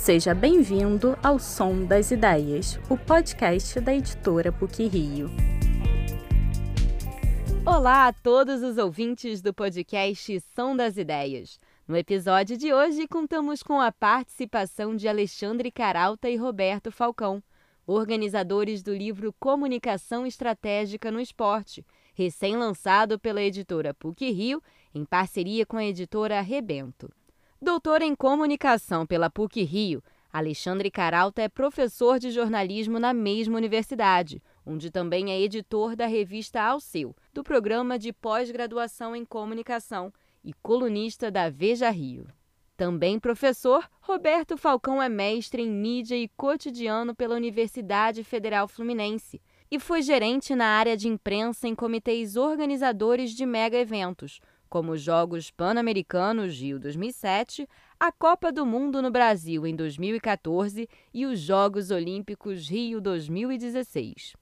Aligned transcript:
Seja 0.00 0.34
bem-vindo 0.34 1.14
ao 1.22 1.38
Som 1.38 1.84
das 1.84 2.10
Ideias, 2.10 2.80
o 2.88 2.96
podcast 2.96 3.78
da 3.80 3.94
editora 3.94 4.50
PUC 4.50 4.86
Rio. 4.86 5.28
Olá 7.66 8.06
a 8.06 8.12
todos 8.12 8.62
os 8.62 8.78
ouvintes 8.78 9.42
do 9.42 9.52
podcast 9.52 10.40
Som 10.56 10.74
das 10.74 10.96
Ideias. 10.96 11.60
No 11.86 11.98
episódio 11.98 12.56
de 12.56 12.72
hoje, 12.72 13.06
contamos 13.06 13.62
com 13.62 13.78
a 13.78 13.92
participação 13.92 14.96
de 14.96 15.06
Alexandre 15.06 15.70
Caralta 15.70 16.30
e 16.30 16.36
Roberto 16.36 16.90
Falcão, 16.90 17.42
organizadores 17.86 18.82
do 18.82 18.94
livro 18.94 19.34
Comunicação 19.38 20.24
Estratégica 20.24 21.10
no 21.10 21.20
Esporte, 21.20 21.84
recém-lançado 22.14 23.18
pela 23.18 23.42
editora 23.42 23.92
PUC 23.92 24.30
Rio, 24.30 24.62
em 24.94 25.04
parceria 25.04 25.66
com 25.66 25.76
a 25.76 25.84
editora 25.84 26.40
Rebento. 26.40 27.12
Doutor 27.62 28.00
em 28.00 28.14
Comunicação 28.14 29.04
pela 29.04 29.28
PUC 29.28 29.62
Rio, 29.64 30.02
Alexandre 30.32 30.90
Caralta 30.90 31.42
é 31.42 31.48
professor 31.48 32.18
de 32.18 32.30
jornalismo 32.30 32.98
na 32.98 33.12
mesma 33.12 33.58
universidade, 33.58 34.42
onde 34.64 34.90
também 34.90 35.30
é 35.30 35.38
editor 35.38 35.94
da 35.94 36.06
revista 36.06 36.62
Alceu, 36.62 37.14
do 37.34 37.44
programa 37.44 37.98
de 37.98 38.14
pós-graduação 38.14 39.14
em 39.14 39.26
comunicação 39.26 40.10
e 40.42 40.54
colunista 40.54 41.30
da 41.30 41.50
Veja 41.50 41.90
Rio. 41.90 42.26
Também 42.78 43.18
professor, 43.18 43.86
Roberto 44.00 44.56
Falcão 44.56 45.02
é 45.02 45.10
mestre 45.10 45.60
em 45.60 45.70
mídia 45.70 46.16
e 46.16 46.28
cotidiano 46.28 47.14
pela 47.14 47.34
Universidade 47.34 48.24
Federal 48.24 48.66
Fluminense 48.68 49.38
e 49.70 49.78
foi 49.78 50.00
gerente 50.00 50.54
na 50.54 50.64
área 50.64 50.96
de 50.96 51.08
imprensa 51.08 51.68
em 51.68 51.74
comitês 51.74 52.36
organizadores 52.36 53.32
de 53.32 53.44
mega 53.44 53.76
eventos, 53.76 54.40
como 54.70 54.92
os 54.92 55.02
Jogos 55.02 55.50
Pan-Americanos 55.50 56.58
Rio 56.58 56.78
2007, 56.78 57.68
a 57.98 58.12
Copa 58.12 58.52
do 58.52 58.64
Mundo 58.64 59.02
no 59.02 59.10
Brasil 59.10 59.66
em 59.66 59.74
2014 59.74 60.88
e 61.12 61.26
os 61.26 61.40
Jogos 61.40 61.90
Olímpicos 61.90 62.70
Rio 62.70 63.00
2016. 63.00 64.36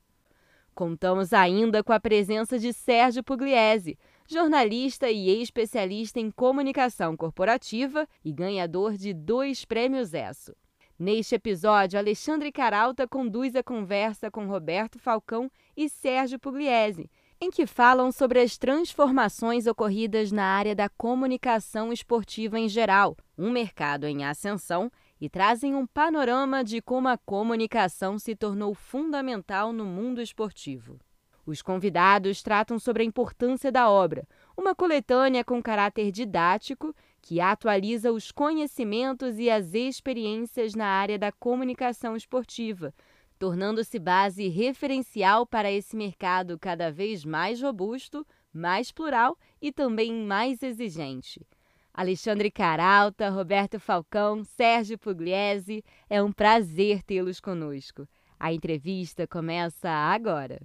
Contamos 0.74 1.32
ainda 1.32 1.82
com 1.82 1.94
a 1.94 1.98
presença 1.98 2.58
de 2.58 2.74
Sérgio 2.74 3.24
Pugliese, 3.24 3.98
jornalista 4.28 5.10
e 5.10 5.40
especialista 5.40 6.20
em 6.20 6.30
comunicação 6.30 7.16
corporativa 7.16 8.06
e 8.22 8.30
ganhador 8.30 8.98
de 8.98 9.14
dois 9.14 9.64
prêmios 9.64 10.12
ESSO. 10.12 10.54
Neste 10.98 11.36
episódio, 11.36 11.98
Alexandre 11.98 12.52
Caralta 12.52 13.08
conduz 13.08 13.56
a 13.56 13.62
conversa 13.62 14.30
com 14.30 14.46
Roberto 14.46 14.98
Falcão 14.98 15.50
e 15.76 15.88
Sérgio 15.88 16.38
Pugliese, 16.38 17.08
em 17.40 17.50
que 17.50 17.66
falam 17.66 18.10
sobre 18.10 18.40
as 18.40 18.58
transformações 18.58 19.66
ocorridas 19.66 20.32
na 20.32 20.44
área 20.44 20.74
da 20.74 20.88
comunicação 20.88 21.92
esportiva 21.92 22.58
em 22.58 22.68
geral, 22.68 23.16
um 23.36 23.50
mercado 23.50 24.06
em 24.06 24.24
ascensão, 24.24 24.90
e 25.20 25.28
trazem 25.28 25.74
um 25.74 25.86
panorama 25.86 26.62
de 26.62 26.80
como 26.80 27.08
a 27.08 27.16
comunicação 27.18 28.18
se 28.18 28.34
tornou 28.34 28.74
fundamental 28.74 29.72
no 29.72 29.84
mundo 29.84 30.20
esportivo. 30.20 30.98
Os 31.46 31.62
convidados 31.62 32.42
tratam 32.42 32.78
sobre 32.78 33.02
a 33.02 33.06
importância 33.06 33.72
da 33.72 33.88
obra, 33.88 34.28
uma 34.56 34.74
coletânea 34.74 35.42
com 35.42 35.62
caráter 35.62 36.12
didático 36.12 36.94
que 37.22 37.40
atualiza 37.40 38.12
os 38.12 38.30
conhecimentos 38.30 39.38
e 39.38 39.48
as 39.48 39.74
experiências 39.74 40.74
na 40.74 40.86
área 40.86 41.18
da 41.18 41.32
comunicação 41.32 42.14
esportiva, 42.14 42.92
tornando-se 43.38 43.98
base 43.98 44.48
referencial 44.48 45.46
para 45.46 45.70
esse 45.70 45.96
mercado 45.96 46.58
cada 46.58 46.90
vez 46.90 47.24
mais 47.24 47.62
robusto, 47.62 48.26
mais 48.52 48.90
plural 48.90 49.38
e 49.62 49.70
também 49.70 50.12
mais 50.12 50.62
exigente. 50.62 51.46
Alexandre 51.94 52.50
Caralta, 52.50 53.28
Roberto 53.28 53.78
Falcão, 53.80 54.44
Sérgio 54.44 54.98
Pugliese, 54.98 55.84
é 56.08 56.22
um 56.22 56.32
prazer 56.32 57.02
tê-los 57.02 57.40
conosco. 57.40 58.06
A 58.38 58.52
entrevista 58.52 59.26
começa 59.26 59.88
agora. 59.88 60.60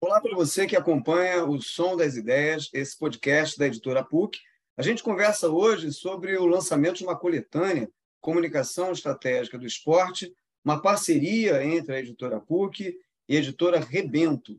Olá 0.00 0.20
para 0.20 0.34
você 0.34 0.66
que 0.66 0.76
acompanha 0.76 1.44
o 1.44 1.60
Som 1.60 1.96
das 1.96 2.16
Ideias, 2.16 2.68
esse 2.72 2.98
podcast 2.98 3.58
da 3.58 3.66
editora 3.66 4.04
PUC. 4.04 4.38
A 4.76 4.82
gente 4.82 5.02
conversa 5.02 5.48
hoje 5.48 5.92
sobre 5.92 6.36
o 6.36 6.46
lançamento 6.46 6.96
de 6.96 7.04
uma 7.04 7.16
coletânea 7.16 7.88
Comunicação 8.20 8.90
Estratégica 8.90 9.56
do 9.56 9.66
Esporte, 9.66 10.34
uma 10.64 10.80
parceria 10.80 11.64
entre 11.64 11.94
a 11.94 11.98
editora 11.98 12.40
PUC 12.40 12.98
e 13.28 13.36
a 13.36 13.38
editora 13.38 13.78
Rebento. 13.78 14.58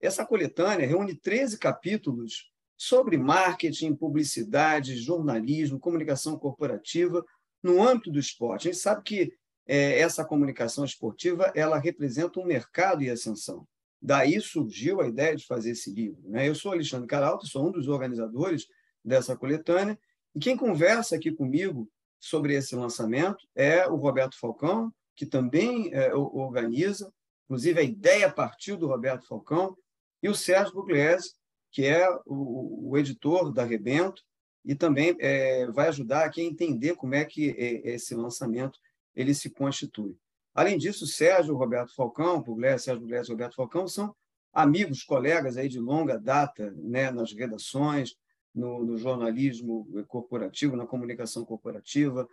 Essa 0.00 0.24
coletânea 0.24 0.86
reúne 0.86 1.14
13 1.14 1.58
capítulos 1.58 2.52
sobre 2.76 3.16
marketing, 3.16 3.94
publicidade, 3.94 4.96
jornalismo, 4.96 5.80
comunicação 5.80 6.38
corporativa 6.38 7.24
no 7.62 7.82
âmbito 7.82 8.12
do 8.12 8.18
esporte. 8.18 8.68
A 8.68 8.72
gente 8.72 8.80
sabe 8.80 9.02
que 9.02 9.32
é, 9.66 9.98
essa 9.98 10.24
comunicação 10.24 10.84
esportiva 10.84 11.52
ela 11.54 11.78
representa 11.78 12.38
um 12.38 12.44
mercado 12.44 13.02
em 13.02 13.10
ascensão. 13.10 13.66
Daí 14.00 14.40
surgiu 14.40 15.00
a 15.00 15.08
ideia 15.08 15.34
de 15.34 15.44
fazer 15.44 15.70
esse 15.70 15.90
livro. 15.90 16.22
Né? 16.28 16.48
Eu 16.48 16.54
sou 16.54 16.72
Alexandre 16.72 17.08
Caralto, 17.08 17.46
sou 17.46 17.66
um 17.66 17.72
dos 17.72 17.88
organizadores 17.88 18.66
dessa 19.04 19.36
coletânea, 19.36 19.98
e 20.34 20.38
quem 20.38 20.56
conversa 20.56 21.16
aqui 21.16 21.32
comigo 21.32 21.90
sobre 22.20 22.54
esse 22.54 22.76
lançamento 22.76 23.46
é 23.56 23.86
o 23.88 23.96
Roberto 23.96 24.38
Falcão, 24.38 24.92
que 25.18 25.26
também 25.26 25.92
é, 25.92 26.14
organiza, 26.14 27.12
inclusive 27.44 27.80
a 27.80 27.82
ideia 27.82 28.30
partiu 28.30 28.76
do 28.76 28.86
Roberto 28.86 29.26
Falcão, 29.26 29.76
e 30.22 30.28
o 30.28 30.34
Sérgio 30.34 30.72
Pugliese, 30.72 31.32
que 31.72 31.84
é 31.84 32.08
o, 32.24 32.90
o, 32.90 32.96
editor 32.96 33.52
da 33.52 33.64
Rebento, 33.64 34.22
e 34.64 34.76
também 34.76 35.16
é, 35.18 35.66
vai 35.72 35.88
ajudar 35.88 36.24
aqui 36.24 36.40
a 36.40 36.44
entender 36.44 36.94
como 36.94 37.16
é 37.16 37.24
que 37.24 37.50
é, 37.50 37.94
esse 37.94 38.14
lançamento 38.14 38.78
ele 39.12 39.34
se 39.34 39.50
constitui. 39.50 40.16
Além 40.54 40.78
disso, 40.78 41.04
Sérgio, 41.04 41.56
Roberto 41.56 41.92
Falcão, 41.96 42.40
Pugliese, 42.40 42.84
Sérgio 42.84 43.02
Pugliese 43.02 43.28
e 43.28 43.32
Roberto 43.32 43.56
Falcão 43.56 43.88
são 43.88 44.14
amigos, 44.52 45.02
colegas 45.02 45.56
aí 45.56 45.68
de 45.68 45.80
longa 45.80 46.16
data 46.16 46.72
né, 46.76 47.10
nas 47.10 47.32
redações, 47.32 48.14
no, 48.54 48.84
no 48.84 48.96
jornalismo 48.96 49.84
corporativo, 50.06 50.76
na 50.76 50.86
comunicação 50.86 51.44
corporativa, 51.44 52.28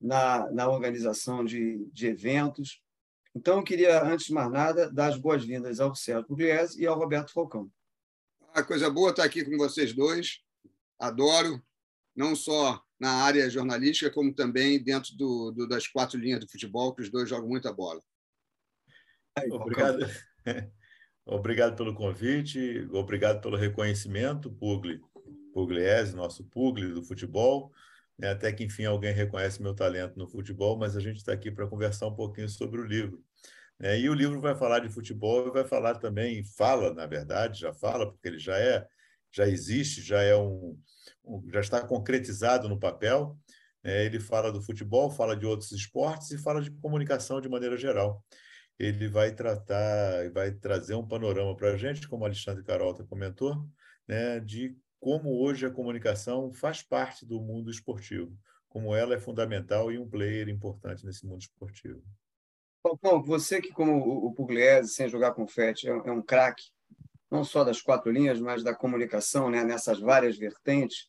na, 0.00 0.50
na 0.50 0.68
organização 0.68 1.44
de, 1.44 1.88
de 1.92 2.06
eventos. 2.06 2.80
Então, 3.34 3.58
eu 3.58 3.64
queria, 3.64 4.02
antes 4.02 4.26
de 4.26 4.32
mais 4.32 4.50
nada, 4.50 4.90
dar 4.90 5.08
as 5.08 5.18
boas-vindas 5.18 5.80
ao 5.80 5.94
Sérgio 5.94 6.26
Pugliese 6.26 6.80
e 6.80 6.86
ao 6.86 6.98
Roberto 6.98 7.32
Falcão. 7.32 7.70
A 8.54 8.62
coisa 8.62 8.90
boa 8.90 9.10
estar 9.10 9.24
aqui 9.24 9.44
com 9.44 9.56
vocês 9.56 9.92
dois. 9.92 10.40
Adoro, 10.98 11.62
não 12.16 12.34
só 12.34 12.82
na 12.98 13.10
área 13.22 13.48
jornalística, 13.48 14.10
como 14.10 14.34
também 14.34 14.82
dentro 14.82 15.16
do, 15.16 15.52
do, 15.52 15.68
das 15.68 15.86
quatro 15.86 16.18
linhas 16.18 16.40
do 16.40 16.50
futebol, 16.50 16.94
que 16.94 17.02
os 17.02 17.10
dois 17.10 17.28
jogam 17.28 17.48
muita 17.48 17.72
bola. 17.72 18.02
Obrigado. 19.50 19.98
Obrigado 21.30 21.76
pelo 21.76 21.94
convite, 21.94 22.88
obrigado 22.90 23.42
pelo 23.42 23.54
reconhecimento, 23.54 24.50
Pugli, 24.50 24.98
Pugliese, 25.52 26.16
nosso 26.16 26.42
Pugli 26.44 26.90
do 26.90 27.04
futebol. 27.04 27.70
Né? 28.18 28.30
Até 28.30 28.52
que, 28.52 28.64
enfim, 28.64 28.84
alguém 28.84 29.12
reconhece 29.12 29.62
meu 29.62 29.74
talento 29.74 30.18
no 30.18 30.28
futebol, 30.28 30.76
mas 30.76 30.96
a 30.96 31.00
gente 31.00 31.18
está 31.18 31.32
aqui 31.32 31.50
para 31.50 31.66
conversar 31.66 32.08
um 32.08 32.14
pouquinho 32.14 32.48
sobre 32.48 32.80
o 32.80 32.84
livro. 32.84 33.22
Né? 33.78 34.00
E 34.00 34.10
o 34.10 34.14
livro 34.14 34.40
vai 34.40 34.56
falar 34.56 34.80
de 34.80 34.88
futebol 34.88 35.46
e 35.46 35.50
vai 35.52 35.64
falar 35.64 35.96
também, 35.96 36.44
fala, 36.44 36.92
na 36.92 37.06
verdade, 37.06 37.60
já 37.60 37.72
fala, 37.72 38.10
porque 38.10 38.28
ele 38.28 38.38
já 38.38 38.58
é, 38.58 38.86
já 39.32 39.46
existe, 39.46 40.02
já 40.02 40.20
é 40.22 40.36
um, 40.36 40.76
um 41.24 41.48
já 41.52 41.60
está 41.60 41.86
concretizado 41.86 42.68
no 42.68 42.78
papel. 42.78 43.38
Né? 43.84 44.04
Ele 44.04 44.18
fala 44.18 44.50
do 44.50 44.60
futebol, 44.60 45.10
fala 45.10 45.36
de 45.36 45.46
outros 45.46 45.70
esportes 45.72 46.30
e 46.32 46.38
fala 46.38 46.60
de 46.60 46.70
comunicação 46.70 47.40
de 47.40 47.48
maneira 47.48 47.76
geral. 47.76 48.24
Ele 48.78 49.08
vai 49.08 49.34
tratar, 49.34 50.30
vai 50.32 50.52
trazer 50.52 50.94
um 50.94 51.06
panorama 51.06 51.56
para 51.56 51.72
a 51.72 51.76
gente, 51.76 52.08
como 52.08 52.22
o 52.22 52.26
Alexandre 52.26 52.64
Carolta 52.64 53.04
comentou, 53.04 53.66
né, 54.06 54.38
de 54.40 54.76
como 55.00 55.40
hoje 55.40 55.66
a 55.66 55.70
comunicação 55.70 56.52
faz 56.52 56.82
parte 56.82 57.24
do 57.24 57.40
mundo 57.40 57.70
esportivo, 57.70 58.36
como 58.68 58.94
ela 58.94 59.14
é 59.14 59.18
fundamental 59.18 59.90
e 59.92 59.98
um 59.98 60.08
player 60.08 60.48
importante 60.48 61.04
nesse 61.04 61.26
mundo 61.26 61.40
esportivo. 61.40 62.02
Falcão, 62.82 63.22
você 63.22 63.60
que, 63.60 63.72
como 63.72 63.98
o 63.98 64.32
Pugliese, 64.32 64.90
sem 64.90 65.08
jogar 65.08 65.32
confete, 65.32 65.88
é, 65.88 65.90
é 65.90 66.12
um 66.12 66.22
craque, 66.22 66.70
não 67.30 67.44
só 67.44 67.64
das 67.64 67.82
quatro 67.82 68.10
linhas, 68.10 68.40
mas 68.40 68.62
da 68.62 68.74
comunicação, 68.74 69.50
né, 69.50 69.64
nessas 69.64 70.00
várias 70.00 70.36
vertentes, 70.36 71.08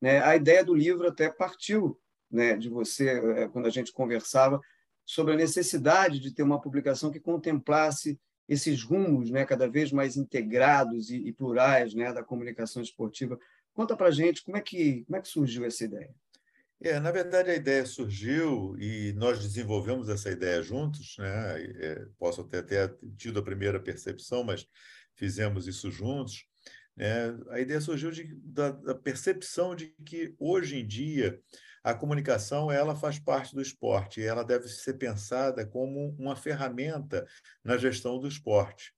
né, 0.00 0.22
a 0.22 0.34
ideia 0.34 0.64
do 0.64 0.74
livro 0.74 1.06
até 1.06 1.30
partiu 1.30 1.98
né, 2.30 2.56
de 2.56 2.68
você, 2.68 3.20
é, 3.36 3.48
quando 3.48 3.66
a 3.66 3.70
gente 3.70 3.92
conversava, 3.92 4.60
sobre 5.04 5.34
a 5.34 5.36
necessidade 5.36 6.20
de 6.20 6.32
ter 6.32 6.42
uma 6.42 6.60
publicação 6.60 7.10
que 7.10 7.18
contemplasse 7.18 8.18
esses 8.50 8.82
rumos 8.82 9.30
né, 9.30 9.46
cada 9.46 9.68
vez 9.68 9.92
mais 9.92 10.16
integrados 10.16 11.08
e, 11.08 11.18
e 11.18 11.32
plurais 11.32 11.94
né, 11.94 12.12
da 12.12 12.24
comunicação 12.24 12.82
esportiva. 12.82 13.38
Conta 13.72 13.96
para 13.96 14.10
gente 14.10 14.42
como 14.42 14.56
é, 14.56 14.60
que, 14.60 15.04
como 15.04 15.16
é 15.16 15.20
que 15.20 15.28
surgiu 15.28 15.64
essa 15.64 15.84
ideia. 15.84 16.12
É, 16.82 16.98
na 16.98 17.12
verdade, 17.12 17.48
a 17.48 17.54
ideia 17.54 17.86
surgiu 17.86 18.76
e 18.76 19.12
nós 19.12 19.38
desenvolvemos 19.38 20.08
essa 20.08 20.32
ideia 20.32 20.60
juntos. 20.62 21.14
Né? 21.16 21.62
É, 21.78 22.06
posso 22.18 22.40
até 22.40 22.60
ter 22.60 22.92
tido 23.16 23.38
a 23.38 23.44
primeira 23.44 23.78
percepção, 23.78 24.42
mas 24.42 24.66
fizemos 25.14 25.68
isso 25.68 25.88
juntos. 25.88 26.44
Né? 26.96 27.38
A 27.50 27.60
ideia 27.60 27.80
surgiu 27.80 28.10
de, 28.10 28.34
da, 28.42 28.72
da 28.72 28.94
percepção 28.96 29.76
de 29.76 29.94
que, 30.04 30.34
hoje 30.40 30.80
em 30.80 30.86
dia, 30.86 31.40
a 31.82 31.94
comunicação 31.94 32.70
ela 32.70 32.94
faz 32.94 33.18
parte 33.18 33.54
do 33.54 33.62
esporte 33.62 34.22
ela 34.22 34.44
deve 34.44 34.68
ser 34.68 34.94
pensada 34.94 35.66
como 35.66 36.14
uma 36.18 36.36
ferramenta 36.36 37.26
na 37.64 37.76
gestão 37.76 38.18
do 38.18 38.28
esporte. 38.28 38.92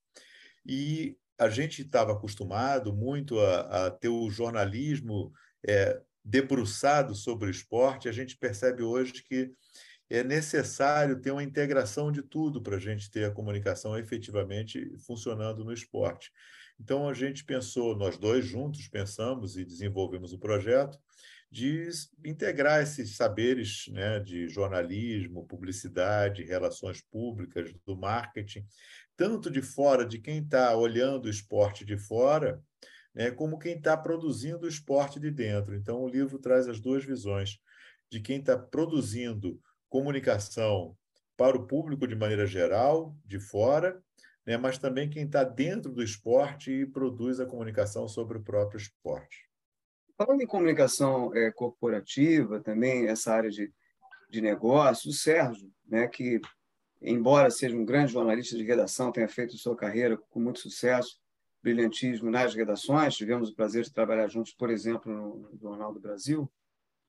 E 0.65 1.17
a 1.37 1.49
gente 1.49 1.81
estava 1.81 2.13
acostumado 2.13 2.93
muito 2.93 3.39
a, 3.39 3.87
a, 3.87 3.91
ter 3.91 4.09
o 4.09 4.29
jornalismo 4.29 5.33
é, 5.65 5.99
debruçado 6.23 7.15
sobre 7.15 7.47
o 7.47 7.51
esporte, 7.51 8.07
a 8.07 8.11
gente 8.11 8.37
percebe 8.37 8.81
hoje 8.83 9.23
que 9.23 9.51
é 10.09 10.23
necessário 10.23 11.19
ter 11.19 11.31
uma 11.31 11.43
integração 11.43 12.11
de 12.11 12.21
tudo 12.21 12.61
para 12.61 12.75
a 12.75 12.79
gente 12.79 13.09
ter 13.09 13.25
a 13.25 13.31
comunicação 13.31 13.97
efetivamente 13.97 14.95
funcionando 14.99 15.63
no 15.63 15.73
esporte. 15.73 16.31
Então, 16.79 17.07
a 17.07 17.13
gente 17.13 17.43
pensou, 17.43 17.95
nós 17.95 18.17
dois 18.17 18.45
juntos 18.45 18.87
pensamos 18.87 19.57
e 19.57 19.65
desenvolvemos 19.65 20.33
o 20.33 20.39
projeto 20.39 20.99
de 21.53 21.87
integrar 22.25 22.81
esses 22.81 23.15
saberes 23.15 23.85
né, 23.89 24.19
de 24.19 24.49
jornalismo, 24.49 25.45
publicidade, 25.45 26.43
relações 26.43 26.99
públicas, 26.99 27.71
do 27.85 27.95
marketing, 27.95 28.65
tanto 29.15 29.51
de 29.51 29.61
fora, 29.61 30.03
de 30.03 30.17
quem 30.17 30.39
está 30.39 30.75
olhando 30.75 31.25
o 31.25 31.29
esporte 31.29 31.85
de 31.85 31.95
fora, 31.95 32.59
né, 33.13 33.29
como 33.29 33.59
quem 33.59 33.77
está 33.77 33.95
produzindo 33.95 34.65
o 34.65 34.67
esporte 34.67 35.19
de 35.19 35.29
dentro. 35.29 35.75
Então, 35.75 36.01
o 36.01 36.09
livro 36.09 36.39
traz 36.39 36.67
as 36.67 36.79
duas 36.79 37.05
visões 37.05 37.59
de 38.09 38.19
quem 38.19 38.39
está 38.39 38.57
produzindo 38.57 39.61
comunicação 39.87 40.97
para 41.37 41.55
o 41.55 41.67
público 41.67 42.07
de 42.07 42.15
maneira 42.15 42.47
geral, 42.47 43.15
de 43.23 43.39
fora, 43.39 44.01
né, 44.43 44.57
mas 44.57 44.79
também 44.79 45.07
quem 45.07 45.25
está 45.25 45.43
dentro 45.43 45.91
do 45.91 46.01
esporte 46.01 46.71
e 46.71 46.87
produz 46.87 47.39
a 47.39 47.45
comunicação 47.45 48.07
sobre 48.07 48.39
o 48.39 48.43
próprio 48.43 48.79
esporte. 48.79 49.52
Falando 50.17 50.41
em 50.41 50.47
comunicação 50.47 51.33
é, 51.35 51.51
corporativa, 51.51 52.61
também 52.61 53.07
essa 53.07 53.33
área 53.33 53.49
de, 53.49 53.71
de 54.29 54.41
negócio, 54.41 55.09
o 55.09 55.13
Sérgio, 55.13 55.71
né, 55.87 56.07
que, 56.07 56.39
embora 57.01 57.49
seja 57.49 57.75
um 57.75 57.85
grande 57.85 58.13
jornalista 58.13 58.55
de 58.55 58.63
redação, 58.63 59.11
tenha 59.11 59.27
feito 59.27 59.57
sua 59.57 59.75
carreira 59.75 60.17
com 60.29 60.39
muito 60.39 60.59
sucesso, 60.59 61.19
brilhantismo 61.63 62.29
nas 62.29 62.53
redações, 62.53 63.15
tivemos 63.15 63.49
o 63.49 63.55
prazer 63.55 63.83
de 63.83 63.93
trabalhar 63.93 64.27
juntos, 64.27 64.53
por 64.53 64.69
exemplo, 64.69 65.11
no, 65.11 65.57
Jornal 65.59 65.93
do 65.93 65.99
Brasil, 65.99 66.51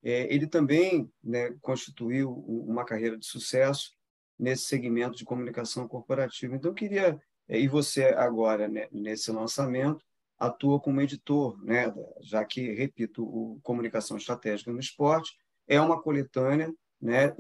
é, 0.03 0.33
ele 0.33 0.47
também 0.47 1.11
né, 1.23 1.55
constituiu 1.61 2.31
uma 2.33 2.85
carreira 2.85 3.19
de 3.19 3.27
sucesso 3.27 3.91
nesse 4.39 4.65
segmento 4.65 5.17
de 5.17 5.25
comunicação 5.25 5.89
corporativa. 5.89 6.55
Então, 6.55 6.71
eu 6.71 6.75
queria, 6.75 7.21
é, 7.49 7.59
e 7.59 7.67
você 7.69 8.05
agora, 8.05 8.69
né, 8.69 8.89
nesse 8.93 9.31
lançamento, 9.31 10.05
atua 10.47 10.81
como 10.81 11.01
editor, 11.01 11.63
né? 11.65 11.93
já 12.21 12.45
que, 12.45 12.73
repito, 12.73 13.25
o 13.25 13.59
Comunicação 13.63 14.17
Estratégica 14.17 14.73
no 14.73 14.81
Esporte 14.81 15.37
é 15.67 15.81
uma 15.81 16.01
coletânea 16.01 16.73
né, 17.01 17.35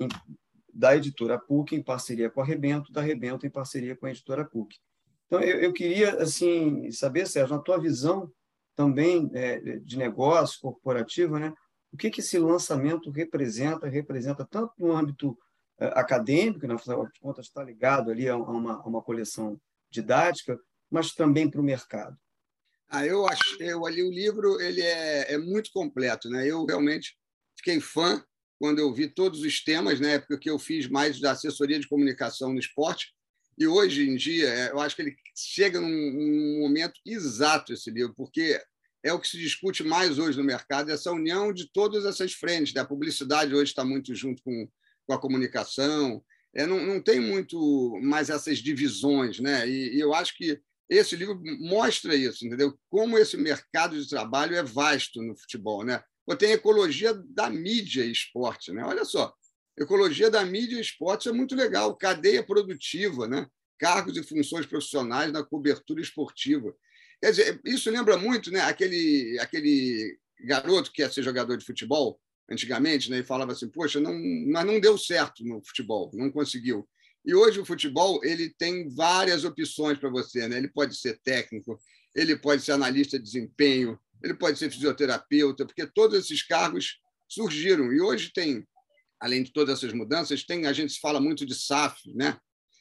da 0.72 0.96
editora 0.96 1.38
PUC 1.38 1.74
em 1.74 1.82
parceria 1.82 2.30
com 2.30 2.40
a 2.40 2.44
Rebento, 2.44 2.92
da 2.92 3.00
Rebento 3.00 3.46
em 3.46 3.50
parceria 3.50 3.96
com 3.96 4.06
a 4.06 4.10
editora 4.10 4.44
PUC. 4.44 4.76
Então, 5.26 5.40
eu, 5.40 5.60
eu 5.60 5.72
queria 5.72 6.22
assim 6.22 6.90
saber, 6.90 7.26
Sérgio, 7.26 7.56
na 7.56 7.62
tua 7.62 7.78
visão 7.78 8.30
também 8.76 9.30
é, 9.34 9.58
de 9.78 9.96
negócio 9.96 10.60
corporativo, 10.60 11.38
né, 11.38 11.54
o 11.92 11.96
que, 11.96 12.10
que 12.10 12.20
esse 12.20 12.38
lançamento 12.38 13.08
representa, 13.10 13.88
representa 13.88 14.44
tanto 14.44 14.72
no 14.76 14.92
âmbito 14.92 15.38
é, 15.78 15.86
acadêmico, 15.98 16.66
na 16.66 16.76
final 16.76 17.06
de 17.06 17.20
contas, 17.20 17.46
está 17.46 17.62
ligado 17.62 18.10
ali 18.10 18.28
a 18.28 18.36
uma, 18.36 18.74
a 18.74 18.86
uma 18.86 19.00
coleção 19.00 19.60
didática, 19.90 20.58
mas 20.90 21.12
também 21.12 21.48
para 21.48 21.60
o 21.60 21.64
mercado. 21.64 22.16
Ah, 22.88 23.06
eu 23.06 23.26
acho, 23.26 23.62
eu 23.62 23.86
ali 23.86 24.02
o 24.02 24.10
livro 24.10 24.60
ele 24.60 24.80
é, 24.80 25.34
é 25.34 25.38
muito 25.38 25.70
completo, 25.72 26.28
né? 26.28 26.46
Eu 26.46 26.64
realmente 26.64 27.16
fiquei 27.56 27.80
fã 27.80 28.24
quando 28.58 28.78
eu 28.78 28.92
vi 28.92 29.08
todos 29.08 29.40
os 29.40 29.62
temas, 29.62 29.98
né? 30.00 30.18
Porque 30.18 30.48
eu 30.48 30.58
fiz 30.58 30.88
mais 30.88 31.20
da 31.20 31.32
assessoria 31.32 31.78
de 31.78 31.88
comunicação 31.88 32.52
no 32.52 32.58
esporte 32.58 33.12
e 33.58 33.66
hoje 33.66 34.08
em 34.08 34.16
dia 34.16 34.48
é, 34.48 34.70
eu 34.70 34.80
acho 34.80 34.96
que 34.96 35.02
ele 35.02 35.16
chega 35.36 35.80
num, 35.80 35.88
num 35.88 36.60
momento 36.60 37.00
exato 37.06 37.72
esse 37.72 37.90
livro, 37.90 38.14
porque 38.16 38.60
é 39.02 39.12
o 39.12 39.20
que 39.20 39.28
se 39.28 39.38
discute 39.38 39.84
mais 39.84 40.18
hoje 40.18 40.38
no 40.38 40.44
mercado, 40.44 40.90
essa 40.90 41.12
união 41.12 41.52
de 41.52 41.70
todas 41.70 42.04
essas 42.06 42.32
frentes. 42.32 42.72
Né? 42.72 42.80
A 42.80 42.86
publicidade 42.86 43.54
hoje 43.54 43.70
está 43.70 43.84
muito 43.84 44.14
junto 44.14 44.42
com, 44.42 44.68
com 45.06 45.12
a 45.12 45.20
comunicação, 45.20 46.24
é, 46.54 46.66
não, 46.66 46.80
não 46.84 47.00
tem 47.00 47.20
muito 47.20 47.98
mais 48.02 48.30
essas 48.30 48.58
divisões, 48.58 49.40
né? 49.40 49.68
E, 49.68 49.96
e, 49.96 50.00
eu 50.00 50.14
acho 50.14 50.36
que 50.36 50.60
esse 50.88 51.16
livro 51.16 51.40
mostra 51.60 52.14
isso, 52.14 52.46
entendeu? 52.46 52.78
Como 52.88 53.18
esse 53.18 53.36
mercado 53.36 54.00
de 54.00 54.08
trabalho 54.08 54.56
é 54.56 54.62
vasto 54.62 55.22
no 55.22 55.36
futebol, 55.36 55.84
né? 55.84 56.02
Pô, 56.26 56.36
tem 56.36 56.52
ecologia 56.52 57.14
da 57.14 57.50
mídia 57.50 58.04
e 58.04 58.12
esporte, 58.12 58.72
né? 58.72 58.84
Olha 58.84 59.04
só, 59.04 59.32
ecologia 59.78 60.30
da 60.30 60.44
mídia 60.44 60.76
e 60.76 60.80
esporte 60.80 61.28
é 61.28 61.32
muito 61.32 61.54
legal, 61.54 61.96
cadeia 61.96 62.42
produtiva, 62.42 63.26
né? 63.26 63.46
Cargos 63.78 64.16
e 64.16 64.22
funções 64.22 64.66
profissionais 64.66 65.32
na 65.32 65.42
cobertura 65.42 66.00
esportiva. 66.00 66.74
Quer 67.20 67.30
dizer, 67.30 67.60
isso 67.64 67.90
lembra 67.90 68.16
muito, 68.16 68.50
né? 68.50 68.60
Aquele 68.60 69.38
aquele 69.40 70.18
garoto 70.46 70.92
que 70.92 71.02
ia 71.02 71.10
ser 71.10 71.22
jogador 71.22 71.56
de 71.56 71.64
futebol 71.64 72.20
antigamente, 72.50 73.10
né? 73.10 73.18
E 73.18 73.24
falava 73.24 73.52
assim, 73.52 73.68
poxa, 73.68 74.00
não, 74.00 74.12
mas 74.48 74.66
não 74.66 74.78
deu 74.78 74.98
certo 74.98 75.44
no 75.44 75.62
futebol, 75.64 76.10
não 76.14 76.30
conseguiu. 76.30 76.88
E 77.24 77.34
hoje 77.34 77.60
o 77.60 77.64
futebol 77.64 78.20
ele 78.22 78.50
tem 78.50 78.88
várias 78.94 79.44
opções 79.44 79.98
para 79.98 80.10
você. 80.10 80.46
Né? 80.48 80.58
Ele 80.58 80.68
pode 80.68 80.96
ser 80.96 81.18
técnico, 81.22 81.78
ele 82.14 82.36
pode 82.36 82.62
ser 82.62 82.72
analista 82.72 83.18
de 83.18 83.24
desempenho, 83.24 83.98
ele 84.22 84.34
pode 84.34 84.58
ser 84.58 84.70
fisioterapeuta, 84.70 85.64
porque 85.64 85.86
todos 85.86 86.18
esses 86.18 86.42
cargos 86.42 86.98
surgiram. 87.28 87.92
E 87.92 88.00
hoje 88.00 88.32
tem, 88.32 88.66
além 89.20 89.42
de 89.42 89.52
todas 89.52 89.78
essas 89.78 89.92
mudanças, 89.92 90.44
tem 90.44 90.66
a 90.66 90.72
gente 90.72 91.00
fala 91.00 91.20
muito 91.20 91.46
de 91.46 91.54
SAF, 91.54 92.12
né? 92.14 92.38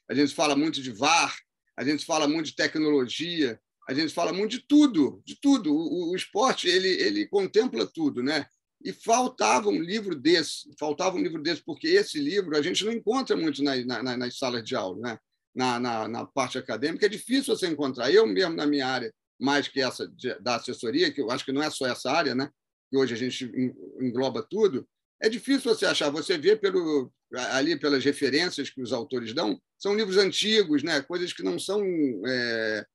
a 0.09 0.13
gente 0.13 0.33
fala 0.33 0.55
muito 0.55 0.81
de 0.81 0.91
VAR, 0.91 1.35
a 1.77 1.83
gente 1.83 2.05
fala 2.05 2.27
muito 2.27 2.47
de 2.47 2.55
tecnologia, 2.55 3.59
a 3.87 3.93
gente 3.93 4.13
fala 4.13 4.31
muito 4.31 4.51
de 4.51 4.59
tudo, 4.67 5.21
de 5.25 5.35
tudo. 5.39 5.73
O, 5.73 6.11
o 6.11 6.15
esporte 6.15 6.67
ele, 6.67 6.87
ele 6.87 7.27
contempla 7.27 7.85
tudo, 7.85 8.21
né? 8.21 8.45
E 8.83 8.91
faltava 8.91 9.69
um 9.69 9.81
livro 9.81 10.15
desse, 10.15 10.69
faltava 10.77 11.15
um 11.15 11.21
livro 11.21 11.41
desse, 11.41 11.63
porque 11.63 11.87
esse 11.87 12.19
livro 12.19 12.57
a 12.57 12.61
gente 12.61 12.83
não 12.83 12.91
encontra 12.91 13.35
muito 13.35 13.63
nas, 13.63 13.85
nas, 13.85 14.17
nas 14.17 14.37
salas 14.37 14.63
de 14.63 14.75
aula, 14.75 14.99
né? 14.99 15.17
na, 15.55 15.79
na, 15.79 16.07
na, 16.07 16.25
parte 16.25 16.57
acadêmica, 16.57 17.05
é 17.05 17.09
difícil 17.09 17.55
você 17.55 17.67
encontrar. 17.67 18.11
Eu 18.11 18.25
mesmo, 18.25 18.55
na 18.55 18.65
minha 18.65 18.87
área, 18.87 19.13
mais 19.39 19.67
que 19.67 19.81
essa 19.81 20.07
de, 20.07 20.33
da 20.39 20.55
assessoria, 20.55 21.11
que 21.11 21.21
eu 21.21 21.29
acho 21.29 21.45
que 21.45 21.51
não 21.51 21.61
é 21.61 21.69
só 21.69 21.85
essa 21.85 22.11
área, 22.11 22.33
né? 22.33 22.49
que 22.89 22.97
hoje 22.97 23.13
a 23.13 23.17
gente 23.17 23.45
engloba 23.99 24.45
tudo, 24.47 24.87
é 25.21 25.29
difícil 25.29 25.73
você 25.73 25.85
achar. 25.85 26.09
Você 26.09 26.37
vê 26.37 26.55
pelo, 26.55 27.11
ali 27.51 27.77
pelas 27.79 28.03
referências 28.03 28.69
que 28.69 28.81
os 28.81 28.91
autores 28.91 29.33
dão, 29.33 29.59
são 29.77 29.95
livros 29.95 30.17
antigos, 30.17 30.83
né? 30.83 31.01
coisas 31.01 31.31
que 31.33 31.43
não 31.43 31.59
são 31.59 31.81
é, 32.25 32.85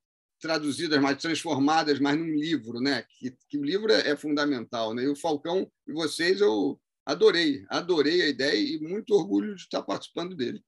traduzidas, 0.40 1.00
mais 1.00 1.16
transformadas 1.18 1.98
mais 2.00 2.18
num 2.18 2.34
livro, 2.34 2.80
né? 2.80 3.04
Que, 3.18 3.36
que 3.48 3.58
o 3.58 3.64
livro 3.64 3.92
é, 3.92 4.10
é, 4.10 4.16
fundamental, 4.16 4.94
né? 4.94 5.02
E 5.02 5.08
o 5.08 5.16
Falcão 5.16 5.70
e 5.86 5.92
vocês 5.92 6.40
eu 6.40 6.80
adorei, 7.04 7.64
adorei 7.68 8.22
a 8.22 8.28
ideia 8.28 8.56
e 8.56 8.78
muito 8.80 9.14
orgulho 9.14 9.54
de 9.54 9.62
estar 9.62 9.82
participando 9.82 10.36
dele. 10.36 10.62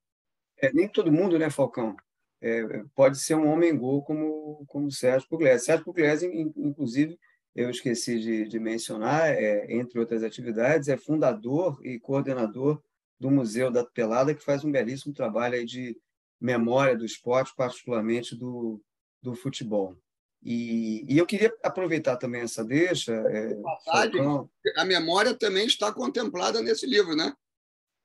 É, 0.59 0.73
nem 0.73 0.89
todo 0.89 1.12
mundo, 1.12 1.39
né, 1.39 1.50
Falcão? 1.50 1.97
É, 2.43 2.62
pode 2.95 3.19
ser 3.19 3.35
um 3.35 3.49
homem 3.49 3.77
gol 3.77 4.03
como 4.03 4.65
como 4.67 4.91
Sérgio 4.91 5.29
Pugliese. 5.29 5.67
Sérgio 5.67 5.85
Pugliese, 5.85 6.27
inclusive, 6.57 7.19
eu 7.55 7.71
esqueci 7.71 8.19
de, 8.19 8.49
de 8.49 8.59
mencionar, 8.59 9.31
é, 9.31 9.73
entre 9.73 9.99
outras 9.99 10.23
atividades, 10.23 10.89
é 10.89 10.97
fundador 10.97 11.79
e 11.85 11.99
coordenador 11.99 12.83
do 13.19 13.31
Museu 13.31 13.71
da 13.71 13.85
Pelada, 13.85 14.35
que 14.35 14.43
faz 14.43 14.65
um 14.65 14.73
belíssimo 14.73 15.12
trabalho 15.12 15.65
de 15.67 15.97
memória 16.41 16.97
do 16.97 17.05
esporte, 17.05 17.53
particularmente 17.55 18.35
do, 18.35 18.81
do 19.23 19.35
futebol. 19.35 19.97
E, 20.43 21.05
e 21.09 21.19
eu 21.19 21.27
queria 21.27 21.55
aproveitar 21.62 22.17
também 22.17 22.41
essa 22.41 22.65
deixa. 22.65 23.12
É, 23.12 23.57
a 24.77 24.85
memória 24.85 25.35
também 25.35 25.67
está 25.67 25.93
contemplada 25.93 26.62
nesse 26.62 26.87
livro, 26.87 27.15
né? 27.15 27.35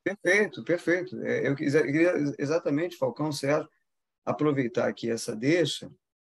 Perfeito, 0.03 0.63
perfeito. 0.63 1.19
É, 1.23 1.47
eu 1.47 1.55
queria 1.55 2.13
exatamente, 2.37 2.97
Falcão 2.97 3.31
Sérgio, 3.31 3.69
aproveitar 4.25 4.87
aqui 4.87 5.09
essa 5.09 5.35
deixa 5.35 5.89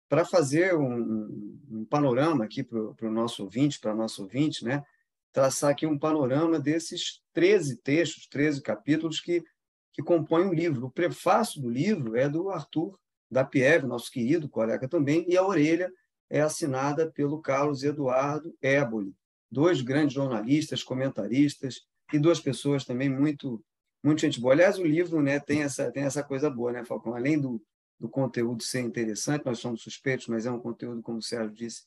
para 0.08 0.24
fazer 0.24 0.74
um, 0.74 1.56
um, 1.70 1.84
panorama 1.84 2.44
aqui 2.44 2.64
para 2.64 2.78
o 2.78 3.10
nosso 3.10 3.44
ouvinte, 3.44 3.78
para 3.78 3.94
nosso 3.94 4.22
ouvinte, 4.22 4.64
né? 4.64 4.84
traçar 5.32 5.70
aqui 5.70 5.86
um 5.86 5.98
panorama 5.98 6.58
desses 6.58 7.22
13 7.32 7.76
textos, 7.76 8.26
13 8.26 8.60
capítulos 8.62 9.20
que, 9.20 9.44
que 9.92 10.02
compõem 10.02 10.48
o 10.48 10.54
livro. 10.54 10.86
O 10.86 10.90
prefácio 10.90 11.60
do 11.60 11.70
livro 11.70 12.16
é 12.16 12.28
do 12.28 12.50
Arthur 12.50 12.98
da 13.30 13.44
Pieve, 13.44 13.86
nosso 13.86 14.10
querido 14.10 14.48
colega 14.48 14.88
também, 14.88 15.24
e 15.28 15.36
a 15.36 15.46
orelha 15.46 15.92
é 16.28 16.40
assinada 16.40 17.10
pelo 17.10 17.40
Carlos 17.40 17.82
Eduardo 17.82 18.54
Éboli, 18.60 19.14
dois 19.50 19.80
grandes 19.80 20.14
jornalistas, 20.14 20.82
comentaristas 20.82 21.82
e 22.12 22.18
duas 22.18 22.40
pessoas 22.40 22.84
também 22.84 23.08
muito 23.08 23.62
muito 24.02 24.22
gente 24.22 24.40
boa. 24.40 24.54
Aliás, 24.54 24.78
o 24.78 24.84
livro 24.84 25.20
né, 25.20 25.38
tem, 25.38 25.62
essa, 25.62 25.92
tem 25.92 26.04
essa 26.04 26.22
coisa 26.22 26.48
boa, 26.48 26.72
né, 26.72 26.82
Falcão? 26.84 27.14
Além 27.14 27.38
do, 27.38 27.62
do 27.98 28.08
conteúdo 28.08 28.62
ser 28.62 28.80
interessante, 28.80 29.44
nós 29.44 29.58
somos 29.58 29.82
suspeitos, 29.82 30.26
mas 30.26 30.46
é 30.46 30.50
um 30.50 30.58
conteúdo, 30.58 31.02
como 31.02 31.18
o 31.18 31.22
Sérgio 31.22 31.54
disse, 31.54 31.82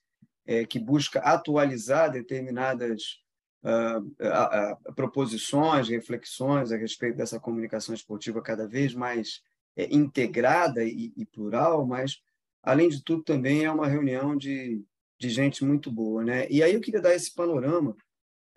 é, 0.46 0.64
que 0.64 0.78
busca 0.80 1.20
atualizar 1.22 2.12
determinadas 2.12 3.24
uh, 3.64 4.94
proposições, 4.94 5.90
reflexões 5.90 6.72
a 6.72 6.78
respeito 6.78 7.18
dessa 7.18 7.40
comunicação 7.40 7.96
esportiva 7.96 8.42
cada 8.42 8.68
vez 8.68 8.94
mais 8.94 9.42
é, 9.76 9.94
integrada 9.94 10.84
e, 10.84 11.14
e, 11.16 11.26
plural, 11.26 11.86
mas, 11.86 12.22
além 12.62 12.90
de 12.90 13.04
tudo, 13.04 13.24
também 13.24 13.64
é 13.64 13.72
uma 13.72 13.88
reunião 13.88 14.36
de, 14.36 14.84
de 15.20 15.30
gente 15.30 15.64
muito 15.64 15.92
boa. 15.92 16.24
Né? 16.24 16.48
E 16.50 16.62
aí 16.62 16.74
eu 16.74 16.82
queria 16.82 17.02
dar 17.02 17.16
esse 17.16 17.34
panorama, 17.34 17.96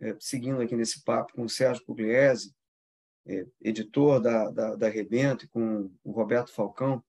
é, 0.01 0.17
seguindo 0.21 0.61
aqui 0.61 0.77
nesse 0.77 1.03
papo 1.03 1.33
com 1.35 1.43
o 1.45 1.49
Sérgio 1.49 1.85
Pugliese, 1.85 2.55
é, 3.27 3.47
editor 3.61 4.21
da, 4.21 4.51
da, 4.51 4.77
da 4.77 4.89
Rebento, 4.89 5.45
e 5.45 5.49
com 5.49 5.91
o 6.05 6.13
Roberto 6.13 6.53
Falcão, 6.53 7.03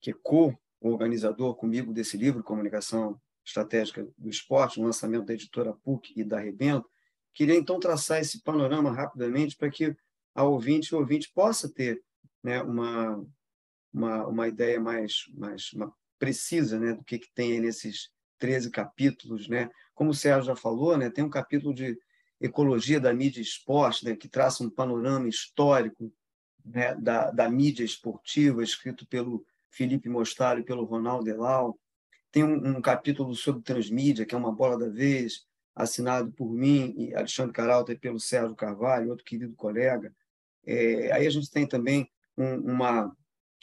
que 0.00 0.10
é 0.10 0.14
co-organizador 0.22 1.56
comigo 1.56 1.92
desse 1.92 2.16
livro, 2.16 2.42
Comunicação 2.42 3.20
Estratégica 3.44 4.06
do 4.16 4.28
Esporte, 4.28 4.80
um 4.80 4.84
lançamento 4.84 5.26
da 5.26 5.34
editora 5.34 5.72
PUC 5.72 6.12
e 6.16 6.22
da 6.22 6.38
Rebento, 6.38 6.88
Queria 7.34 7.56
então 7.56 7.80
traçar 7.80 8.20
esse 8.20 8.40
panorama 8.42 8.92
rapidamente 8.92 9.56
para 9.56 9.68
que 9.68 9.94
a 10.34 10.44
ouvinte 10.44 10.94
o 10.94 10.98
ouvinte 10.98 11.30
possa 11.34 11.68
ter 11.68 12.00
né, 12.42 12.62
uma, 12.62 13.20
uma, 13.94 14.26
uma 14.26 14.48
ideia 14.48 14.80
mais, 14.80 15.24
mais 15.32 15.72
uma 15.72 15.94
precisa 16.18 16.78
né, 16.78 16.92
do 16.92 17.04
que, 17.04 17.18
que 17.18 17.32
tem 17.32 17.60
nesses 17.60 18.10
13 18.38 18.70
capítulos. 18.70 19.48
Né? 19.48 19.70
Como 19.94 20.10
o 20.10 20.14
Sérgio 20.14 20.46
já 20.46 20.56
falou, 20.56 20.98
né, 20.98 21.08
tem 21.08 21.22
um 21.22 21.30
capítulo 21.30 21.72
de 21.72 21.96
ecologia 22.40 22.98
da 22.98 23.14
mídia 23.14 23.40
esporte, 23.40 24.04
né, 24.04 24.16
que 24.16 24.28
traça 24.28 24.64
um 24.64 24.70
panorama 24.70 25.28
histórico 25.28 26.12
né, 26.64 26.94
da, 26.96 27.30
da 27.30 27.48
mídia 27.48 27.84
esportiva, 27.84 28.62
escrito 28.62 29.06
pelo 29.06 29.44
Felipe 29.70 30.08
Mostaro 30.08 30.60
e 30.60 30.64
pelo 30.64 30.84
Ronaldo 30.84 31.30
Elal. 31.30 31.78
Tem 32.32 32.42
um, 32.42 32.76
um 32.76 32.82
capítulo 32.82 33.34
sobre 33.34 33.62
transmídia, 33.62 34.26
que 34.26 34.34
é 34.34 34.38
uma 34.38 34.52
bola 34.52 34.76
da 34.76 34.88
vez, 34.88 35.46
assinado 35.74 36.32
por 36.32 36.52
mim 36.52 36.94
e 36.96 37.14
Alexandre 37.14 37.52
Caralta 37.52 37.92
e 37.92 37.98
pelo 37.98 38.18
Sérgio 38.18 38.54
Carvalho, 38.54 39.10
outro 39.10 39.24
querido 39.24 39.54
colega. 39.54 40.14
É, 40.66 41.12
aí 41.12 41.26
a 41.26 41.30
gente 41.30 41.50
tem 41.50 41.66
também 41.66 42.08
um, 42.36 42.72
uma, 42.72 43.16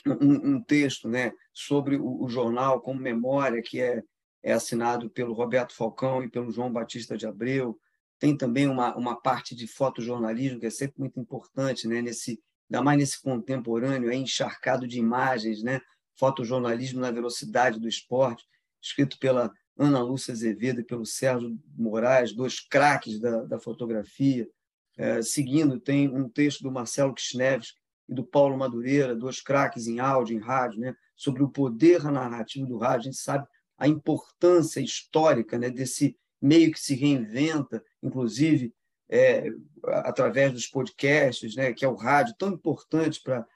um, 0.06 0.54
um, 0.54 0.62
texto 0.62 1.08
né, 1.08 1.32
sobre 1.52 1.96
o, 1.96 2.22
o, 2.22 2.28
jornal 2.28 2.80
como 2.80 3.00
memória, 3.00 3.62
que 3.62 3.80
é, 3.80 4.02
é 4.42 4.52
assinado 4.52 5.08
pelo 5.10 5.32
Roberto 5.32 5.74
Falcão 5.74 6.22
e 6.22 6.30
pelo 6.30 6.50
João 6.50 6.72
Batista 6.72 7.16
de 7.16 7.26
Abreu. 7.26 7.78
Tem 8.18 8.36
também 8.36 8.66
uma, 8.66 8.96
uma 8.96 9.20
parte 9.20 9.54
de 9.54 9.66
fotojornalismo, 9.66 10.60
que 10.60 10.66
é 10.66 10.70
sempre 10.70 11.00
muito 11.00 11.18
importante, 11.18 11.86
né, 11.86 12.00
nesse, 12.02 12.40
ainda 12.70 12.82
mais 12.82 12.98
nesse 12.98 13.20
contemporâneo, 13.20 14.10
é 14.10 14.14
encharcado 14.14 14.86
de 14.86 14.98
imagens, 14.98 15.62
né, 15.62 15.80
fotojornalismo 16.14 17.00
na 17.00 17.10
velocidade 17.10 17.80
do 17.80 17.88
esporte, 17.88 18.44
escrito 18.80 19.18
pela 19.18 19.52
Ana 19.76 20.02
Lúcia 20.02 20.32
Azevedo 20.32 20.80
e 20.80 20.84
pelo 20.84 21.06
Sérgio 21.06 21.58
Moraes, 21.76 22.34
dois 22.34 22.60
craques 22.60 23.18
da, 23.18 23.44
da 23.44 23.58
fotografia. 23.58 24.48
É, 24.96 25.22
seguindo, 25.22 25.80
tem 25.80 26.08
um 26.08 26.28
texto 26.28 26.62
do 26.62 26.70
Marcelo 26.70 27.14
Kisneves 27.14 27.74
e 28.08 28.14
do 28.14 28.24
Paulo 28.24 28.56
Madureira, 28.56 29.14
dois 29.14 29.40
craques 29.40 29.86
em 29.86 30.00
áudio, 30.00 30.36
em 30.36 30.40
rádio, 30.40 30.80
né, 30.80 30.96
sobre 31.16 31.42
o 31.42 31.48
poder 31.48 32.02
narrativo 32.04 32.66
do 32.66 32.78
rádio. 32.78 33.00
A 33.00 33.12
gente 33.12 33.16
sabe 33.16 33.46
a 33.78 33.88
importância 33.88 34.80
histórica 34.80 35.58
né, 35.58 35.70
desse 35.70 36.16
meio 36.40 36.72
que 36.72 36.80
se 36.80 36.94
reinventa, 36.94 37.82
inclusive 38.02 38.74
é, 39.08 39.46
através 39.84 40.52
dos 40.52 40.66
podcasts, 40.66 41.54
né, 41.54 41.72
que 41.72 41.84
é 41.84 41.88
o 41.88 41.94
rádio, 41.94 42.34
tão 42.38 42.50
importante 42.50 43.22
para 43.22 43.46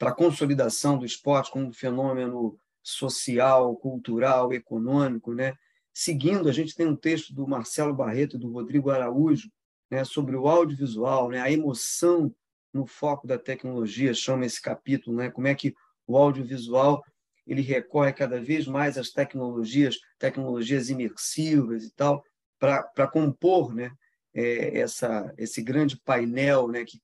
a 0.00 0.12
consolidação 0.12 0.98
do 0.98 1.04
esporte 1.04 1.50
como 1.50 1.66
um 1.66 1.72
fenômeno 1.72 2.58
social, 2.82 3.74
cultural, 3.76 4.52
econômico. 4.52 5.34
Né? 5.34 5.54
Seguindo, 5.92 6.48
a 6.48 6.52
gente 6.52 6.74
tem 6.74 6.86
um 6.86 6.96
texto 6.96 7.34
do 7.34 7.46
Marcelo 7.46 7.94
Barreto 7.94 8.36
e 8.36 8.38
do 8.38 8.52
Rodrigo 8.52 8.90
Araújo 8.90 9.50
né, 9.90 10.04
sobre 10.04 10.36
o 10.36 10.48
audiovisual, 10.48 11.28
né, 11.28 11.40
a 11.40 11.50
emoção 11.50 12.34
no 12.74 12.86
foco 12.86 13.26
da 13.26 13.38
tecnologia, 13.38 14.12
chama 14.12 14.44
esse 14.44 14.60
capítulo, 14.60 15.16
né, 15.16 15.30
como 15.30 15.46
é 15.46 15.54
que 15.54 15.74
o 16.06 16.16
audiovisual 16.18 17.02
ele 17.46 17.62
recorre 17.62 18.12
cada 18.12 18.40
vez 18.40 18.66
mais 18.66 18.98
às 18.98 19.10
tecnologias, 19.10 19.96
tecnologias 20.18 20.88
imersivas 20.88 21.84
e 21.84 21.94
tal, 21.94 22.24
para 22.58 23.06
compor 23.06 23.74
né, 23.74 23.90
é, 24.34 24.78
essa, 24.78 25.32
esse 25.36 25.62
grande 25.62 25.98
painel 26.00 26.68
né, 26.68 26.84
que 26.84 27.00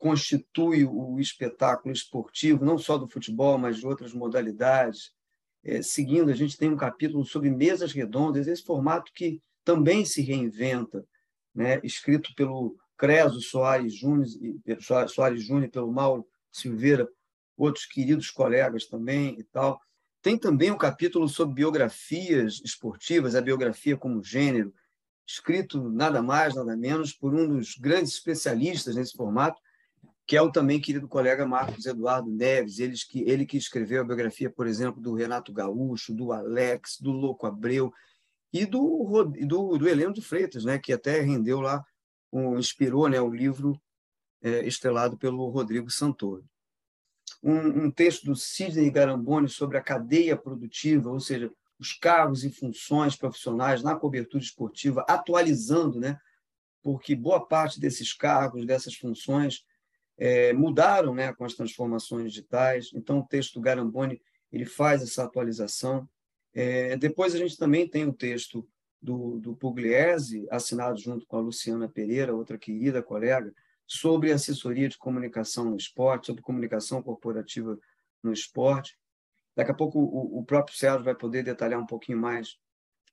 constitui 0.00 0.86
o 0.86 1.20
espetáculo 1.20 1.92
esportivo, 1.92 2.64
não 2.64 2.78
só 2.78 2.96
do 2.96 3.06
futebol, 3.06 3.58
mas 3.58 3.76
de 3.76 3.86
outras 3.86 4.14
modalidades. 4.14 5.12
É, 5.62 5.82
seguindo, 5.82 6.30
a 6.30 6.34
gente 6.34 6.56
tem 6.56 6.70
um 6.70 6.76
capítulo 6.76 7.22
sobre 7.22 7.50
mesas 7.50 7.92
redondas, 7.92 8.48
esse 8.48 8.64
formato 8.64 9.12
que 9.14 9.38
também 9.62 10.06
se 10.06 10.22
reinventa, 10.22 11.06
né? 11.54 11.78
escrito 11.84 12.34
pelo 12.34 12.78
Creso 13.00 13.40
Soares 13.40 13.94
Júnior, 13.94 14.28
Soares 15.08 15.42
Júnior 15.42 15.70
pelo 15.70 15.90
Mauro 15.90 16.28
Silveira, 16.52 17.08
outros 17.56 17.86
queridos 17.86 18.30
colegas 18.30 18.84
também 18.84 19.40
e 19.40 19.42
tal. 19.42 19.80
Tem 20.20 20.36
também 20.36 20.70
um 20.70 20.76
capítulo 20.76 21.26
sobre 21.26 21.54
biografias 21.54 22.60
esportivas, 22.62 23.34
a 23.34 23.40
biografia 23.40 23.96
como 23.96 24.22
gênero, 24.22 24.74
escrito 25.26 25.88
nada 25.88 26.22
mais, 26.22 26.54
nada 26.54 26.76
menos 26.76 27.14
por 27.14 27.34
um 27.34 27.48
dos 27.48 27.74
grandes 27.74 28.12
especialistas 28.12 28.94
nesse 28.94 29.16
formato, 29.16 29.58
que 30.26 30.36
é 30.36 30.42
o 30.42 30.52
também 30.52 30.78
querido 30.78 31.08
colega 31.08 31.46
Marcos 31.46 31.86
Eduardo 31.86 32.30
Neves, 32.30 32.80
ele 32.80 32.94
que, 33.08 33.22
ele 33.22 33.46
que 33.46 33.56
escreveu 33.56 34.02
a 34.02 34.04
biografia, 34.04 34.50
por 34.50 34.66
exemplo, 34.66 35.00
do 35.00 35.14
Renato 35.14 35.54
Gaúcho, 35.54 36.12
do 36.12 36.32
Alex, 36.34 36.98
do 37.00 37.12
Louco 37.12 37.46
Abreu 37.46 37.90
e 38.52 38.66
do, 38.66 39.24
do, 39.46 39.78
do 39.78 39.88
Heleno 39.88 40.12
de 40.12 40.20
Freitas, 40.20 40.66
né, 40.66 40.78
que 40.78 40.92
até 40.92 41.20
rendeu 41.22 41.62
lá, 41.62 41.82
um, 42.32 42.58
inspirou 42.58 43.08
né, 43.08 43.20
o 43.20 43.30
livro 43.30 43.80
é, 44.42 44.66
estrelado 44.66 45.16
pelo 45.16 45.48
Rodrigo 45.48 45.90
Santoro. 45.90 46.44
Um, 47.42 47.84
um 47.84 47.90
texto 47.90 48.24
do 48.24 48.36
Sidney 48.36 48.90
Garamboni 48.90 49.48
sobre 49.48 49.78
a 49.78 49.82
cadeia 49.82 50.36
produtiva, 50.36 51.10
ou 51.10 51.20
seja, 51.20 51.50
os 51.78 51.94
cargos 51.94 52.44
e 52.44 52.50
funções 52.50 53.16
profissionais 53.16 53.82
na 53.82 53.96
cobertura 53.96 54.42
esportiva, 54.42 55.04
atualizando, 55.08 55.98
né, 55.98 56.18
porque 56.82 57.14
boa 57.14 57.46
parte 57.46 57.80
desses 57.80 58.12
cargos, 58.12 58.66
dessas 58.66 58.94
funções, 58.94 59.64
é, 60.18 60.52
mudaram 60.52 61.14
né, 61.14 61.32
com 61.32 61.44
as 61.44 61.54
transformações 61.54 62.32
digitais. 62.32 62.90
Então, 62.94 63.20
o 63.20 63.26
texto 63.26 63.54
do 63.54 63.60
Garamboni 63.60 64.20
ele 64.52 64.66
faz 64.66 65.02
essa 65.02 65.24
atualização. 65.24 66.08
É, 66.52 66.96
depois, 66.96 67.34
a 67.34 67.38
gente 67.38 67.56
também 67.56 67.88
tem 67.88 68.06
o 68.06 68.12
texto 68.12 68.68
do, 69.00 69.38
do 69.38 69.56
Pugliese, 69.56 70.46
assinado 70.50 70.98
junto 70.98 71.26
com 71.26 71.36
a 71.36 71.40
Luciana 71.40 71.88
Pereira, 71.88 72.34
outra 72.34 72.58
querida 72.58 73.02
colega, 73.02 73.52
sobre 73.86 74.32
assessoria 74.32 74.88
de 74.88 74.98
comunicação 74.98 75.64
no 75.64 75.76
esporte, 75.76 76.26
sobre 76.26 76.42
comunicação 76.42 77.02
corporativa 77.02 77.78
no 78.22 78.32
esporte. 78.32 78.98
Daqui 79.56 79.70
a 79.70 79.74
pouco 79.74 79.98
o, 79.98 80.38
o 80.38 80.44
próprio 80.44 80.76
Sérgio 80.76 81.04
vai 81.04 81.14
poder 81.14 81.42
detalhar 81.42 81.80
um 81.80 81.86
pouquinho 81.86 82.18
mais 82.18 82.56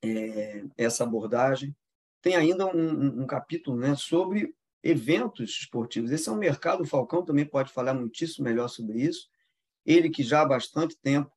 é, 0.04 0.64
essa 0.78 1.04
abordagem. 1.04 1.76
Tem 2.22 2.36
ainda 2.36 2.66
um, 2.68 3.24
um, 3.24 3.26
capítulo 3.26 3.78
né, 3.78 3.96
sobre 3.96 4.54
eventos 4.84 5.50
esportivos. 5.52 6.12
Esse 6.12 6.30
é 6.30 6.32
um 6.32 6.38
mercado, 6.38 6.84
o 6.84 6.88
Falcão 6.88 7.24
também 7.24 7.46
pode 7.46 7.72
falar 7.72 7.94
muitíssimo 7.94 8.46
melhor 8.46 8.68
sobre 8.68 9.02
isso. 9.02 9.30
Ele 9.86 10.10
que 10.10 10.22
já 10.22 10.42
há 10.42 10.46
bastante 10.46 10.98
tempo 10.98 11.32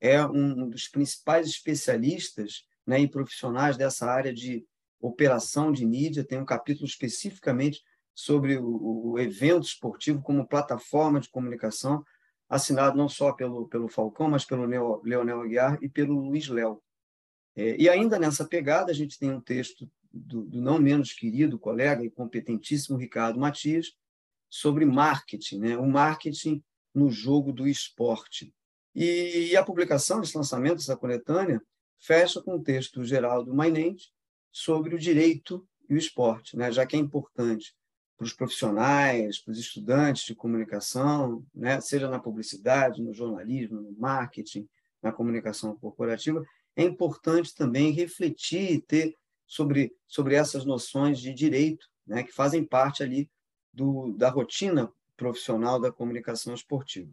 é 0.00 0.24
um 0.24 0.68
dos 0.68 0.86
principais 0.86 1.48
especialistas 1.48 2.66
né, 2.86 3.00
e 3.00 3.08
profissionais 3.08 3.76
dessa 3.76 4.10
área 4.10 4.32
de 4.32 4.64
operação 5.00 5.72
de 5.72 5.84
mídia, 5.84 6.24
tem 6.24 6.38
um 6.38 6.44
capítulo 6.44 6.86
especificamente 6.86 7.82
sobre 8.14 8.56
o, 8.56 9.12
o 9.12 9.18
evento 9.18 9.64
esportivo 9.64 10.22
como 10.22 10.46
plataforma 10.46 11.20
de 11.20 11.28
comunicação, 11.28 12.04
assinado 12.48 12.96
não 12.96 13.08
só 13.08 13.32
pelo, 13.32 13.66
pelo 13.68 13.88
Falcão, 13.88 14.28
mas 14.28 14.44
pelo 14.44 14.64
Leonel 14.64 15.40
Aguiar 15.40 15.78
e 15.82 15.88
pelo 15.88 16.14
Luiz 16.14 16.48
Léo. 16.48 16.80
É, 17.56 17.76
e 17.76 17.88
ainda 17.88 18.18
nessa 18.18 18.46
pegada, 18.46 18.90
a 18.90 18.94
gente 18.94 19.18
tem 19.18 19.30
um 19.30 19.40
texto 19.40 19.90
do, 20.12 20.44
do, 20.44 20.60
não 20.60 20.78
menos 20.78 21.12
querido 21.12 21.58
colega 21.58 22.04
e 22.04 22.10
competentíssimo 22.10 22.98
Ricardo 22.98 23.38
Matias 23.38 23.92
sobre 24.48 24.84
marketing, 24.84 25.58
né? 25.58 25.76
o 25.76 25.86
marketing 25.86 26.62
no 26.94 27.10
jogo 27.10 27.52
do 27.52 27.66
esporte. 27.66 28.54
E, 28.94 29.50
e 29.50 29.56
a 29.56 29.64
publicação, 29.64 30.22
esse 30.22 30.36
lançamento, 30.36 30.78
essa 30.78 30.96
coletânea, 30.96 31.60
fecha 32.04 32.40
com 32.42 32.56
o 32.56 32.62
texto 32.62 33.00
do 33.00 33.04
Geraldo 33.04 33.54
Mainente 33.54 34.12
sobre 34.52 34.94
o 34.94 34.98
direito 34.98 35.66
e 35.88 35.94
o 35.94 35.98
esporte, 35.98 36.56
né? 36.56 36.70
já 36.70 36.84
que 36.84 36.96
é 36.96 36.98
importante 36.98 37.74
para 38.16 38.24
os 38.24 38.32
profissionais, 38.32 39.40
para 39.40 39.52
os 39.52 39.58
estudantes 39.58 40.24
de 40.24 40.34
comunicação, 40.34 41.44
né? 41.54 41.80
seja 41.80 42.08
na 42.08 42.18
publicidade, 42.18 43.02
no 43.02 43.14
jornalismo, 43.14 43.80
no 43.80 43.92
marketing, 43.98 44.68
na 45.02 45.12
comunicação 45.12 45.76
corporativa, 45.76 46.44
é 46.76 46.82
importante 46.82 47.54
também 47.54 47.90
refletir 47.90 48.72
e 48.72 48.80
ter 48.80 49.16
sobre, 49.46 49.94
sobre 50.06 50.34
essas 50.34 50.64
noções 50.64 51.18
de 51.18 51.32
direito, 51.32 51.86
né, 52.06 52.22
que 52.22 52.32
fazem 52.32 52.64
parte 52.64 53.02
ali 53.02 53.30
do, 53.72 54.12
da 54.12 54.28
rotina 54.28 54.92
profissional 55.16 55.80
da 55.80 55.92
comunicação 55.92 56.54
esportiva. 56.54 57.12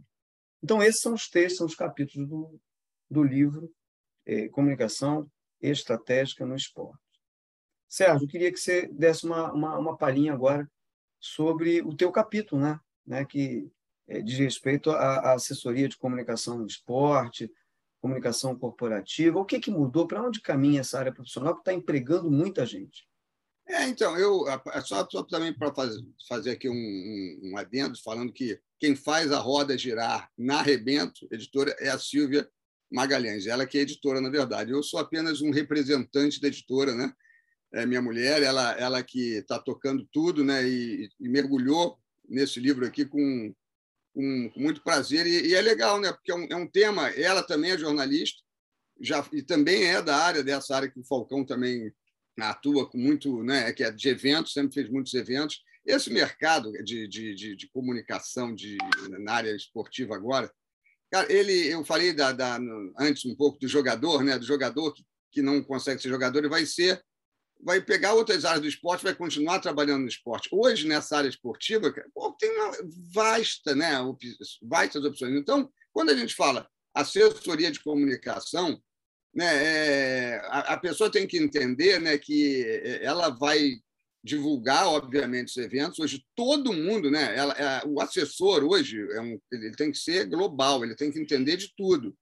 Então, 0.64 0.82
esses 0.82 1.02
são 1.02 1.14
os 1.14 1.30
textos, 1.30 1.58
são 1.58 1.68
os 1.68 1.76
capítulos 1.76 2.28
do, 2.28 2.60
do 3.10 3.24
livro 3.24 3.72
é, 4.26 4.48
Comunicação 4.50 5.30
estratégica 5.62 6.46
no 6.46 6.56
esporte. 6.56 7.00
Sérgio, 7.88 8.26
eu 8.26 8.30
queria 8.30 8.52
que 8.52 8.58
você 8.58 8.88
desse 8.88 9.26
uma, 9.26 9.52
uma, 9.52 9.78
uma 9.78 9.98
palhinha 9.98 10.34
agora 10.34 10.70
sobre 11.20 11.82
o 11.82 11.96
teu 11.96 12.12
capítulo, 12.12 12.62
né? 12.62 12.80
né? 13.06 13.26
que 13.26 13.70
é, 14.08 14.22
diz 14.22 14.38
respeito 14.38 14.92
à, 14.92 15.32
à 15.32 15.34
assessoria 15.34 15.88
de 15.88 15.98
comunicação 15.98 16.58
no 16.58 16.66
esporte, 16.66 17.52
comunicação 18.02 18.58
corporativa. 18.58 19.40
O 19.40 19.46
que, 19.46 19.60
que 19.60 19.70
mudou? 19.70 20.08
Para 20.08 20.24
onde 20.24 20.42
caminha 20.42 20.82
essa 20.82 20.98
área 20.98 21.14
profissional 21.14 21.54
que 21.54 21.62
está 21.62 21.74
empregando 21.74 22.32
muita 22.32 22.66
gente? 22.66 23.08
É, 23.68 23.88
então, 23.88 24.18
eu 24.18 24.46
só, 24.84 25.08
só 25.10 25.24
também 25.24 25.54
para 25.54 25.74
fazer, 25.74 26.02
fazer 26.28 26.52
aqui 26.52 26.68
um, 26.68 26.74
um, 26.74 27.40
um, 27.44 27.58
adendo, 27.58 28.02
falando 28.02 28.34
que 28.34 28.60
quem 28.80 28.96
faz 28.96 29.32
a 29.32 29.40
roda 29.40 29.78
girar 29.78 30.30
na 30.38 30.62
Rebento, 30.62 31.28
editora, 31.32 31.76
é 31.80 31.90
a 31.90 32.00
Silvia 32.00 32.50
Magalhães, 32.92 33.48
ela 33.48 33.66
que 33.66 33.78
é 33.78 33.82
editora, 33.82 34.20
na 34.20 34.30
verdade. 34.30 34.72
Eu 34.72 34.84
sou 34.84 35.00
apenas 35.00 35.42
um 35.42 35.50
representante 35.50 36.42
da 36.42 36.50
editora, 36.50 36.94
né? 36.94 37.14
É 37.74 37.86
minha 37.86 38.02
mulher, 38.02 38.44
ela, 38.44 38.74
ela 38.74 39.02
que 39.02 39.38
está 39.38 39.58
tocando 39.58 40.06
tudo, 40.12 40.44
né? 40.44 40.68
E, 40.68 41.10
e, 41.20 41.30
mergulhou 41.30 41.98
nesse 42.28 42.60
livro 42.60 42.86
aqui 42.86 43.06
com, 43.06 43.56
com, 44.14 44.50
com 44.50 44.60
muito 44.60 44.84
prazer. 44.84 45.26
E, 45.26 45.48
e, 45.48 45.56
é 45.56 45.62
legal, 45.62 46.02
né? 46.02 46.12
Porque 46.12 46.32
é 46.32 46.36
um, 46.36 46.48
é 46.50 46.56
um 46.56 46.68
tema. 46.68 47.10
Ela 47.12 47.42
também 47.42 47.72
é 47.72 47.78
jornalista, 47.78 48.42
já 49.00 49.26
e 49.32 49.42
também 49.42 49.86
é 49.86 50.02
da 50.02 50.18
área 50.18 50.44
dessa 50.44 50.76
área 50.76 50.92
que 50.92 51.00
o 51.00 51.06
Falcão 51.06 51.46
também 51.46 51.94
atua 52.42 52.90
com 52.90 52.98
muito, 52.98 53.42
né? 53.42 53.72
Que 53.72 53.86
é 53.86 53.92
de 53.92 54.10
eventos, 54.10 54.52
sempre 54.52 54.74
fez 54.74 54.90
muitos 54.90 55.14
eventos. 55.14 55.64
Esse 55.86 56.12
mercado 56.12 56.72
de, 56.84 57.08
de, 57.08 57.34
de, 57.36 57.56
de 57.56 57.70
comunicação 57.70 58.54
de, 58.54 58.78
na 59.20 59.32
área 59.32 59.56
esportiva 59.56 60.14
agora 60.14 60.52
Cara, 61.12 61.32
ele, 61.32 61.68
eu 61.68 61.84
falei 61.84 62.14
da, 62.14 62.32
da, 62.32 62.58
antes 62.98 63.26
um 63.26 63.36
pouco 63.36 63.60
do 63.60 63.68
jogador, 63.68 64.24
né? 64.24 64.40
Do 64.40 64.46
jogador 64.46 64.94
que, 64.94 65.04
que 65.32 65.42
não 65.42 65.62
consegue 65.62 66.02
ser 66.02 66.08
jogador, 66.08 66.40
ele 66.40 66.48
vai 66.48 66.66
ser, 66.66 67.04
vai 67.62 67.82
pegar 67.82 68.14
outras 68.14 68.46
áreas 68.46 68.62
do 68.62 68.68
esporte, 68.68 69.04
vai 69.04 69.14
continuar 69.14 69.60
trabalhando 69.60 70.04
no 70.04 70.08
esporte. 70.08 70.50
Hoje 70.52 70.88
nessa 70.88 71.18
área 71.18 71.28
esportiva, 71.28 71.94
pô, 72.14 72.32
tem 72.40 72.50
uma 72.50 72.72
vasta, 73.14 73.76
né? 73.76 73.98
Vastas 74.62 75.04
opções. 75.04 75.36
Então, 75.36 75.70
quando 75.92 76.12
a 76.12 76.16
gente 76.16 76.34
fala 76.34 76.68
assessoria 76.94 77.72
de 77.72 77.82
comunicação, 77.82 78.82
né? 79.34 79.46
É, 79.46 80.42
a, 80.46 80.74
a 80.74 80.78
pessoa 80.78 81.12
tem 81.12 81.28
que 81.28 81.38
entender, 81.38 82.00
né? 82.00 82.18
Que 82.18 83.00
ela 83.02 83.30
vai 83.30 83.82
divulgar, 84.24 84.88
obviamente, 84.88 85.50
os 85.50 85.58
eventos. 85.58 86.00
Hoje, 86.00 86.24
todo 86.36 86.74
mundo, 86.74 87.10
né? 87.10 87.36
Ela, 87.36 87.54
é, 87.54 87.82
o 87.88 88.00
assessor, 88.00 88.64
hoje, 88.64 89.00
é 89.12 89.22
um, 89.22 89.40
ele 89.52 89.72
tem 89.72 89.92
que 89.92 89.98
ser 89.98 90.26
global, 90.26 90.84
ele 90.84 90.96
tem 90.96 91.12
que 91.12 91.20
entender 91.20 91.58
de 91.58 91.74
tudo. 91.76 92.16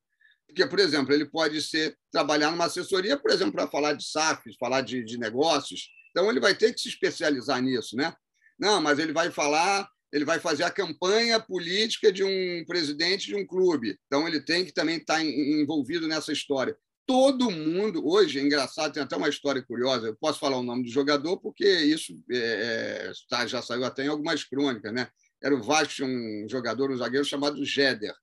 Porque, 0.48 0.66
por 0.66 0.80
exemplo, 0.80 1.14
ele 1.14 1.26
pode 1.26 1.62
ser 1.62 1.96
trabalhar 2.12 2.52
numa 2.52 2.66
assessoria, 2.66 3.18
por 3.18 3.32
exemplo, 3.32 3.54
para 3.54 3.68
falar 3.68 3.94
de 3.94 4.10
SAFs, 4.10 4.56
falar 4.60 4.82
de, 4.82 5.04
de 5.04 5.18
negócios. 5.18 5.90
Então, 6.12 6.30
ele 6.30 6.40
vai 6.40 6.56
ter 6.56 6.74
que 6.74 6.82
se 6.82 6.90
especializar 6.90 7.62
nisso, 7.62 7.96
né? 7.96 8.14
Não, 8.58 8.82
mas 8.82 8.98
ele 8.98 9.14
vai 9.14 9.30
falar, 9.30 9.88
ele 10.12 10.26
vai 10.26 10.40
fazer 10.40 10.64
a 10.64 10.72
campanha 10.72 11.40
política 11.40 12.12
de 12.12 12.24
um 12.24 12.64
presidente 12.66 13.28
de 13.28 13.36
um 13.36 13.46
clube. 13.46 13.98
Então, 14.08 14.28
ele 14.28 14.42
tem 14.42 14.66
que 14.66 14.74
também 14.74 14.98
estar 14.98 15.24
envolvido 15.24 16.08
nessa 16.08 16.32
história 16.32 16.76
todo 17.10 17.50
mundo, 17.50 18.08
hoje, 18.08 18.38
é 18.38 18.44
engraçado, 18.44 18.94
tem 18.94 19.02
até 19.02 19.18
uma 19.18 19.28
história 19.28 19.64
curiosa, 19.64 20.06
eu 20.06 20.16
posso 20.16 20.40
falar 20.40 20.58
o 20.58 20.64
nome 20.64 20.84
do 20.84 20.92
jogador, 20.92 21.38
porque 21.38 21.68
isso 21.68 22.14
é, 22.30 23.12
é 23.12 23.48
já 23.48 23.64
saiu 23.64 23.84
até 23.84 24.06
em 24.06 24.10
algumas 24.10 24.44
crônicas, 24.44 24.94
né? 24.94 25.10
Era 25.42 25.56
o 25.56 25.64
Vasco, 25.64 26.06
um 26.06 26.46
jogador, 26.48 26.92
um 26.92 26.98
zagueiro 26.98 27.26
chamado 27.26 27.66
Jeder. 27.66 28.14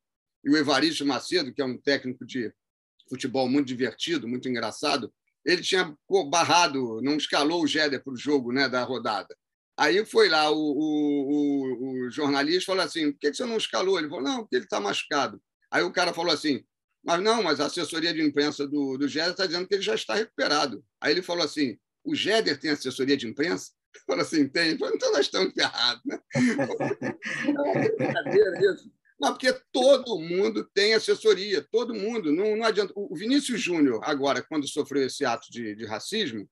E 0.44 0.50
o 0.50 0.56
Evaristo 0.56 1.04
Macedo, 1.04 1.52
que 1.52 1.60
é 1.60 1.64
um 1.64 1.76
técnico 1.76 2.24
de 2.24 2.54
futebol 3.08 3.48
muito 3.48 3.66
divertido, 3.66 4.28
muito 4.28 4.48
engraçado, 4.48 5.12
ele 5.44 5.62
tinha 5.62 5.92
barrado, 6.30 7.02
não 7.02 7.16
escalou 7.16 7.64
o 7.64 7.66
Jeder 7.66 8.00
para 8.04 8.12
o 8.12 8.16
jogo 8.16 8.52
né, 8.52 8.68
da 8.68 8.84
rodada. 8.84 9.36
Aí 9.76 10.06
foi 10.06 10.28
lá 10.28 10.48
o, 10.48 10.56
o, 10.56 12.04
o, 12.06 12.10
jornalista 12.12 12.66
falou 12.66 12.84
assim: 12.84 13.10
por 13.10 13.18
que 13.18 13.34
você 13.34 13.44
não 13.44 13.56
escalou? 13.56 13.98
Ele 13.98 14.08
falou: 14.08 14.22
não, 14.22 14.38
porque 14.42 14.54
ele 14.54 14.64
está 14.64 14.78
machucado. 14.78 15.42
Aí 15.72 15.82
o 15.82 15.92
cara 15.92 16.14
falou 16.14 16.32
assim: 16.32 16.64
mas 17.06 17.22
não, 17.22 17.40
mas 17.40 17.60
a 17.60 17.66
assessoria 17.66 18.12
de 18.12 18.20
imprensa 18.20 18.66
do, 18.66 18.98
do 18.98 19.06
Géder 19.06 19.30
está 19.30 19.46
dizendo 19.46 19.68
que 19.68 19.74
ele 19.74 19.82
já 19.82 19.94
está 19.94 20.16
recuperado. 20.16 20.84
Aí 21.00 21.12
ele 21.12 21.22
falou 21.22 21.44
assim: 21.44 21.78
o 22.04 22.16
Géder 22.16 22.58
tem 22.58 22.72
assessoria 22.72 23.16
de 23.16 23.28
imprensa? 23.28 23.70
Falei 24.04 24.22
assim: 24.22 24.48
tem. 24.48 24.72
Então 24.72 25.12
nós 25.12 25.20
estamos 25.20 25.54
ferrados, 25.54 26.02
né? 26.04 26.18
não, 27.54 27.66
é 27.78 27.88
brincadeira 27.92 28.72
isso. 28.72 28.90
Não, 29.20 29.32
porque 29.32 29.52
todo 29.72 30.18
mundo 30.18 30.68
tem 30.74 30.94
assessoria, 30.94 31.64
todo 31.70 31.94
mundo. 31.94 32.32
Não, 32.32 32.56
não 32.56 32.66
adianta. 32.66 32.92
O 32.96 33.14
Vinícius 33.14 33.60
Júnior, 33.60 34.00
agora, 34.02 34.42
quando 34.42 34.66
sofreu 34.66 35.06
esse 35.06 35.24
ato 35.24 35.46
de, 35.48 35.76
de 35.76 35.86
racismo, 35.86 36.50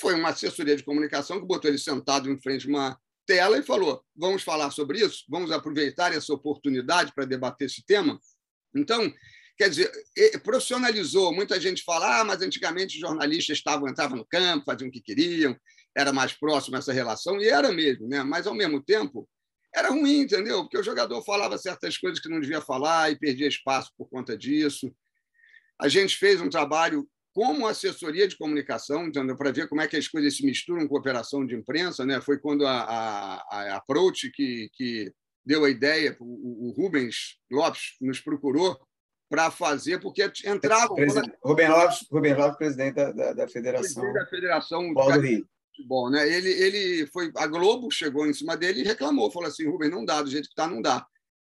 foi 0.00 0.14
uma 0.14 0.30
assessoria 0.30 0.74
de 0.74 0.82
comunicação 0.82 1.38
que 1.38 1.46
botou 1.46 1.70
ele 1.70 1.78
sentado 1.78 2.30
em 2.30 2.40
frente 2.40 2.66
a 2.66 2.70
uma 2.70 3.00
tela 3.26 3.58
e 3.58 3.62
falou: 3.62 4.02
vamos 4.16 4.42
falar 4.42 4.70
sobre 4.70 5.00
isso, 5.00 5.24
vamos 5.28 5.52
aproveitar 5.52 6.10
essa 6.14 6.32
oportunidade 6.32 7.12
para 7.14 7.26
debater 7.26 7.66
esse 7.66 7.84
tema. 7.84 8.18
Então, 8.74 9.12
Quer 9.60 9.68
dizer, 9.68 9.92
profissionalizou. 10.42 11.34
Muita 11.34 11.60
gente 11.60 11.82
fala, 11.84 12.22
ah, 12.22 12.24
mas 12.24 12.40
antigamente 12.40 12.94
os 12.94 13.00
jornalistas 13.00 13.58
estavam, 13.58 13.90
entravam 13.90 14.16
no 14.16 14.24
campo, 14.24 14.64
faziam 14.64 14.88
o 14.88 14.90
que 14.90 15.02
queriam, 15.02 15.54
era 15.94 16.14
mais 16.14 16.32
próximo 16.32 16.78
essa 16.78 16.94
relação, 16.94 17.38
e 17.38 17.46
era 17.46 17.70
mesmo, 17.70 18.08
né? 18.08 18.22
mas, 18.22 18.46
ao 18.46 18.54
mesmo 18.54 18.82
tempo, 18.82 19.28
era 19.74 19.90
ruim, 19.90 20.20
entendeu? 20.20 20.62
Porque 20.62 20.78
o 20.78 20.82
jogador 20.82 21.22
falava 21.24 21.58
certas 21.58 21.98
coisas 21.98 22.18
que 22.18 22.30
não 22.30 22.40
devia 22.40 22.62
falar 22.62 23.12
e 23.12 23.18
perdia 23.18 23.46
espaço 23.46 23.92
por 23.98 24.08
conta 24.08 24.34
disso. 24.34 24.90
A 25.78 25.88
gente 25.88 26.16
fez 26.16 26.40
um 26.40 26.48
trabalho 26.48 27.06
como 27.34 27.66
assessoria 27.66 28.26
de 28.26 28.38
comunicação, 28.38 29.12
para 29.36 29.52
ver 29.52 29.68
como 29.68 29.82
é 29.82 29.86
que 29.86 29.96
as 29.98 30.08
coisas 30.08 30.38
se 30.38 30.42
misturam 30.42 30.88
com 30.88 30.96
operação 30.96 31.44
de 31.44 31.54
imprensa. 31.54 32.06
Né? 32.06 32.18
Foi 32.22 32.38
quando 32.38 32.66
a, 32.66 32.80
a, 32.80 33.42
a 33.50 33.76
Approach, 33.76 34.30
que, 34.30 34.70
que 34.72 35.12
deu 35.44 35.66
a 35.66 35.68
ideia, 35.68 36.16
o, 36.18 36.70
o 36.70 36.72
Rubens 36.72 37.36
Lopes 37.50 37.96
nos 38.00 38.20
procurou 38.20 38.80
para 39.30 39.48
fazer, 39.48 40.00
porque 40.00 40.28
entravam. 40.44 40.96
Presidente, 40.96 41.36
Rubem 41.42 41.68
Lopes, 41.68 42.06
Rubem 42.10 42.34
Lopes, 42.34 42.58
presidente 42.58 42.94
da, 42.96 43.12
da, 43.12 43.32
da 43.32 43.48
Federação. 43.48 44.02
Presidente 44.02 44.14
da 44.14 44.26
Federação 44.26 44.92
do 44.92 45.20
Rio. 45.20 45.48
Futebol, 45.68 46.10
né? 46.10 46.28
Ele, 46.28 46.50
ele 46.50 47.06
foi. 47.06 47.30
A 47.36 47.46
Globo 47.46 47.90
chegou 47.92 48.26
em 48.26 48.34
cima 48.34 48.56
dele 48.56 48.80
e 48.80 48.84
reclamou, 48.84 49.30
falou 49.30 49.48
assim: 49.48 49.68
Rubem, 49.68 49.88
não 49.88 50.04
dá, 50.04 50.20
do 50.20 50.28
jeito 50.28 50.46
que 50.46 50.52
está, 50.52 50.66
não 50.66 50.82
dá. 50.82 51.06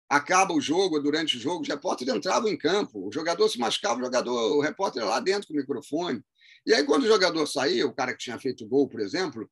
Acaba 0.10 0.54
o 0.54 0.60
jogo, 0.60 1.00
durante 1.00 1.38
o 1.38 1.40
jogo, 1.40 1.62
os 1.62 1.70
repórteres 1.70 2.14
entravam 2.14 2.50
em 2.50 2.58
campo, 2.58 3.08
o 3.08 3.12
jogador 3.12 3.48
se 3.48 3.60
machucava, 3.60 4.02
o 4.02 4.04
jogador, 4.04 4.58
o 4.58 4.62
repórter 4.62 5.06
lá 5.06 5.20
dentro 5.20 5.48
com 5.48 5.54
o 5.54 5.58
microfone. 5.58 6.22
E 6.66 6.74
aí, 6.74 6.84
quando 6.84 7.04
o 7.04 7.08
jogador 7.08 7.48
saía, 7.48 7.88
o 7.88 7.94
cara 7.94 8.12
que 8.12 8.18
tinha 8.18 8.38
feito 8.38 8.68
gol, 8.68 8.90
por 8.90 9.00
exemplo, 9.00 9.50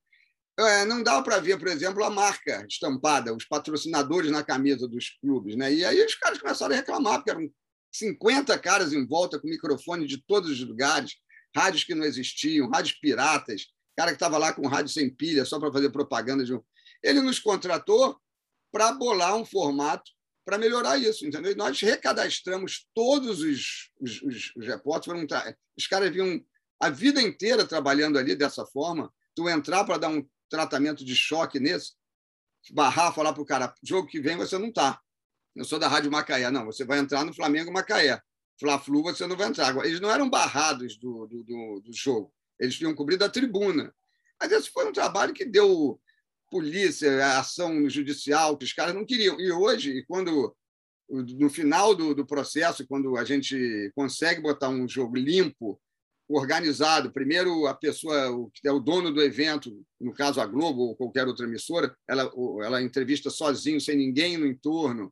é, 0.59 0.83
não 0.83 1.01
dava 1.01 1.23
para 1.23 1.39
ver, 1.39 1.57
por 1.57 1.67
exemplo, 1.67 2.03
a 2.03 2.09
marca 2.09 2.65
estampada, 2.67 3.33
os 3.33 3.45
patrocinadores 3.45 4.31
na 4.31 4.43
camisa 4.43 4.87
dos 4.87 5.11
clubes. 5.21 5.55
Né? 5.55 5.71
E 5.71 5.85
aí 5.85 6.03
os 6.03 6.15
caras 6.15 6.39
começaram 6.39 6.73
a 6.73 6.77
reclamar, 6.77 7.17
porque 7.17 7.29
eram 7.29 7.49
50 7.91 8.57
caras 8.59 8.93
em 8.93 9.05
volta 9.05 9.39
com 9.39 9.47
microfone 9.47 10.05
de 10.05 10.17
todos 10.17 10.49
os 10.49 10.59
lugares, 10.59 11.15
rádios 11.55 11.83
que 11.83 11.95
não 11.95 12.05
existiam, 12.05 12.69
rádios 12.69 12.97
piratas, 12.99 13.67
cara 13.95 14.11
que 14.11 14.15
estava 14.15 14.37
lá 14.37 14.53
com 14.53 14.67
rádio 14.67 14.91
sem 14.91 15.09
pilha 15.09 15.45
só 15.45 15.59
para 15.59 15.71
fazer 15.71 15.89
propaganda 15.89 16.45
de 16.45 16.53
um. 16.53 16.61
Ele 17.03 17.21
nos 17.21 17.39
contratou 17.39 18.19
para 18.71 18.91
bolar 18.91 19.35
um 19.35 19.45
formato 19.45 20.11
para 20.45 20.57
melhorar 20.57 20.97
isso, 20.97 21.25
entendeu? 21.25 21.51
E 21.51 21.55
nós 21.55 21.79
recadastramos 21.81 22.87
todos 22.93 23.41
os, 23.41 23.91
os, 23.99 24.21
os, 24.21 24.55
os 24.55 24.65
repórteres. 24.65 25.27
Os 25.77 25.87
caras 25.87 26.09
vinham 26.11 26.41
a 26.79 26.89
vida 26.89 27.21
inteira 27.21 27.65
trabalhando 27.65 28.17
ali 28.17 28.35
dessa 28.35 28.65
forma. 28.65 29.11
Tu 29.35 29.49
entrar 29.49 29.83
para 29.83 29.97
dar 29.97 30.09
um 30.09 30.25
tratamento 30.49 31.03
de 31.03 31.15
choque 31.15 31.59
nesse, 31.59 31.93
barrar, 32.71 33.13
falar 33.13 33.33
para 33.33 33.41
o 33.41 33.45
cara: 33.45 33.73
jogo 33.83 34.07
que 34.07 34.21
vem 34.21 34.37
você 34.37 34.57
não 34.57 34.69
está 34.69 35.01
eu 35.57 35.65
sou 35.65 35.79
da 35.79 35.87
Rádio 35.87 36.11
Macaé. 36.11 36.49
Não, 36.51 36.65
você 36.65 36.85
vai 36.85 36.99
entrar 36.99 37.25
no 37.25 37.33
Flamengo 37.33 37.71
Macaé. 37.71 38.21
Fla-Flu 38.59 39.03
você 39.03 39.25
não 39.25 39.35
vai 39.35 39.47
entrar. 39.47 39.75
Eles 39.85 39.99
não 39.99 40.11
eram 40.11 40.29
barrados 40.29 40.97
do, 40.97 41.25
do, 41.25 41.43
do, 41.43 41.81
do 41.81 41.93
jogo. 41.93 42.31
Eles 42.59 42.75
tinham 42.75 42.93
cobrido 42.93 43.25
a 43.25 43.29
tribuna. 43.29 43.93
Mas 44.39 44.51
esse 44.51 44.69
foi 44.69 44.87
um 44.87 44.93
trabalho 44.93 45.33
que 45.33 45.43
deu 45.43 45.99
polícia, 46.49 47.39
ação 47.39 47.89
judicial, 47.89 48.55
que 48.55 48.65
os 48.65 48.73
caras 48.73 48.93
não 48.93 49.05
queriam. 49.05 49.39
E 49.39 49.51
hoje, 49.51 50.05
quando 50.07 50.55
no 51.09 51.49
final 51.49 51.95
do, 51.95 52.13
do 52.13 52.25
processo, 52.25 52.85
quando 52.85 53.17
a 53.17 53.23
gente 53.23 53.91
consegue 53.95 54.41
botar 54.41 54.69
um 54.69 54.87
jogo 54.87 55.15
limpo, 55.15 55.79
organizado, 56.29 57.13
primeiro 57.13 57.65
a 57.67 57.73
pessoa 57.73 58.29
o 58.31 58.51
que 58.51 58.67
é 58.67 58.71
o 58.71 58.81
dono 58.81 59.13
do 59.13 59.21
evento, 59.21 59.81
no 59.99 60.13
caso 60.13 60.41
a 60.41 60.45
Globo 60.45 60.81
ou 60.81 60.95
qualquer 60.95 61.25
outra 61.25 61.45
emissora, 61.45 61.95
ela, 62.07 62.29
ela 62.61 62.81
entrevista 62.81 63.29
sozinho, 63.29 63.79
sem 63.79 63.95
ninguém 63.95 64.35
no 64.35 64.45
entorno 64.45 65.11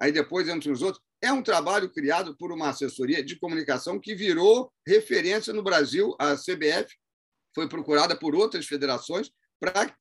aí 0.00 0.12
depois 0.12 0.48
entre 0.48 0.70
os 0.70 0.82
outros. 0.82 1.02
É 1.20 1.32
um 1.32 1.42
trabalho 1.42 1.90
criado 1.90 2.36
por 2.36 2.52
uma 2.52 2.68
assessoria 2.68 3.22
de 3.22 3.38
comunicação 3.38 3.98
que 3.98 4.14
virou 4.14 4.72
referência 4.86 5.52
no 5.52 5.62
Brasil. 5.62 6.14
A 6.18 6.36
CBF 6.36 6.94
foi 7.54 7.68
procurada 7.68 8.16
por 8.16 8.34
outras 8.34 8.66
federações 8.66 9.30
para. 9.60 9.94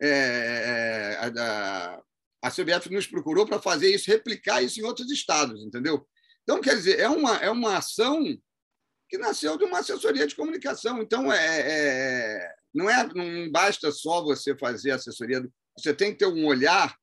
É, 0.00 1.16
a, 1.38 2.02
a 2.42 2.50
CBF 2.50 2.90
nos 2.90 3.06
procurou 3.06 3.46
para 3.46 3.60
fazer 3.60 3.94
isso, 3.94 4.10
replicar 4.10 4.62
isso 4.62 4.80
em 4.80 4.82
outros 4.82 5.10
estados, 5.12 5.62
entendeu? 5.62 6.04
Então, 6.42 6.60
quer 6.60 6.74
dizer, 6.74 6.98
é 6.98 7.08
uma, 7.08 7.36
é 7.36 7.48
uma 7.48 7.76
ação 7.76 8.20
que 9.08 9.16
nasceu 9.16 9.56
de 9.56 9.64
uma 9.64 9.78
assessoria 9.78 10.26
de 10.26 10.34
comunicação. 10.34 11.00
Então, 11.00 11.32
é, 11.32 11.60
é, 11.60 12.54
não, 12.74 12.90
é, 12.90 13.08
não 13.14 13.50
basta 13.50 13.92
só 13.92 14.24
você 14.24 14.56
fazer 14.56 14.90
assessoria, 14.90 15.46
você 15.78 15.94
tem 15.94 16.12
que 16.12 16.18
ter 16.18 16.26
um 16.26 16.46
olhar 16.46 16.96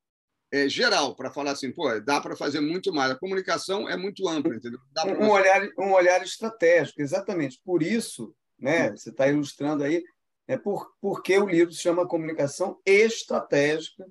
é, 0.52 0.68
geral 0.68 1.16
para 1.16 1.32
falar 1.32 1.52
assim, 1.52 1.72
pô, 1.72 2.00
dá 2.00 2.20
para 2.20 2.36
fazer 2.36 2.60
muito 2.60 2.92
mais. 2.94 3.12
A 3.12 3.20
comunicação 3.20 3.88
é 3.88 3.96
muito 3.96 4.28
ampla, 4.28 4.56
entendeu? 4.56 4.80
um, 5.20 5.30
olhar, 5.30 5.70
um 5.78 5.92
olhar 5.92 6.22
estratégico, 6.24 7.02
exatamente. 7.02 7.60
Por 7.64 7.84
isso, 7.84 8.34
né, 8.58 8.92
você 8.92 9.10
está 9.10 9.28
ilustrando 9.28 9.84
aí, 9.84 10.04
é 10.48 10.58
por, 10.58 10.92
porque 11.00 11.38
o 11.38 11.48
livro 11.48 11.74
se 11.74 11.82
chama 11.82 12.08
Comunicação 12.08 12.80
Estratégica 12.86 14.06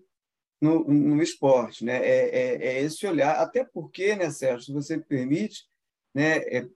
no, 0.60 0.84
no 0.84 1.22
esporte. 1.22 1.84
Né? 1.84 1.96
É, 1.96 2.28
é, 2.28 2.66
é 2.66 2.82
esse 2.82 3.06
olhar, 3.06 3.36
até 3.40 3.64
porque, 3.64 4.14
né, 4.14 4.30
Sérgio, 4.30 4.66
se 4.66 4.72
você 4.72 4.96
me 4.96 5.04
permite, 5.04 5.64
né, 6.14 6.38
é, 6.38 6.68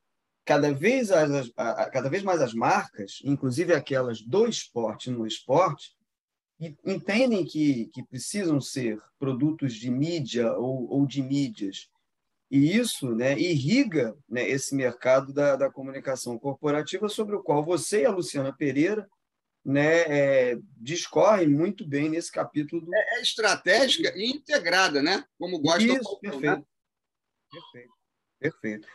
cada, 0.44 0.72
vez 0.72 1.12
as, 1.12 1.50
a, 1.56 1.88
cada 1.90 2.08
vez 2.10 2.22
mais 2.22 2.40
as 2.40 2.52
marcas, 2.52 3.20
inclusive 3.24 3.72
aquelas 3.72 4.20
do 4.20 4.46
esporte 4.48 5.10
no 5.10 5.26
esporte, 5.26 5.92
entendem 6.84 7.44
que, 7.44 7.86
que 7.86 8.02
precisam 8.02 8.60
ser 8.60 9.00
produtos 9.18 9.74
de 9.74 9.90
mídia 9.90 10.52
ou, 10.52 10.88
ou 10.90 11.06
de 11.06 11.22
mídias. 11.22 11.88
E 12.50 12.76
isso 12.76 13.14
né, 13.14 13.38
irriga 13.38 14.14
né, 14.28 14.46
esse 14.46 14.74
mercado 14.74 15.32
da, 15.32 15.56
da 15.56 15.70
comunicação 15.70 16.38
corporativa, 16.38 17.08
sobre 17.08 17.34
o 17.34 17.42
qual 17.42 17.64
você 17.64 18.02
e 18.02 18.04
a 18.04 18.10
Luciana 18.10 18.52
Pereira 18.52 19.08
né, 19.64 20.02
é, 20.02 20.58
discorrem 20.76 21.48
muito 21.48 21.86
bem 21.86 22.10
nesse 22.10 22.30
capítulo. 22.30 22.82
Do... 22.84 22.94
É, 22.94 23.18
é 23.18 23.22
estratégica 23.22 24.12
e 24.14 24.30
integrada, 24.30 25.02
né? 25.02 25.24
como 25.38 25.58
gosta 25.60 25.82
Isso, 25.82 26.18
perfeito. 26.20 26.44
Né? 26.44 26.64
perfeito. 27.50 27.92
Perfeito. 28.38 28.88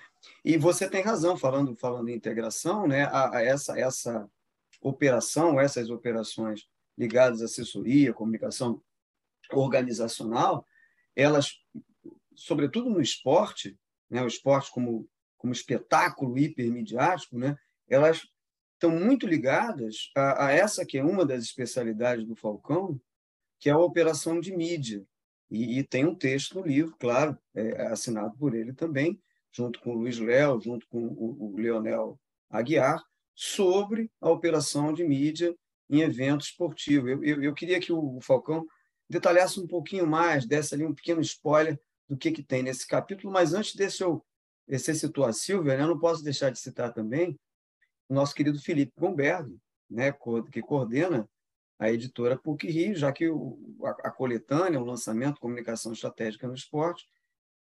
E 0.44 0.58
você 0.58 0.90
tem 0.90 1.02
razão, 1.02 1.38
falando, 1.38 1.76
falando 1.76 2.10
em 2.10 2.16
integração, 2.16 2.86
né, 2.86 3.06
a, 3.06 3.38
a 3.38 3.42
essa, 3.42 3.80
essa 3.80 4.30
operação, 4.82 5.60
essas 5.60 5.90
operações 5.90 6.68
ligadas 6.98 7.42
à 7.42 7.46
assessoria, 7.46 8.14
comunicação 8.14 8.82
organizacional, 9.52 10.66
elas, 11.16 11.54
sobretudo 12.36 12.90
no 12.90 13.02
esporte, 13.02 13.78
né, 14.10 14.22
o 14.22 14.28
esporte 14.28 14.72
como, 14.72 15.08
como 15.38 15.54
espetáculo 15.54 16.38
hipermediático, 16.38 17.38
né, 17.38 17.58
elas 17.88 18.28
estão 18.74 18.92
muito 18.92 19.26
ligadas 19.26 20.12
a, 20.16 20.48
a, 20.48 20.52
essa 20.52 20.86
que 20.86 20.98
é 20.98 21.04
uma 21.04 21.26
das 21.26 21.44
especialidades 21.44 22.26
do 22.26 22.36
Falcão, 22.36 23.00
que 23.60 23.70
é 23.70 23.74
a 23.74 23.80
operação 23.80 24.40
de 24.40 24.56
mídia. 24.56 25.04
E, 25.50 25.80
e 25.80 25.84
tem 25.84 26.06
um 26.06 26.14
texto 26.14 26.60
no 26.60 26.68
livro, 26.68 26.96
claro, 27.00 27.38
é, 27.56 27.88
assinado 27.88 28.38
por 28.38 28.54
ele 28.54 28.74
também, 28.74 29.20
junto 29.52 29.80
com 29.80 29.92
o 29.92 29.98
Luiz 29.98 30.20
Léo, 30.20 30.60
junto 30.60 30.88
com 30.88 31.00
o, 31.00 31.54
o 31.54 31.58
Leonel 31.58 32.20
Aguiar, 32.50 33.04
sobre 33.34 34.12
a 34.20 34.30
operação 34.30 34.94
de 34.94 35.04
mídia 35.04 35.56
em 35.90 36.02
evento 36.02 36.42
esportivo. 36.42 37.08
Eu, 37.08 37.24
eu, 37.24 37.44
eu 37.44 37.54
queria 37.54 37.80
que 37.80 37.92
o 37.92 38.20
Falcão 38.22 38.66
detalhasse 39.10 39.60
um 39.60 39.68
pouquinho 39.68 40.06
mais, 40.06 40.46
desse 40.46 40.74
ali 40.74 40.86
um 40.86 40.94
pequeno 40.94 41.22
spoiler 41.22 41.80
do 42.08 42.18
que, 42.18 42.32
que 42.32 42.44
tem 42.44 42.64
nesse 42.64 42.86
capítulo, 42.88 43.32
mas 43.32 43.54
antes 43.54 43.76
desse 43.76 44.04
eu, 44.04 44.26
você 44.68 44.94
citou 44.94 45.26
a 45.26 45.34
Silvia, 45.34 45.78
né? 45.78 45.84
eu 45.84 45.88
não 45.88 46.00
posso 46.00 46.24
deixar 46.24 46.50
de 46.50 46.60
citar 46.60 46.94
também 46.94 47.40
o 48.10 48.14
nosso 48.14 48.36
querido 48.36 48.60
Felipe 48.60 48.94
Gomberg, 48.98 49.58
né? 49.90 50.14
que 50.52 50.62
coordena 50.62 51.28
a 51.80 51.92
editora 51.92 52.38
PUC 52.38 52.70
Rio, 52.70 52.96
já 52.96 53.12
que 53.12 53.30
o, 53.30 53.60
a, 53.84 54.08
a 54.08 54.12
coletânea, 54.12 54.80
o 54.80 54.86
lançamento 54.86 55.40
Comunicação 55.40 55.94
Estratégica 55.94 56.48
no 56.48 56.56
Esporte, 56.56 57.08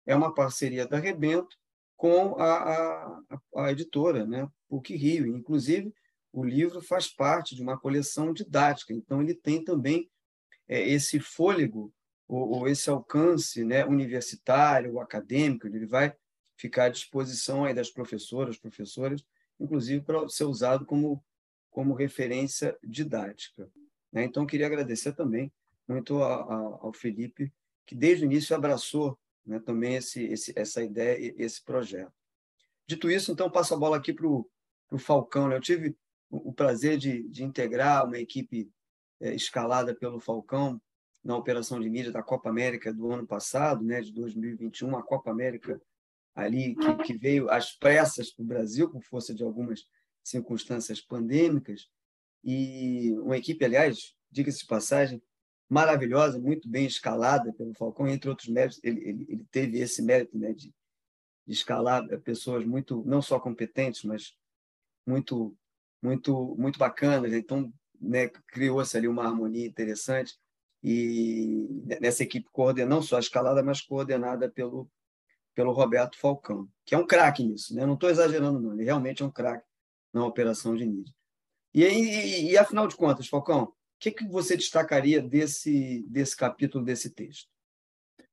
é 0.07 0.15
uma 0.15 0.33
parceria 0.33 0.87
da 0.87 0.99
Rebento 0.99 1.57
com 1.97 2.37
a, 2.37 2.55
a, 2.55 3.23
a 3.57 3.73
editora, 3.73 4.27
né? 4.27 4.49
PUC 4.69 4.97
Rio. 4.97 5.27
Inclusive, 5.27 5.93
o 6.37 6.44
livro 6.44 6.83
faz 6.83 7.09
parte 7.09 7.55
de 7.55 7.62
uma 7.62 7.79
coleção 7.79 8.31
didática, 8.31 8.92
então 8.92 9.22
ele 9.22 9.35
tem 9.35 9.64
também 9.64 10.11
é, 10.68 10.87
esse 10.87 11.18
fôlego 11.18 11.90
ou, 12.29 12.59
ou, 12.59 12.68
esse 12.68 12.90
alcance 12.90 13.64
né, 13.64 13.87
universitário, 13.87 15.01
acadêmico, 15.01 15.66
ele 15.66 15.87
vai 15.87 16.14
ficar 16.55 16.85
à 16.85 16.88
disposição 16.90 17.64
aí 17.64 17.72
das 17.72 17.88
professoras, 17.88 18.59
professores, 18.59 19.25
inclusive 19.59 20.05
para 20.05 20.29
ser 20.29 20.44
usado 20.44 20.85
como, 20.85 21.25
como 21.70 21.94
referência 21.94 22.77
didática. 22.85 23.70
Né? 24.12 24.25
Então, 24.25 24.44
queria 24.44 24.66
agradecer 24.66 25.14
também 25.14 25.51
muito 25.88 26.22
a, 26.22 26.35
a, 26.35 26.57
ao 26.83 26.92
Felipe, 26.92 27.51
que 27.87 27.94
desde 27.94 28.25
o 28.25 28.27
início 28.27 28.55
abraçou 28.55 29.18
né, 29.46 29.59
também 29.59 29.94
esse, 29.94 30.22
esse, 30.25 30.53
essa 30.55 30.83
ideia 30.83 31.35
esse 31.38 31.64
projeto. 31.64 32.12
Dito 32.87 33.11
isso, 33.11 33.33
então, 33.33 33.51
passo 33.51 33.72
a 33.72 33.79
bola 33.79 33.96
aqui 33.96 34.12
para 34.12 34.27
o 34.27 34.46
Falcão. 34.99 35.49
Né? 35.49 35.57
Eu 35.57 35.61
tive 35.61 35.96
o 36.31 36.53
prazer 36.53 36.99
de, 36.99 37.29
de 37.29 37.45
integrar 37.45 38.07
uma 38.07 38.19
equipe 38.19 38.71
é, 39.21 39.35
escalada 39.35 39.95
pelo 39.95 40.21
Falcão 40.21 40.81
na 41.25 41.37
operação 41.37 41.81
de 41.81 41.89
mídia 41.89 42.12
da 42.12 42.23
Copa 42.23 42.51
América 42.51 42.93
do 42.93 43.11
ano 43.11 43.27
passado, 43.27 43.85
né, 43.85 44.01
de 44.01 44.12
2021, 44.12 44.97
a 44.97 45.03
Copa 45.03 45.31
América 45.31 45.81
ali 46.35 46.77
que, 46.77 46.95
que 47.05 47.17
veio 47.17 47.51
às 47.51 47.73
pressas 47.73 48.31
para 48.31 48.43
o 48.43 48.47
Brasil 48.47 48.91
por 48.91 49.03
força 49.03 49.35
de 49.35 49.43
algumas 49.43 49.87
circunstâncias 50.23 51.01
pandêmicas. 51.01 51.89
E 52.45 53.12
uma 53.21 53.37
equipe, 53.37 53.65
aliás, 53.65 54.15
diga-se 54.31 54.61
de 54.61 54.67
passagem, 54.67 55.23
maravilhosa, 55.69 56.39
muito 56.39 56.69
bem 56.69 56.87
escalada 56.87 57.53
pelo 57.55 57.75
Falcão, 57.75 58.07
entre 58.07 58.29
outros 58.29 58.49
méritos, 58.49 58.79
ele, 58.85 59.01
ele, 59.01 59.27
ele 59.29 59.47
teve 59.51 59.79
esse 59.79 60.03
mérito 60.03 60.39
né, 60.39 60.53
de, 60.53 60.73
de 61.47 61.53
escalar 61.53 62.07
pessoas 62.21 62.65
muito, 62.65 63.03
não 63.05 63.21
só 63.21 63.41
competentes, 63.41 64.05
mas 64.05 64.37
muito 65.05 65.57
muito 66.07 66.55
muito 66.59 66.79
bacanas. 66.79 67.33
Então, 67.33 67.73
né, 68.01 68.29
criou-se 68.49 68.97
ali 68.97 69.09
uma 69.09 69.25
harmonia 69.25 69.66
interessante 69.66 70.35
e 70.83 71.66
nessa 72.01 72.23
equipe 72.23 72.49
coordenada, 72.53 72.95
não 72.95 73.03
só 73.03 73.19
escalada, 73.19 73.62
mas 73.62 73.81
coordenada 73.81 74.49
pelo 74.49 74.88
pelo 75.55 75.73
Roberto 75.73 76.19
Falcão, 76.19 76.69
que 76.85 76.95
é 76.95 76.99
um 76.99 77.07
craque 77.07 77.42
nisso, 77.42 77.75
né? 77.75 77.87
Não 77.87 77.95
estou 77.95 78.11
exagerando 78.11 78.61
não, 78.61 78.75
ele 78.75 78.85
realmente 78.85 79.23
é 79.23 79.27
um 79.27 79.31
craque 79.31 79.66
na 80.12 80.25
operação 80.25 80.77
de 80.77 80.85
mídia. 80.85 81.14
E, 81.75 81.83
e, 81.83 82.51
e, 82.51 82.59
afinal 82.59 82.87
de 82.87 82.95
contas, 82.95 83.27
Falcão, 83.27 83.64
o 83.64 83.75
que, 83.99 84.11
que 84.11 84.29
você 84.29 84.57
destacaria 84.57 85.21
desse 85.21 86.07
desse 86.09 86.37
capítulo 86.37 86.85
desse 86.85 87.11
texto? 87.11 87.49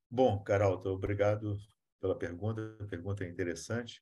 Bom, 0.10 0.44
Carol, 0.44 0.86
obrigado 0.86 1.58
pela 2.00 2.16
pergunta. 2.16 2.78
A 2.80 2.86
pergunta 2.86 3.24
é 3.24 3.30
interessante. 3.30 4.02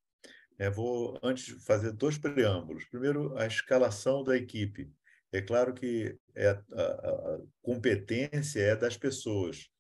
É, 0.61 0.69
vou, 0.69 1.19
antes, 1.23 1.65
fazer 1.65 1.91
dois 1.91 2.19
preâmbulos. 2.19 2.85
Primeiro, 2.85 3.35
a 3.35 3.47
escalação 3.47 4.23
da 4.23 4.37
equipe. 4.37 4.93
É 5.31 5.41
claro 5.41 5.73
que 5.73 6.15
é, 6.35 6.49
a, 6.49 6.53
a, 6.53 7.39
competência 7.63 8.59
é 8.59 8.75
das 8.75 8.95
pessoas, 8.95 9.71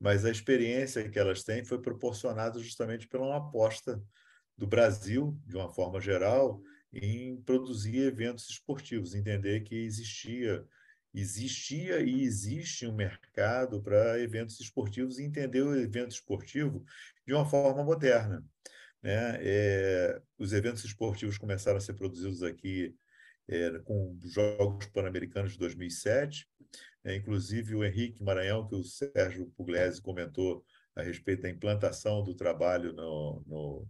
mas 0.00 0.24
a 0.24 0.30
experiência 0.30 1.06
que 1.10 1.18
elas 1.18 1.44
têm 1.44 1.62
foi 1.66 1.82
proporcionada 1.82 2.58
justamente 2.60 3.06
pela 3.08 3.26
uma 3.26 3.36
aposta 3.36 4.02
do 4.56 4.66
Brasil, 4.66 5.38
de 5.46 5.54
uma 5.54 5.68
forma 5.68 6.00
geral, 6.00 6.62
em 6.90 7.36
produzir 7.42 7.98
eventos 7.98 8.48
esportivos, 8.48 9.14
entender 9.14 9.60
que 9.60 9.74
existia 9.84 10.66
existia 11.14 12.00
e 12.00 12.22
existe 12.22 12.86
um 12.86 12.94
mercado 12.94 13.82
para 13.82 14.18
eventos 14.18 14.58
esportivos 14.58 15.18
e 15.18 15.24
entender 15.24 15.60
o 15.60 15.76
evento 15.76 16.12
esportivo 16.12 16.82
de 17.26 17.34
uma 17.34 17.44
forma 17.44 17.84
moderna. 17.84 18.42
Né? 19.02 19.38
É, 19.40 20.22
os 20.38 20.52
eventos 20.52 20.84
esportivos 20.84 21.36
começaram 21.36 21.78
a 21.78 21.80
ser 21.80 21.94
produzidos 21.94 22.42
aqui 22.42 22.94
é, 23.48 23.78
com 23.80 24.16
os 24.22 24.32
Jogos 24.32 24.86
Pan-Americanos 24.86 25.52
de 25.52 25.58
2007, 25.58 26.48
é, 27.04 27.16
inclusive 27.16 27.74
o 27.74 27.84
Henrique 27.84 28.22
Maranhão, 28.22 28.66
que 28.66 28.76
o 28.76 28.84
Sérgio 28.84 29.52
Pugliese 29.56 30.00
comentou 30.00 30.64
a 30.94 31.02
respeito 31.02 31.42
da 31.42 31.50
implantação 31.50 32.22
do 32.22 32.34
trabalho 32.34 32.92
no, 32.92 33.42
no, 33.46 33.88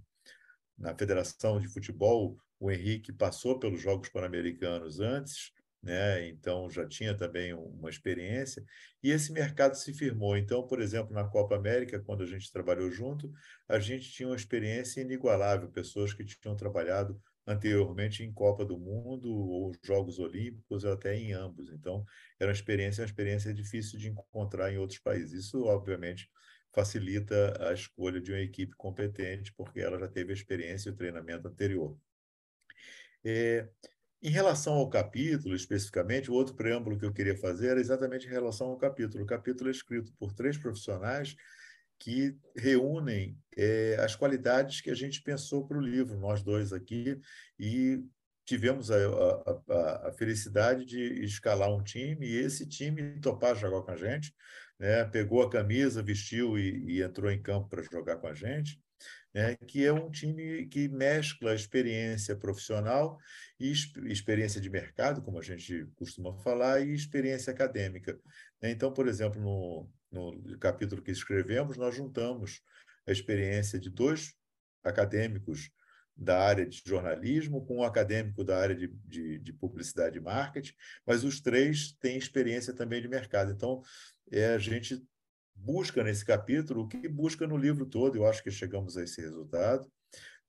na 0.79 0.97
Federação 0.97 1.61
de 1.61 1.69
Futebol, 1.69 2.39
o 2.59 2.71
Henrique 2.71 3.13
passou 3.13 3.59
pelos 3.59 3.81
Jogos 3.81 4.09
Pan-Americanos 4.09 5.01
antes, 5.01 5.53
né? 5.83 6.29
então 6.29 6.71
já 6.71 6.87
tinha 6.87 7.17
também 7.17 7.53
uma 7.53 7.91
experiência, 7.91 8.65
e 9.03 9.11
esse 9.11 9.33
mercado 9.33 9.75
se 9.75 9.93
firmou. 9.93 10.37
Então, 10.37 10.67
por 10.67 10.81
exemplo, 10.81 11.13
na 11.13 11.25
Copa 11.25 11.57
América, 11.57 12.01
quando 12.01 12.23
a 12.23 12.27
gente 12.27 12.53
trabalhou 12.53 12.91
junto, 12.91 13.33
a 13.69 13.79
gente 13.81 14.11
tinha 14.13 14.29
uma 14.29 14.37
experiência 14.37 15.01
inigualável, 15.01 15.69
pessoas 15.71 16.15
que 16.15 16.25
tinham 16.25 16.57
trabalhado 16.57 17.21
anteriormente 17.47 18.23
em 18.23 18.33
Copa 18.33 18.65
do 18.65 18.79
Mundo 18.79 19.33
ou 19.35 19.73
Jogos 19.83 20.19
Olímpicos, 20.19 20.85
ou 20.85 20.93
até 20.93 21.17
em 21.17 21.33
ambos. 21.33 21.71
Então, 21.73 22.05
era 22.39 22.49
uma 22.51 22.55
experiência, 22.55 23.03
uma 23.03 23.07
experiência 23.07 23.53
difícil 23.53 23.99
de 23.99 24.09
encontrar 24.09 24.73
em 24.73 24.79
outros 24.79 25.01
países. 25.01 25.47
Isso, 25.47 25.65
obviamente, 25.65 26.31
facilita 26.73 27.69
a 27.69 27.73
escolha 27.73 28.21
de 28.21 28.33
uma 28.33 28.41
equipe 28.41 28.75
competente, 28.77 29.53
porque 29.55 29.81
ela 29.81 29.99
já 29.99 30.09
teve 30.09 30.33
a 30.33 30.35
experiência 30.35 30.89
e 30.89 30.93
o 30.93 30.97
treinamento 30.97 31.49
anterior. 31.49 31.99
É, 33.25 33.69
em 34.23 34.31
relação 34.31 34.75
ao 34.75 34.89
capítulo, 34.89 35.55
especificamente, 35.57 36.31
o 36.31 36.35
outro 36.35 36.55
preâmbulo 36.55 36.97
que 36.97 37.05
eu 37.05 37.13
queria 37.13 37.37
fazer 37.37 37.69
era 37.69 37.81
exatamente 37.81 38.27
em 38.27 38.31
relação 38.31 38.69
ao 38.69 38.77
capítulo. 38.77 39.25
O 39.25 39.27
capítulo 39.27 39.69
é 39.69 39.73
escrito 39.73 40.13
por 40.19 40.33
três 40.33 40.57
profissionais 40.57 41.35
que 41.99 42.37
reúnem 42.57 43.37
é, 43.57 43.97
as 44.01 44.15
qualidades 44.15 44.81
que 44.81 44.91
a 44.91 44.95
gente 44.95 45.23
pensou 45.23 45.67
para 45.67 45.79
o 45.79 45.81
livro, 45.81 46.19
nós 46.19 46.43
dois 46.43 46.73
aqui, 46.73 47.21
e 47.59 48.01
tivemos 48.45 48.91
a, 48.91 48.97
a, 49.69 50.09
a, 50.09 50.13
felicidade 50.13 50.85
de 50.85 51.25
escalar 51.25 51.73
um 51.73 51.83
time 51.83 52.27
e 52.27 52.37
esse 52.37 52.69
time 52.69 53.21
topar 53.21 53.57
jogar 53.57 53.83
com 53.83 53.91
a 53.93 53.97
gente, 53.97 54.35
né? 54.79 55.05
pegou 55.05 55.43
a 55.43 55.51
camisa, 55.51 56.03
vestiu 56.03 56.59
e, 56.59 56.97
e 56.97 57.03
entrou 57.03 57.31
em 57.31 57.41
campo 57.41 57.69
para 57.69 57.83
jogar 57.83 58.17
com 58.17 58.27
a 58.27 58.35
gente, 58.35 58.81
né? 59.35 59.57
que 59.57 59.85
é 59.85 59.93
um 59.93 60.11
time 60.11 60.67
que 60.67 60.89
mescla 60.89 61.55
experiência 61.55 62.37
profissional 62.37 63.19
e 63.59 63.73
experiência 64.07 64.61
de 64.61 64.69
mercado, 64.69 65.23
como 65.23 65.39
a 65.39 65.43
gente 65.43 65.87
costuma 65.97 66.35
falar, 66.39 66.81
e 66.81 66.93
experiência 66.93 67.53
acadêmica. 67.53 68.19
Né? 68.61 68.71
Então, 68.71 68.93
por 68.93 69.09
exemplo, 69.09 69.41
no, 69.41 69.89
no 70.11 70.59
capítulo 70.59 71.03
que 71.03 71.11
escrevemos, 71.11 71.77
nós 71.77 71.95
juntamos 71.95 72.61
a 73.07 73.13
experiência 73.13 73.79
de 73.79 73.91
dois 73.91 74.35
acadêmicos 74.85 75.71
da 76.15 76.41
área 76.41 76.67
de 76.67 76.83
jornalismo 76.85 77.65
com 77.65 77.79
um 77.79 77.83
acadêmico 77.83 78.45
da 78.45 78.59
área 78.59 78.75
de, 78.75 78.89
de, 79.05 79.39
de, 79.39 79.53
publicidade 79.53 80.19
e 80.19 80.21
marketing, 80.21 80.75
mas 81.07 81.25
os 81.25 81.41
três 81.41 81.93
têm 82.01 82.19
experiência 82.19 82.75
também 82.75 83.01
de 83.01 83.09
mercado. 83.09 83.51
Então, 83.51 83.83
é, 84.31 84.55
a 84.55 84.59
gente 84.59 85.03
busca 85.63 86.03
nesse 86.03 86.25
capítulo 86.25 86.83
o 86.83 86.89
que 86.89 87.09
busca 87.09 87.47
no 87.47 87.57
livro 87.57 87.87
todo, 87.87 88.17
eu 88.17 88.27
acho 88.27 88.43
que 88.43 88.51
chegamos 88.51 88.97
a 88.97 89.05
esse 89.05 89.21
resultado, 89.21 89.91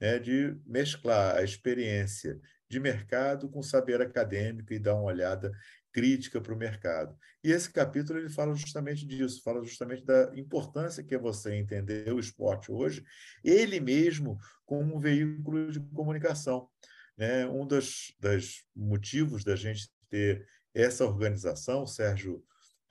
né, 0.02 0.17
de 0.17 0.58
mesclar 0.65 1.38
a 1.38 1.43
experiência 1.43 2.39
de 2.67 2.80
mercado 2.80 3.47
com 3.47 3.62
saber 3.62 4.02
acadêmico 4.02 4.73
e 4.73 4.80
dar 4.80 4.95
uma 4.95 5.04
olhada 5.04 5.52
crítica 5.91 6.41
para 6.41 6.54
o 6.54 6.58
mercado. 6.58 7.15
E 7.43 7.52
esse 7.52 7.71
capítulo 7.71 8.17
ele 8.17 8.30
fala 8.30 8.56
justamente 8.56 9.06
disso, 9.06 9.43
fala 9.43 9.63
justamente 9.63 10.04
da 10.04 10.32
importância 10.36 11.04
que 11.04 11.13
é 11.13 11.19
você 11.19 11.54
entender 11.54 12.12
o 12.12 12.19
esporte 12.19 12.71
hoje, 12.71 13.04
ele 13.43 13.80
mesmo 13.80 14.39
como 14.65 14.95
um 14.95 14.99
veículo 14.99 15.71
de 15.71 15.80
comunicação. 15.80 16.67
Né? 17.15 17.45
Um 17.45 17.67
dos, 17.67 18.15
dos 18.19 18.65
motivos 18.76 19.43
da 19.43 19.56
gente 19.56 19.91
ter 20.10 20.47
essa 20.73 21.06
organização, 21.06 21.84
o 21.84 21.88
Sérgio 21.88 22.43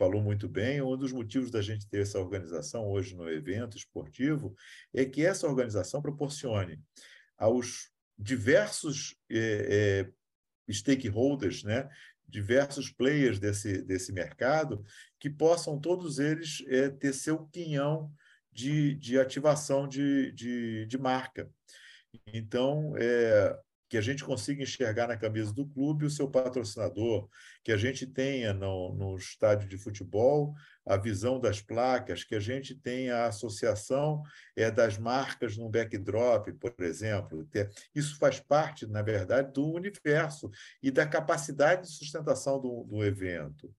falou 0.03 0.21
muito 0.21 0.49
bem, 0.49 0.83
um 0.83 0.97
dos 0.97 1.13
motivos 1.13 1.49
da 1.49 1.63
gente 1.63 1.87
ter 1.87 2.01
essa 2.01 2.19
organização 2.19 2.91
hoje 2.91 3.15
no 3.15 3.31
evento 3.31 3.77
esportivo 3.77 4.53
é 4.93 5.05
que 5.05 5.25
essa 5.25 5.47
organização 5.47 6.03
proporcione 6.03 6.81
aos 7.39 7.89
diversos 8.19 9.15
é, 9.31 10.09
é, 10.69 10.73
stakeholders, 10.73 11.63
né, 11.63 11.89
diversos 12.27 12.91
players 12.91 13.39
desse, 13.39 13.81
desse 13.81 14.13
mercado 14.13 14.85
que 15.21 15.31
possam 15.31 15.79
todos 15.79 16.19
eles 16.19 16.65
é, 16.67 16.91
ter 16.91 17.13
seu 17.13 17.47
quinhão 17.47 18.13
de, 18.51 18.97
de 18.97 19.21
ativação 19.21 19.87
de, 19.87 20.33
de, 20.33 20.85
de 20.87 20.99
marca. 20.99 21.49
Então, 22.27 22.93
é, 22.97 23.57
que 23.93 23.99
a 23.99 24.01
gente 24.01 24.25
consiga 24.25 24.63
enxergar 24.63 25.07
na 25.07 25.19
camisa 25.19 25.53
do 25.53 25.67
clube 25.67 26.07
o 26.07 26.11
seu 26.11 26.27
patrocinador, 26.27 27.29
que 27.63 27.71
a 27.71 27.77
gente 27.77 28.07
tenha 28.07 28.55
no, 28.55 28.95
no 28.95 29.17
estádio 29.19 29.69
de 29.69 29.77
futebol 29.77 30.55
a 30.87 30.97
visão 30.97 31.39
das 31.39 31.61
placas, 31.61 32.25
que 32.25 32.35
a 32.35 32.41
gente 32.41 32.75
tenha 32.75 33.19
a 33.19 33.27
associação 33.27 34.23
é, 34.57 34.71
das 34.71 34.97
marcas 34.97 35.59
no 35.59 35.69
backdrop, 35.69 36.55
por 36.55 36.75
exemplo. 36.81 37.47
Isso 37.95 38.17
faz 38.17 38.41
parte, 38.41 38.87
na 38.87 39.03
verdade, 39.03 39.53
do 39.53 39.71
universo 39.71 40.51
e 40.83 40.91
da 40.91 41.07
capacidade 41.07 41.83
de 41.83 41.89
sustentação 41.89 42.59
do, 42.59 42.85
do 42.85 43.05
evento. 43.05 43.71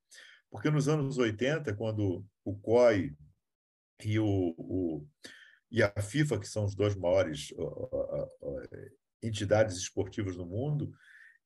Porque 0.52 0.70
nos 0.70 0.88
anos 0.88 1.18
80, 1.18 1.74
quando 1.74 2.24
o 2.46 2.56
COI 2.60 3.16
e, 4.06 4.20
o, 4.20 4.54
o 4.60 5.08
e 5.72 5.82
a 5.82 5.90
FIFA, 5.90 6.38
que 6.38 6.48
são 6.48 6.66
os 6.66 6.76
dois 6.76 6.96
maiores 6.96 7.52
entidades 9.24 9.78
esportivas 9.78 10.36
do 10.36 10.46
mundo 10.46 10.92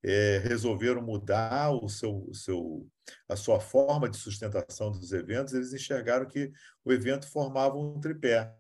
é, 0.04 0.40
resolveram 0.40 1.02
mudar 1.02 1.72
o 1.72 1.90
seu, 1.90 2.26
o 2.28 2.34
seu, 2.34 2.88
a 3.28 3.36
sua 3.36 3.60
forma 3.60 4.10
de 4.10 4.18
sustentação 4.18 4.92
dos 4.92 5.12
eventos, 5.12 5.54
eles 5.54 5.74
enxergaram 5.74 6.28
que 6.28 6.52
o 6.86 6.92
evento 6.92 7.30
formava 7.30 7.78
um 7.78 8.00
tripé, 8.00 8.54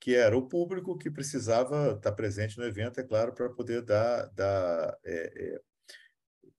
que 0.00 0.14
era 0.14 0.36
o 0.36 0.48
público 0.48 0.96
que 0.96 1.10
precisava 1.10 1.92
estar 1.92 2.12
presente 2.12 2.58
no 2.58 2.64
evento, 2.64 3.00
é 3.00 3.02
claro, 3.02 3.34
para 3.34 3.48
poder 3.50 3.82
dar, 3.82 4.26
dar 4.34 4.96
é, 5.04 5.60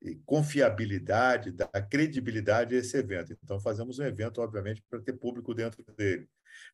é, 0.05 0.15
confiabilidade, 0.25 1.51
dar 1.51 1.67
credibilidade 1.89 2.75
a 2.75 2.79
esse 2.79 2.97
evento. 2.97 3.37
Então, 3.43 3.59
fazemos 3.59 3.99
um 3.99 4.03
evento, 4.03 4.41
obviamente, 4.41 4.83
para 4.89 4.99
ter 5.01 5.13
público 5.13 5.53
dentro 5.53 5.83
dele, 5.95 6.27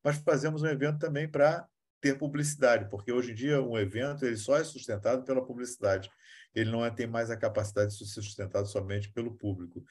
mas 0.04 0.18
fazemos 0.18 0.64
um 0.64 0.68
evento 0.68 1.00
também 1.00 1.30
para 1.30 1.68
ter 2.06 2.20
publicidade, 2.20 2.88
porque 2.88 3.12
hoje 3.12 3.32
em 3.32 3.34
dia 3.34 3.60
um 3.60 3.76
evento 3.76 4.28
ele 4.28 4.38
só 4.38 4.58
é 4.58 4.64
sustentado 4.64 5.24
pela 5.24 5.44
publicidade. 5.44 6.08
Ele 6.54 6.70
não 6.70 6.86
é, 6.86 6.92
tem 6.92 7.08
mais 7.08 7.32
a 7.32 7.36
capacidade 7.36 7.98
de 7.98 7.98
ser 7.98 8.22
sustentado 8.22 8.68
somente 8.68 9.12
pelo 9.12 9.36
público. 9.36 9.84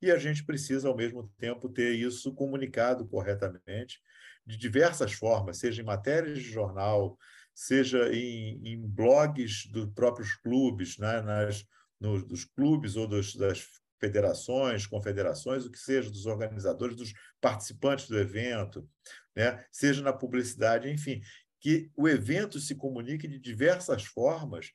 E 0.00 0.10
a 0.10 0.18
gente 0.18 0.44
precisa, 0.44 0.86
ao 0.86 0.94
mesmo 0.94 1.32
tempo, 1.38 1.70
ter 1.70 1.94
isso 1.94 2.34
comunicado 2.34 3.08
corretamente, 3.08 4.02
de 4.46 4.58
diversas 4.58 5.14
formas, 5.14 5.56
seja 5.56 5.80
em 5.80 5.84
matérias 5.84 6.40
de 6.40 6.44
jornal, 6.44 7.16
seja 7.54 8.12
em, 8.14 8.60
em 8.68 8.86
blogs 8.86 9.66
dos 9.72 9.86
próprios 9.94 10.34
clubes, 10.34 10.98
né? 10.98 11.22
Nas, 11.22 11.64
nos, 11.98 12.22
dos 12.22 12.44
clubes 12.44 12.96
ou 12.96 13.06
dos, 13.06 13.34
das 13.34 13.66
federações, 13.98 14.86
confederações, 14.86 15.64
o 15.64 15.70
que 15.70 15.78
seja, 15.78 16.10
dos 16.10 16.26
organizadores, 16.26 16.96
dos 16.96 17.14
participantes 17.40 18.08
do 18.08 18.18
evento, 18.18 18.86
né? 19.34 19.64
seja 19.70 20.02
na 20.02 20.12
publicidade, 20.12 20.90
enfim 20.90 21.22
que 21.62 21.88
o 21.96 22.08
evento 22.08 22.58
se 22.58 22.74
comunique 22.74 23.28
de 23.28 23.38
diversas 23.38 24.04
formas 24.04 24.72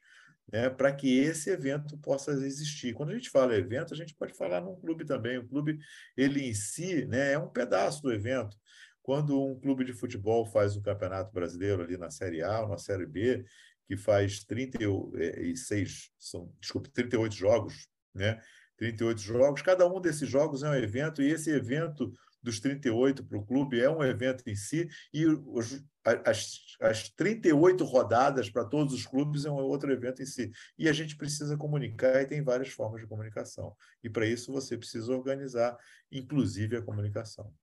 né, 0.50 0.70
para 0.70 0.94
que 0.94 1.20
esse 1.20 1.50
evento 1.50 1.98
possa 1.98 2.32
existir. 2.32 2.94
Quando 2.94 3.10
a 3.10 3.14
gente 3.14 3.30
fala 3.30 3.54
evento, 3.54 3.94
a 3.94 3.98
gente 3.98 4.16
pode 4.16 4.34
falar 4.34 4.62
num 4.62 4.80
clube 4.80 5.04
também. 5.04 5.38
O 5.38 5.46
clube, 5.46 5.78
ele 6.16 6.42
em 6.48 6.54
si, 6.54 7.06
né, 7.06 7.34
é 7.34 7.38
um 7.38 7.50
pedaço 7.50 8.02
do 8.02 8.14
evento. 8.14 8.56
Quando 9.04 9.38
um 9.38 9.60
clube 9.60 9.84
de 9.84 9.92
futebol 9.92 10.46
faz 10.46 10.78
um 10.78 10.82
campeonato 10.82 11.34
brasileiro 11.34 11.84
ali 11.84 11.98
na 11.98 12.10
Série 12.10 12.42
A 12.42 12.62
ou 12.62 12.70
na 12.70 12.78
Série 12.78 13.06
B, 13.06 13.44
que 13.86 13.98
faz 13.98 14.46
36, 14.46 16.10
são, 16.18 16.50
desculpe, 16.60 16.90
38 16.90 17.36
jogos, 17.36 17.90
né? 18.14 18.40
38 18.78 19.20
jogos, 19.20 19.62
cada 19.62 19.86
um 19.88 20.00
desses 20.00 20.30
jogos 20.30 20.64
é 20.64 20.70
um 20.70 20.76
evento, 20.76 21.22
e 21.22 21.32
esse 21.32 21.50
evento 21.50 22.14
dos 22.48 22.62
38 22.62 23.26
para 23.26 23.38
o 23.38 23.46
clube 23.46 23.80
é 23.80 23.90
um 23.90 24.04
evento 24.04 24.42
em 24.48 24.56
si, 24.56 24.88
e 25.14 25.26
os, 25.26 25.84
as, 26.26 26.60
as 26.80 27.10
38 27.10 27.84
rodadas 27.84 28.50
para 28.50 28.64
todos 28.64 28.94
os 28.94 29.06
clubes 29.06 29.44
é 29.44 29.52
um 29.52 29.56
outro 29.56 29.92
evento 29.92 30.22
em 30.22 30.26
si. 30.26 30.50
E 30.78 30.88
a 30.88 30.94
gente 30.94 31.18
precisa 31.18 31.58
comunicar, 31.58 32.22
e 32.22 32.26
tem 32.26 32.42
várias 32.42 32.70
formas 32.70 33.02
de 33.02 33.08
comunicação. 33.08 33.76
E 34.02 34.10
para 34.10 34.26
isso 34.26 34.52
você 34.52 34.78
precisa 34.78 35.12
organizar, 35.14 35.78
inclusive, 36.10 36.78
a 36.78 36.82
comunicação. 36.82 37.54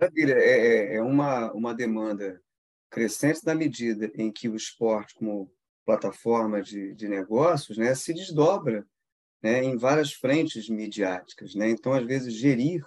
Maravilha. 0.00 0.34
É, 0.34 0.94
é, 0.94 0.94
é 0.96 1.02
uma, 1.02 1.52
uma 1.52 1.74
demanda 1.74 2.40
crescente 2.88 3.44
na 3.44 3.54
medida 3.54 4.10
em 4.14 4.30
que 4.30 4.48
o 4.48 4.54
esporte, 4.54 5.14
como 5.14 5.52
plataforma 5.84 6.62
de, 6.62 6.94
de 6.94 7.08
negócios, 7.08 7.76
né, 7.76 7.94
se 7.94 8.14
desdobra 8.14 8.86
né, 9.42 9.64
em 9.64 9.76
várias 9.76 10.12
frentes 10.12 10.68
midiáticas. 10.68 11.56
Né? 11.56 11.70
Então, 11.70 11.92
às 11.92 12.04
vezes, 12.04 12.32
gerir 12.34 12.84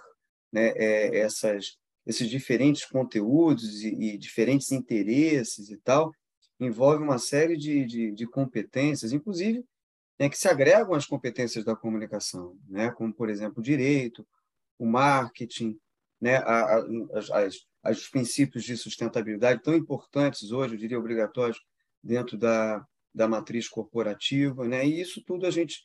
né, 0.54 0.68
é, 0.76 1.18
essas, 1.18 1.76
esses 2.06 2.30
diferentes 2.30 2.84
conteúdos 2.84 3.82
e, 3.82 3.88
e, 3.88 4.16
diferentes 4.16 4.70
interesses 4.70 5.68
e 5.68 5.76
tal, 5.78 6.12
envolve 6.60 7.02
uma 7.02 7.18
série 7.18 7.56
de, 7.56 7.84
de, 7.84 8.12
de 8.12 8.26
competências, 8.26 9.12
inclusive 9.12 9.64
né, 10.16 10.28
que 10.28 10.38
se 10.38 10.46
agregam 10.46 10.94
às 10.94 11.06
competências 11.06 11.64
da 11.64 11.74
comunicação, 11.74 12.56
né, 12.68 12.92
como, 12.92 13.12
por 13.12 13.28
exemplo, 13.28 13.58
o 13.58 13.64
direito, 13.64 14.24
o 14.78 14.86
marketing, 14.86 15.76
né, 16.20 16.36
a, 16.36 16.76
a, 16.76 16.84
as, 17.14 17.30
as, 17.32 17.56
os 17.98 18.08
princípios 18.08 18.62
de 18.62 18.76
sustentabilidade 18.76 19.60
tão 19.60 19.74
importantes 19.74 20.52
hoje, 20.52 20.74
eu 20.74 20.78
diria 20.78 20.98
obrigatórios, 20.98 21.60
dentro 22.00 22.36
da, 22.36 22.86
da 23.14 23.26
matriz 23.26 23.66
corporativa, 23.66 24.68
né? 24.68 24.86
E 24.86 25.00
isso 25.00 25.22
tudo 25.24 25.46
a 25.46 25.50
gente, 25.50 25.82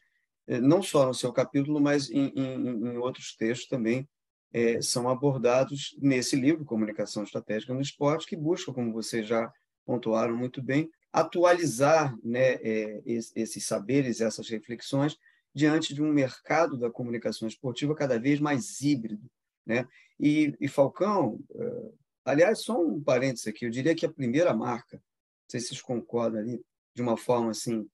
eh, 0.47 0.59
não 0.59 0.83
só 0.83 1.07
no 1.07 1.13
seu 1.13 1.31
capítulo, 1.31 1.79
mas 1.79 2.11
em, 2.11 2.33
em, 2.35 2.67
em 2.67 2.97
outros 2.97 3.33
textos 3.37 3.69
também, 3.69 4.05
é, 4.51 4.81
são 4.81 5.07
abordados 5.07 5.95
nesse 6.01 6.35
livro, 6.35 6.65
Comunicação 6.65 7.23
Estratégica 7.23 7.73
no 7.73 7.81
Esporte, 7.81 8.27
que 8.27 8.35
busca, 8.35 8.73
como 8.73 8.91
vocês 8.91 9.27
já 9.27 9.51
pontuaram 9.85 10.35
muito 10.35 10.61
bem, 10.61 10.89
atualizar 11.11 12.15
né, 12.23 12.53
é, 12.55 13.01
esses 13.05 13.65
saberes, 13.65 14.21
essas 14.21 14.47
reflexões, 14.49 15.17
diante 15.53 15.93
de 15.93 16.01
um 16.01 16.11
mercado 16.11 16.77
da 16.77 16.89
comunicação 16.89 17.47
esportiva 17.47 17.95
cada 17.95 18.19
vez 18.19 18.39
mais 18.39 18.81
híbrido. 18.81 19.29
Né? 19.65 19.87
E, 20.19 20.55
e 20.59 20.67
Falcão, 20.67 21.39
é, 21.55 21.91
aliás, 22.25 22.59
só 22.59 22.79
um 22.79 23.01
parênteses 23.01 23.47
aqui, 23.47 23.65
eu 23.65 23.71
diria 23.71 23.95
que 23.95 24.05
a 24.05 24.11
primeira 24.11 24.53
marca, 24.53 24.97
não 24.97 25.49
sei 25.49 25.59
se 25.59 25.67
vocês 25.67 25.81
concordam 25.81 26.39
ali, 26.39 26.61
de 26.93 27.01
uma 27.01 27.17
forma 27.17 27.51
assim 27.51 27.87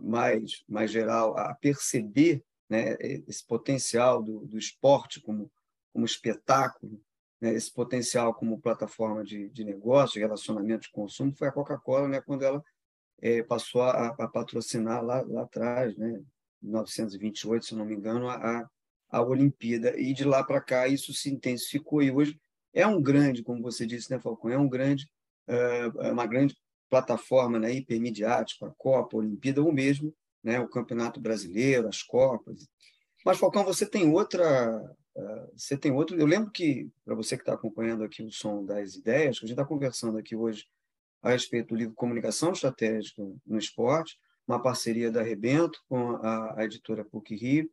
mais, 0.00 0.62
mais 0.68 0.90
geral, 0.90 1.36
a 1.36 1.54
perceber 1.54 2.44
né, 2.68 2.96
esse 3.00 3.44
potencial 3.44 4.22
do, 4.22 4.46
do 4.46 4.58
esporte 4.58 5.20
como 5.20 5.50
como 5.94 6.04
espetáculo, 6.04 7.00
né, 7.40 7.54
esse 7.54 7.72
potencial 7.72 8.34
como 8.34 8.60
plataforma 8.60 9.24
de, 9.24 9.48
de 9.48 9.64
negócio, 9.64 10.20
relacionamento 10.20 10.82
de 10.82 10.90
consumo, 10.90 11.32
foi 11.34 11.48
a 11.48 11.52
Coca-Cola, 11.52 12.08
né, 12.08 12.20
quando 12.20 12.42
ela 12.42 12.62
é, 13.22 13.42
passou 13.42 13.82
a, 13.82 14.08
a, 14.08 14.28
patrocinar 14.28 15.02
lá, 15.02 15.22
lá 15.22 15.42
atrás, 15.42 15.96
né, 15.96 16.20
1928, 16.60 17.64
se 17.64 17.74
não 17.74 17.84
me 17.84 17.94
engano, 17.94 18.28
a, 18.28 18.68
a 19.08 19.22
Olimpíada. 19.22 19.98
E 19.98 20.12
de 20.12 20.24
lá 20.24 20.42
para 20.42 20.60
cá 20.60 20.88
isso 20.88 21.14
se 21.14 21.30
intensificou 21.30 22.02
e 22.02 22.10
hoje 22.10 22.38
é 22.72 22.86
um 22.86 23.00
grande, 23.00 23.42
como 23.42 23.62
você 23.62 23.86
disse, 23.86 24.10
né, 24.10 24.18
Falcão, 24.18 24.50
é 24.50 24.58
um 24.58 24.68
grande, 24.68 25.08
é 25.46 26.10
uma 26.10 26.26
grande 26.26 26.56
plataforma 26.90 27.58
né, 27.58 27.72
hipermediática, 27.72 28.66
a 28.66 28.74
Copa, 28.76 29.16
a 29.16 29.20
Olimpíada, 29.20 29.62
ou 29.62 29.72
mesmo 29.72 30.14
né, 30.42 30.60
o 30.60 30.68
Campeonato 30.68 31.20
Brasileiro, 31.20 31.88
as 31.88 32.02
Copas. 32.02 32.68
Mas, 33.24 33.38
Falcão, 33.38 33.64
você 33.64 33.86
tem 33.86 34.12
outra. 34.12 34.94
Você 35.56 35.76
tem 35.76 35.92
outro. 35.92 36.18
Eu 36.18 36.26
lembro 36.26 36.50
que, 36.50 36.90
para 37.04 37.14
você 37.14 37.36
que 37.36 37.42
está 37.42 37.54
acompanhando 37.54 38.02
aqui 38.02 38.22
o 38.22 38.30
som 38.30 38.64
das 38.64 38.96
ideias, 38.96 39.38
que 39.38 39.44
a 39.44 39.48
gente 39.48 39.58
está 39.58 39.64
conversando 39.64 40.18
aqui 40.18 40.34
hoje 40.34 40.66
a 41.22 41.30
respeito 41.30 41.68
do 41.68 41.76
livro 41.76 41.94
Comunicação 41.94 42.52
Estratégica 42.52 43.22
no 43.46 43.58
Esporte, 43.58 44.18
uma 44.46 44.60
parceria 44.60 45.10
da 45.10 45.22
Rebento 45.22 45.82
com 45.88 46.16
a, 46.16 46.60
a 46.60 46.64
editora 46.64 47.04
PUC 47.04 47.34
Rio. 47.34 47.70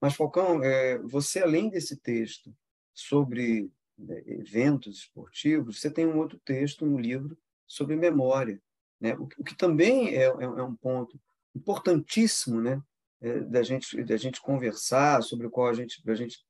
Mas, 0.00 0.14
Falcão, 0.14 0.62
é, 0.62 0.98
você, 0.98 1.40
além 1.40 1.68
desse 1.68 1.96
texto 1.96 2.54
sobre 2.92 3.70
né, 3.98 4.22
eventos 4.26 4.98
esportivos, 4.98 5.80
você 5.80 5.90
tem 5.90 6.06
um 6.06 6.18
outro 6.18 6.38
texto 6.44 6.86
no 6.86 6.98
livro 6.98 7.36
sobre 7.66 7.96
memória, 7.96 8.60
né? 9.00 9.14
o, 9.16 9.24
o 9.38 9.44
que 9.44 9.56
também 9.56 10.08
é, 10.14 10.24
é, 10.24 10.44
é, 10.44 10.62
um 10.62 10.74
ponto 10.74 11.20
importantíssimo 11.54 12.60
né? 12.60 12.82
É, 13.20 13.40
da, 13.40 13.62
gente, 13.62 14.02
da 14.02 14.16
gente 14.16 14.40
conversar, 14.40 15.22
sobre 15.22 15.46
o 15.46 15.50
qual 15.50 15.68
a 15.68 15.74
gente, 15.74 16.02
a 16.06 16.14
gente 16.14 16.44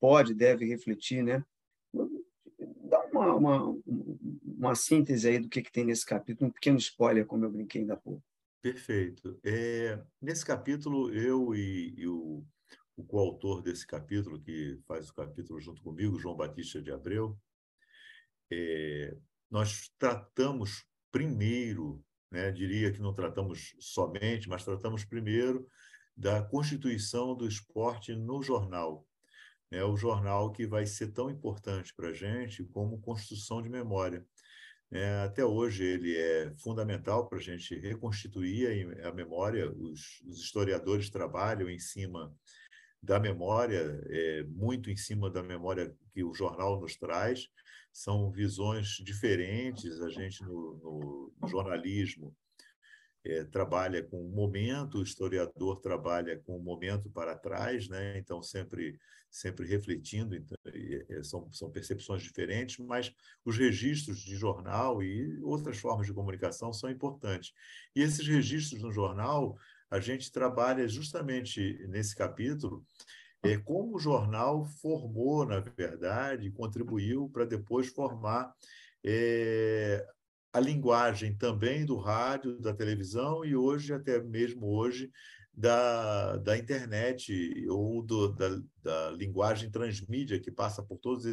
pode 0.00 0.34
deve 0.34 0.66
refletir. 0.66 1.22
Né? 1.22 1.44
Dá 2.84 3.00
uma, 3.12 3.34
uma, 3.34 3.82
uma 4.44 4.74
síntese 4.74 5.28
aí 5.28 5.38
do 5.38 5.48
que, 5.48 5.62
que 5.62 5.72
tem 5.72 5.84
nesse 5.84 6.04
capítulo, 6.04 6.48
um 6.48 6.52
pequeno 6.52 6.78
spoiler, 6.78 7.26
como 7.26 7.44
eu 7.44 7.50
brinquei 7.50 7.82
ainda 7.82 7.94
há 7.94 7.96
pouco. 7.96 8.22
Perfeito. 8.60 9.38
É, 9.44 10.02
nesse 10.20 10.44
capítulo, 10.44 11.12
eu 11.14 11.54
e, 11.54 11.94
e 11.96 12.08
o, 12.08 12.44
o 12.96 13.04
coautor 13.04 13.62
desse 13.62 13.86
capítulo, 13.86 14.40
que 14.40 14.78
faz 14.86 15.08
o 15.08 15.14
capítulo 15.14 15.60
junto 15.60 15.80
comigo, 15.82 16.18
João 16.18 16.36
Batista 16.36 16.82
de 16.82 16.90
Abreu, 16.90 17.38
é, 18.50 19.16
nós 19.50 19.90
tratamos 19.98 20.84
primeiro, 21.12 22.04
né, 22.30 22.50
diria 22.50 22.92
que 22.92 23.00
não 23.00 23.14
tratamos 23.14 23.74
somente, 23.78 24.48
mas 24.48 24.64
tratamos 24.64 25.04
primeiro 25.04 25.66
da 26.16 26.42
constituição 26.42 27.36
do 27.36 27.46
esporte 27.46 28.14
no 28.14 28.42
jornal. 28.42 29.06
É 29.70 29.84
o 29.84 29.96
jornal 29.96 30.50
que 30.50 30.66
vai 30.66 30.86
ser 30.86 31.08
tão 31.08 31.30
importante 31.30 31.94
para 31.94 32.08
a 32.08 32.14
gente 32.14 32.64
como 32.64 33.00
construção 33.00 33.60
de 33.60 33.68
memória. 33.68 34.24
É, 34.90 35.20
até 35.20 35.44
hoje 35.44 35.84
ele 35.84 36.16
é 36.16 36.50
fundamental 36.56 37.28
para 37.28 37.38
a 37.38 37.42
gente 37.42 37.78
reconstituir 37.78 38.96
a, 39.04 39.12
memória. 39.12 39.70
Os, 39.70 40.22
os, 40.26 40.40
historiadores 40.40 41.10
trabalham 41.10 41.68
em 41.68 41.78
cima 41.78 42.34
da 43.02 43.20
memória, 43.20 44.00
é, 44.06 44.42
muito 44.44 44.90
em 44.90 44.96
cima 44.96 45.30
da 45.30 45.42
memória 45.42 45.94
que 46.14 46.24
o 46.24 46.32
jornal 46.32 46.80
nos 46.80 46.96
traz. 46.96 47.48
São 47.92 48.30
visões 48.30 48.96
diferentes. 49.04 50.00
A 50.00 50.08
gente 50.08 50.42
no, 50.42 50.78
no, 50.78 51.32
no 51.38 51.48
jornalismo 51.48 52.34
é, 53.24 53.44
trabalha 53.44 54.02
com 54.02 54.20
o 54.20 54.30
momento, 54.30 54.98
o 54.98 55.02
historiador 55.02 55.80
trabalha 55.80 56.38
com 56.38 56.56
o 56.56 56.62
momento 56.62 57.10
para 57.10 57.36
trás, 57.36 57.88
né? 57.88 58.18
então 58.18 58.42
sempre, 58.42 58.98
sempre 59.30 59.66
refletindo, 59.66 60.34
então, 60.34 60.56
são, 61.22 61.52
são 61.52 61.70
percepções 61.70 62.22
diferentes, 62.22 62.78
mas 62.78 63.12
os 63.44 63.56
registros 63.56 64.20
de 64.20 64.36
jornal 64.36 65.02
e 65.02 65.40
outras 65.42 65.78
formas 65.78 66.06
de 66.06 66.12
comunicação 66.12 66.72
são 66.72 66.90
importantes. 66.90 67.52
E 67.94 68.02
esses 68.02 68.26
registros 68.26 68.82
no 68.82 68.92
jornal, 68.92 69.56
a 69.90 70.00
gente 70.00 70.30
trabalha 70.30 70.86
justamente 70.86 71.84
nesse 71.88 72.14
capítulo, 72.14 72.84
é, 73.42 73.56
como 73.56 73.96
o 73.96 74.00
jornal 74.00 74.64
formou, 74.64 75.46
na 75.46 75.60
verdade, 75.60 76.50
contribuiu 76.50 77.30
para 77.30 77.44
depois 77.44 77.86
formar 77.88 78.52
é, 79.04 80.04
a 80.52 80.60
linguagem 80.60 81.36
também 81.36 81.84
do 81.84 81.96
rádio, 81.96 82.58
da 82.60 82.72
televisão 82.72 83.44
e 83.44 83.54
hoje, 83.54 83.92
até 83.92 84.22
mesmo 84.22 84.66
hoje, 84.66 85.10
da, 85.52 86.36
da 86.36 86.56
internet 86.56 87.66
ou 87.68 88.00
do, 88.00 88.28
da, 88.28 88.62
da 88.80 89.10
linguagem 89.10 89.70
transmídia 89.70 90.38
que 90.38 90.52
passa 90.52 90.82
por 90.82 90.98
todas 90.98 91.26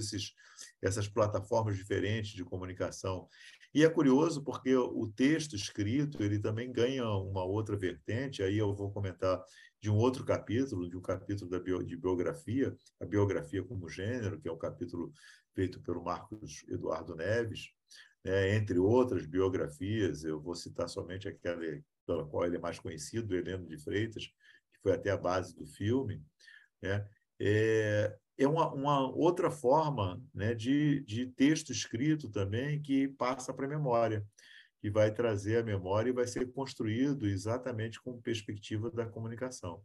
essas 0.81 1.07
plataformas 1.07 1.77
diferentes 1.77 2.31
de 2.31 2.43
comunicação. 2.43 3.29
E 3.71 3.83
é 3.83 3.89
curioso 3.89 4.43
porque 4.43 4.75
o 4.75 5.07
texto 5.15 5.55
escrito 5.55 6.23
ele 6.23 6.39
também 6.39 6.71
ganha 6.71 7.05
uma 7.07 7.43
outra 7.43 7.75
vertente, 7.75 8.41
aí 8.41 8.57
eu 8.57 8.73
vou 8.73 8.89
comentar 8.89 9.39
de 9.79 9.91
um 9.91 9.97
outro 9.97 10.25
capítulo, 10.25 10.89
de 10.89 10.97
um 10.97 11.01
capítulo 11.01 11.51
da 11.51 11.59
bio, 11.59 11.83
de 11.83 11.95
biografia, 11.95 12.75
a 12.99 13.05
biografia 13.05 13.63
como 13.63 13.87
gênero, 13.87 14.39
que 14.39 14.47
é 14.47 14.51
o 14.51 14.57
capítulo 14.57 15.13
feito 15.53 15.79
pelo 15.81 16.03
Marcos 16.03 16.65
Eduardo 16.67 17.15
Neves, 17.15 17.74
né, 18.25 18.55
entre 18.55 18.79
outras 18.79 19.27
biografias, 19.27 20.23
eu 20.23 20.41
vou 20.41 20.55
citar 20.55 20.89
somente 20.89 21.27
aquela 21.27 21.61
pela 22.07 22.25
qual 22.25 22.45
ele 22.45 22.57
é 22.57 22.59
mais 22.59 22.79
conhecido, 22.79 23.35
Heleno 23.35 23.67
de 23.67 23.77
Freitas, 23.77 24.25
que 24.25 24.81
foi 24.81 24.93
até 24.93 25.11
a 25.11 25.17
base 25.17 25.55
do 25.55 25.65
filme, 25.65 26.23
né, 26.81 27.07
é, 27.39 28.17
é 28.37 28.47
uma, 28.47 28.73
uma, 28.73 29.11
outra 29.15 29.51
forma 29.51 30.21
né, 30.33 30.53
de, 30.53 31.01
de 31.01 31.27
texto 31.27 31.71
escrito 31.71 32.29
também 32.29 32.81
que 32.81 33.07
passa 33.07 33.53
para 33.53 33.65
a 33.65 33.69
memória, 33.69 34.25
que 34.81 34.89
vai 34.89 35.11
trazer 35.11 35.57
a 35.57 35.63
memória 35.63 36.09
e 36.09 36.13
vai 36.13 36.27
ser 36.27 36.51
construído 36.51 37.27
exatamente 37.27 38.01
com 38.01 38.21
perspectiva 38.21 38.89
da 38.91 39.05
comunicação, 39.05 39.81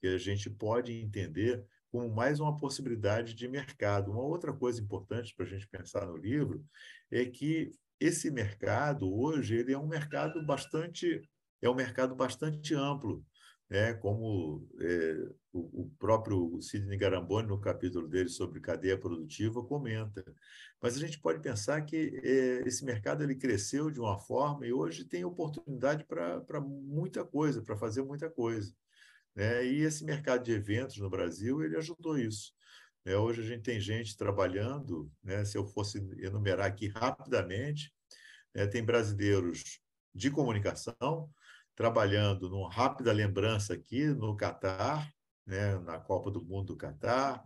que 0.00 0.08
a 0.08 0.18
gente 0.18 0.50
pode 0.50 0.92
entender 0.92 1.64
como 1.90 2.12
mais 2.12 2.40
uma 2.40 2.56
possibilidade 2.56 3.34
de 3.34 3.46
mercado. 3.46 4.10
Uma 4.10 4.22
outra 4.22 4.52
coisa 4.52 4.80
importante 4.80 5.34
para 5.34 5.46
a 5.46 5.48
gente 5.48 5.68
pensar 5.68 6.06
no 6.06 6.16
livro 6.16 6.64
é 7.10 7.24
que 7.24 7.70
esse 8.00 8.30
mercado 8.30 9.12
hoje 9.12 9.56
ele 9.56 9.72
é 9.72 9.78
um 9.78 9.86
mercado 9.86 10.44
bastante 10.44 11.22
é 11.62 11.70
um 11.70 11.74
mercado 11.74 12.14
bastante 12.14 12.74
amplo, 12.74 13.24
né? 13.70 13.94
Como 13.94 14.68
é, 14.80 15.28
o, 15.52 15.82
o, 15.82 15.90
próprio 15.98 16.60
Sidney 16.60 16.98
Garamboni 16.98 17.48
no 17.48 17.60
capítulo 17.60 18.06
dele 18.06 18.28
sobre 18.28 18.60
cadeia 18.60 18.98
produtiva 18.98 19.64
comenta. 19.64 20.22
Mas 20.80 20.96
a 20.96 21.00
gente 21.00 21.18
pode 21.20 21.40
pensar 21.40 21.80
que 21.82 22.20
é, 22.22 22.62
esse 22.68 22.84
mercado 22.84 23.22
ele 23.22 23.34
cresceu 23.34 23.90
de 23.90 23.98
uma 23.98 24.18
forma 24.18 24.66
e 24.66 24.72
hoje 24.72 25.04
tem 25.04 25.24
oportunidade 25.24 26.04
para 26.04 26.60
muita 26.60 27.24
coisa, 27.24 27.62
para 27.62 27.76
fazer 27.76 28.02
muita 28.02 28.28
coisa. 28.30 28.74
Né? 29.34 29.66
E 29.66 29.80
esse 29.80 30.04
mercado 30.04 30.44
de 30.44 30.52
eventos 30.52 30.98
no 30.98 31.10
Brasil 31.10 31.62
ele 31.62 31.76
ajudou 31.76 32.18
isso. 32.18 32.52
É, 33.06 33.16
hoje 33.16 33.42
a 33.42 33.44
gente 33.44 33.62
tem 33.62 33.78
gente 33.78 34.16
trabalhando, 34.16 35.10
né, 35.22 35.44
se 35.44 35.58
eu 35.58 35.66
fosse 35.66 35.98
enumerar 36.18 36.66
aqui 36.66 36.88
rapidamente, 36.88 37.92
é, 38.54 38.66
tem 38.66 38.82
brasileiros 38.82 39.80
de 40.14 40.30
comunicação 40.30 41.28
trabalhando 41.74 42.48
numa 42.48 42.72
rápida 42.72 43.12
lembrança 43.12 43.74
aqui 43.74 44.06
no 44.06 44.34
Catar, 44.36 45.10
né, 45.46 45.78
na 45.80 45.98
Copa 45.98 46.30
do 46.30 46.42
Mundo 46.42 46.68
do 46.68 46.76
Catar, 46.76 47.44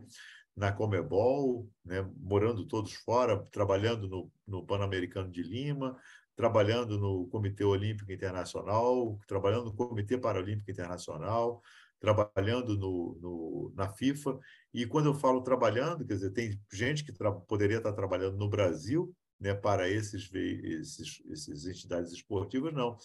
na 0.54 0.70
Comebol, 0.70 1.68
né, 1.84 2.08
morando 2.16 2.64
todos 2.66 2.92
fora, 2.92 3.38
trabalhando 3.50 4.06
no, 4.06 4.30
no 4.46 4.64
Pan-Americano 4.64 5.30
de 5.30 5.42
Lima, 5.42 5.96
trabalhando 6.36 6.98
no 6.98 7.26
Comitê 7.26 7.64
Olímpico 7.64 8.12
Internacional, 8.12 9.18
trabalhando 9.26 9.64
no 9.66 9.74
Comitê 9.74 10.16
Paralímpico 10.16 10.70
Internacional, 10.70 11.60
trabalhando 12.00 12.76
no, 12.76 13.18
no, 13.20 13.72
na 13.74 13.88
FIFA. 13.88 14.38
E 14.72 14.86
quando 14.86 15.06
eu 15.06 15.14
falo 15.14 15.42
trabalhando, 15.42 16.06
quer 16.06 16.14
dizer, 16.14 16.30
tem 16.30 16.60
gente 16.72 17.04
que 17.04 17.12
poderia 17.46 17.78
estar 17.78 17.92
trabalhando 17.92 18.36
no 18.36 18.48
Brasil 18.48 19.14
né, 19.40 19.54
para 19.54 19.88
esses, 19.88 20.30
esses, 20.34 21.22
esses 21.26 21.66
entidades 21.66 22.12
esportivas, 22.12 22.72
não. 22.72 22.96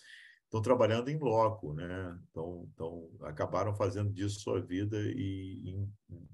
Estão 0.46 0.62
trabalhando 0.62 1.10
em 1.10 1.18
loco, 1.18 1.74
né? 1.74 2.20
então, 2.30 2.70
então 2.74 3.10
acabaram 3.22 3.74
fazendo 3.74 4.12
disso 4.12 4.40
sua 4.40 4.62
vida 4.62 5.00
e, 5.02 5.64
e 5.66 5.88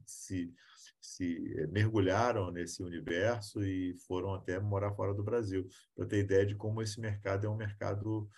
se, 0.05 0.53
se 0.99 1.53
eh, 1.57 1.67
mergulharam 1.67 2.51
nesse 2.51 2.83
universo 2.83 3.63
e 3.63 3.93
foram 4.07 4.33
até 4.33 4.59
morar 4.59 4.91
fora 4.91 5.13
do 5.13 5.23
Brasil, 5.23 5.65
para 5.95 6.05
ter 6.05 6.19
ideia 6.19 6.45
de 6.45 6.53
como 6.53 6.81
esse 6.81 6.99
mercado 6.99 7.47
é 7.47 7.49
um 7.49 7.55
mercado 7.55 8.29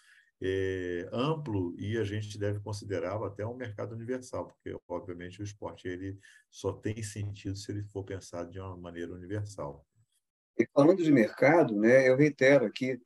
é, 0.42 1.08
amplo 1.12 1.76
e 1.78 1.98
a 1.98 2.04
gente 2.04 2.38
deve 2.38 2.60
considerá-lo 2.60 3.26
até 3.26 3.46
um 3.46 3.56
mercado 3.56 3.94
universal, 3.94 4.48
porque, 4.48 4.76
obviamente, 4.88 5.42
o 5.42 5.44
esporte 5.44 5.88
ele 5.88 6.18
só 6.50 6.74
tem 6.74 7.02
sentido 7.04 7.56
se 7.56 7.72
ele 7.72 7.84
for 7.84 8.04
pensado 8.04 8.50
de 8.50 8.60
uma 8.60 8.76
maneira 8.76 9.14
universal. 9.14 9.86
E 10.58 10.68
falando 10.74 11.04
de 11.04 11.12
mercado, 11.12 11.76
né, 11.76 12.10
eu 12.10 12.18
reitero 12.18 12.66
aqui, 12.66 13.00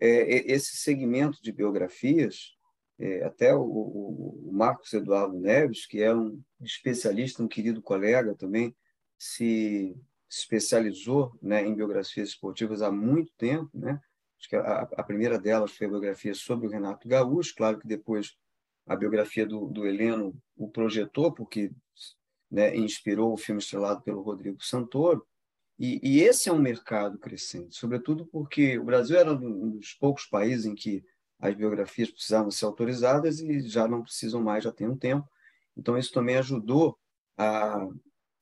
é, 0.00 0.52
esse 0.52 0.76
segmento 0.76 1.42
de 1.42 1.52
biografias, 1.52 2.56
é, 2.98 3.24
até 3.24 3.54
o, 3.54 3.62
o, 3.62 4.50
Marcos 4.52 4.92
Eduardo 4.92 5.38
Neves, 5.38 5.86
que 5.86 6.02
é 6.02 6.14
um 6.14 6.40
especialista, 6.60 7.42
um 7.42 7.48
querido 7.48 7.82
colega 7.82 8.34
também, 8.34 8.74
se, 9.16 9.96
especializou 10.28 11.36
né, 11.40 11.64
em 11.64 11.74
biografias 11.74 12.30
esportivas 12.30 12.82
há 12.82 12.92
muito 12.92 13.32
tempo, 13.36 13.70
né? 13.72 14.00
Acho 14.38 14.48
que 14.48 14.56
a, 14.56 14.82
a, 14.82 15.02
primeira 15.02 15.38
delas 15.38 15.72
foi 15.72 15.86
a 15.86 15.90
biografia 15.90 16.34
sobre 16.34 16.66
o 16.66 16.70
Renato 16.70 17.08
Gaúcho, 17.08 17.54
claro 17.56 17.78
que 17.78 17.86
depois 17.86 18.36
a 18.86 18.94
biografia 18.94 19.44
do, 19.44 19.66
do 19.66 19.86
Heleno 19.86 20.34
o 20.56 20.68
projetou, 20.68 21.32
porque 21.32 21.72
né, 22.50 22.74
inspirou 22.76 23.32
o 23.32 23.36
filme 23.36 23.60
estrelado 23.60 24.00
pelo 24.02 24.22
Rodrigo 24.22 24.62
Santoro, 24.62 25.26
e, 25.78 26.00
e, 26.02 26.20
esse 26.22 26.48
é 26.48 26.52
um 26.52 26.58
mercado 26.58 27.18
crescente, 27.18 27.76
sobretudo 27.76 28.26
porque 28.26 28.76
o 28.78 28.84
Brasil 28.84 29.16
era 29.16 29.32
um 29.32 29.70
dos 29.70 29.92
poucos 29.94 30.26
países 30.26 30.66
em 30.66 30.74
que 30.74 31.04
as 31.38 31.54
biografias 31.54 32.10
precisavam 32.10 32.50
ser 32.50 32.64
autorizadas 32.64 33.38
e 33.38 33.60
já 33.60 33.86
não 33.86 34.02
precisam 34.02 34.42
mais, 34.42 34.64
já 34.64 34.72
tem 34.72 34.88
um 34.88 34.96
tempo. 34.96 35.28
Então, 35.76 35.96
isso 35.96 36.12
também 36.12 36.36
ajudou 36.36 36.98
a, 37.36 37.86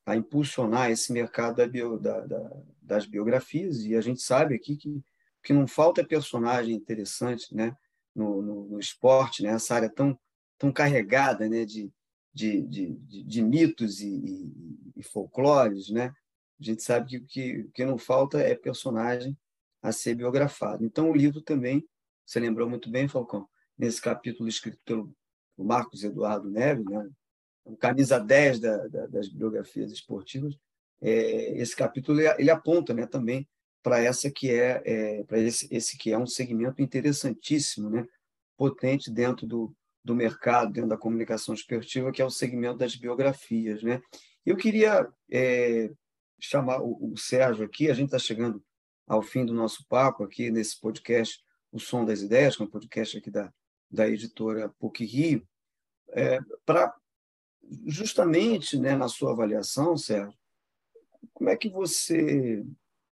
a 0.07 0.17
impulsionar 0.17 0.91
esse 0.91 1.13
mercado 1.13 1.57
da 1.57 1.67
bio, 1.67 1.99
da, 1.99 2.21
da, 2.21 2.51
das 2.81 3.05
biografias, 3.05 3.85
e 3.85 3.95
a 3.95 4.01
gente 4.01 4.23
sabe 4.23 4.55
aqui 4.55 4.77
que 4.77 5.05
que 5.47 5.53
não 5.53 5.69
falta 5.69 6.05
personagem 6.05 6.75
interessante 6.75 7.55
né? 7.55 7.77
no, 8.13 8.43
no, 8.43 8.67
no 8.67 8.81
esporte, 8.81 9.45
né? 9.45 9.51
essa 9.51 9.77
área 9.77 9.89
tão, 9.89 10.19
tão 10.59 10.73
carregada 10.73 11.49
né? 11.49 11.65
de, 11.65 11.89
de, 12.35 12.63
de, 12.63 13.23
de 13.23 13.43
mitos 13.43 14.01
e, 14.01 14.09
e, 14.09 14.91
e, 14.97 15.03
folclores. 15.05 15.89
Né? 15.89 16.13
A 16.61 16.65
gente 16.65 16.83
sabe 16.83 17.11
que 17.11 17.17
o 17.19 17.25
que, 17.27 17.71
que 17.73 17.85
não 17.85 17.97
falta 17.97 18.41
é 18.41 18.57
personagem 18.57 19.39
a 19.81 19.93
ser 19.93 20.17
biografado. 20.17 20.85
Então, 20.85 21.13
o 21.13 21.17
livro 21.17 21.41
também, 21.41 21.87
você 22.25 22.41
lembrou 22.41 22.69
muito 22.69 22.91
bem, 22.91 23.07
Falcão, 23.07 23.49
nesse 23.79 24.03
capítulo 24.03 24.49
escrito 24.49 24.81
pelo 24.85 25.15
Marcos 25.57 26.03
Eduardo 26.03 26.51
Neves, 26.51 26.87
né? 26.87 27.09
camisa 27.79 28.19
10 28.19 28.59
da, 28.59 28.89
da, 28.89 29.07
das 29.07 29.29
biografias 29.29 29.93
esportivas, 29.93 30.59
é, 31.01 31.57
esse 31.61 31.77
capítulo 31.77 32.21
ele, 32.21 32.35
ele 32.37 32.51
aponta 32.51 32.93
né, 32.93 33.07
também 33.07 33.47
para 33.87 34.03
essa 34.03 34.29
que 34.29 34.51
é, 34.51 34.83
é 34.85 35.23
para 35.23 35.39
esse, 35.39 35.69
esse 35.71 35.97
que 35.97 36.11
é 36.11 36.19
um 36.19 36.27
segmento 36.27 36.83
interessantíssimo, 36.83 37.89
né? 37.89 38.05
potente 38.57 39.13
dentro 39.13 39.47
do, 39.47 39.73
do 40.03 40.13
mercado, 40.13 40.73
dentro 40.73 40.91
da 40.91 40.97
comunicação 40.97 41.55
esportiva, 41.55 42.11
que 42.11 42.21
é 42.21 42.25
o 42.25 42.31
segmento 42.31 42.79
das 42.79 42.97
biografias. 42.97 43.85
Né? 43.85 44.03
Eu 44.45 44.57
queria 44.57 45.09
é, 45.31 45.89
chamar 46.41 46.83
o, 46.83 47.13
o, 47.13 47.17
Sérgio 47.17 47.65
aqui, 47.65 47.89
a 47.89 47.95
gente 47.95 48.07
está 48.07 48.19
chegando 48.19 48.61
ao 49.07 49.23
fim 49.23 49.47
do 49.47 49.55
nosso 49.55 49.87
papo 49.87 50.25
aqui 50.25 50.51
nesse 50.51 50.81
podcast, 50.81 51.41
O 51.71 51.79
Som 51.79 52.05
das 52.05 52.23
Ideias, 52.23 52.57
que 52.57 52.65
é 52.65 52.67
um 52.67 52.69
podcast 52.69 53.17
aqui 53.17 53.31
da, 53.31 53.55
da 53.89 54.09
editora 54.09 54.69
PUC 54.81 55.05
Rio, 55.05 55.47
é, 56.09 56.41
para 56.65 56.93
justamente 57.87 58.81
né, 58.81 58.97
na 58.97 59.07
sua 59.07 59.31
avaliação, 59.31 59.97
Sérgio, 59.97 60.37
como 61.33 61.51
é 61.51 61.57
que 61.57 61.69
você 61.69 62.67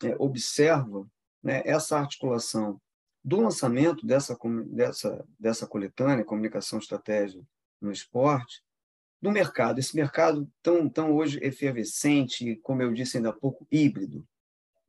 é, 0.04 0.16
observa 0.20 1.08
né, 1.41 1.62
essa 1.66 1.98
articulação 1.98 2.80
do 3.24 3.41
lançamento 3.41 4.06
dessa, 4.06 4.38
dessa, 4.68 5.26
dessa 5.39 5.68
coletânea, 5.68 6.24
Comunicação 6.24 6.80
Estratégia 6.80 7.41
no 7.82 7.91
Esporte, 7.91 8.64
no 9.22 9.32
mercado, 9.32 9.80
esse 9.80 9.95
mercado 9.95 10.50
tão, 10.62 10.88
tão 10.88 11.16
hoje 11.16 11.39
efervescente, 11.41 12.56
como 12.64 12.82
eu 12.82 12.93
disse 12.93 13.18
ainda 13.18 13.30
há 13.30 13.34
pouco, 13.34 13.68
híbrido. 13.72 14.26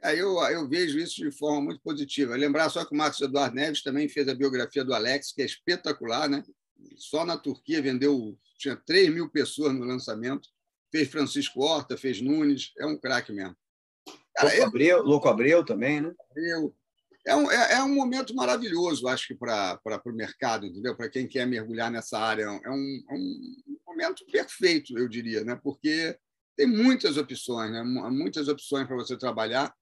É, 0.01 0.15
eu, 0.15 0.39
eu 0.51 0.69
vejo 0.69 0.99
isso 0.99 1.17
de 1.17 1.31
forma 1.31 1.61
muito 1.63 1.81
positiva. 1.81 2.37
Lembrar 2.37 2.69
só 2.69 2.85
que 2.85 2.95
o 2.95 2.97
Marcos 2.97 3.21
Eduardo 3.21 3.57
Neves 3.57 3.83
também 3.83 4.09
fez 4.09 4.29
a 4.29 4.35
biografia 4.35 4.85
do 4.85 4.95
Alex, 4.95 5.33
que 5.33 5.43
é 5.43 5.45
espetacular, 5.45 6.29
né? 6.29 6.45
Só 6.97 7.25
na 7.25 7.37
Turquia 7.37 7.83
vendeu, 7.83 8.39
tinha 8.57 8.77
3 8.77 9.13
mil 9.13 9.29
pessoas 9.29 9.73
no 9.75 9.85
lançamento. 9.85 10.49
Fez 10.93 11.09
Francisco 11.09 11.61
Horta, 11.61 11.97
fez 11.97 12.21
Nunes, 12.21 12.73
é 12.79 12.87
um 12.87 12.97
craque 12.97 13.33
mesmo. 13.33 13.57
Cara, 14.39 14.51
Louco, 14.51 14.69
Abreu, 14.69 15.03
Louco 15.03 15.29
Abreu 15.29 15.65
também, 15.65 16.01
né? 16.01 16.15
Abreu. 16.31 16.75
É 17.27 17.35
um, 17.35 17.51
é, 17.51 17.73
é 17.75 17.83
um 17.83 17.93
momento 17.93 18.35
maravilhoso, 18.35 19.09
acho 19.09 19.27
que, 19.27 19.35
para 19.35 19.81
o 20.07 20.13
mercado, 20.13 20.65
entendeu? 20.65 20.97
Para 20.97 21.11
quem 21.11 21.27
quer 21.27 21.47
mergulhar 21.47 21.91
nessa 21.91 22.19
área. 22.19 22.45
É 22.45 22.71
um, 22.71 23.03
é 23.11 23.15
um 23.15 23.55
momento 23.87 24.25
perfeito, 24.31 24.97
eu 24.97 25.09
diria, 25.09 25.45
né? 25.45 25.59
porque 25.63 26.17
tem 26.57 26.67
muitas 26.67 27.17
opções, 27.17 27.71
né? 27.71 27.83
muitas 27.83 28.49
opções 28.49 28.87
para 28.87 28.97
você 28.97 29.17
trabalhar. 29.19 29.75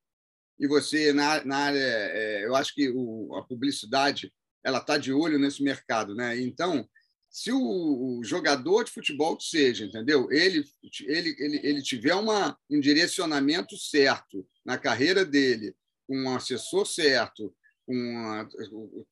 E 0.58 0.66
você, 0.66 1.12
na, 1.12 1.44
na 1.44 1.56
área, 1.56 1.78
é, 1.78 2.46
eu 2.46 2.56
acho 2.56 2.74
que 2.74 2.88
o, 2.88 3.36
a 3.36 3.42
publicidade 3.44 4.32
ela 4.64 4.78
está 4.78 4.96
de 4.96 5.12
olho 5.12 5.38
nesse 5.38 5.62
mercado. 5.62 6.14
Né? 6.14 6.40
Então, 6.40 6.88
se 7.36 7.52
o, 7.52 8.22
jogador 8.24 8.84
de 8.84 8.90
futebol 8.90 9.36
que 9.36 9.44
seja, 9.44 9.84
entendeu? 9.84 10.32
Ele, 10.32 10.64
ele, 11.02 11.36
ele, 11.38 11.60
ele 11.62 11.82
tiver 11.82 12.14
uma, 12.14 12.58
um 12.70 12.80
direcionamento 12.80 13.76
certo 13.76 14.48
na 14.64 14.78
carreira 14.78 15.22
dele, 15.22 15.76
com 16.08 16.16
um 16.16 16.34
assessor 16.34 16.86
certo, 16.86 17.54
com 17.84 17.92
uma, 17.94 18.48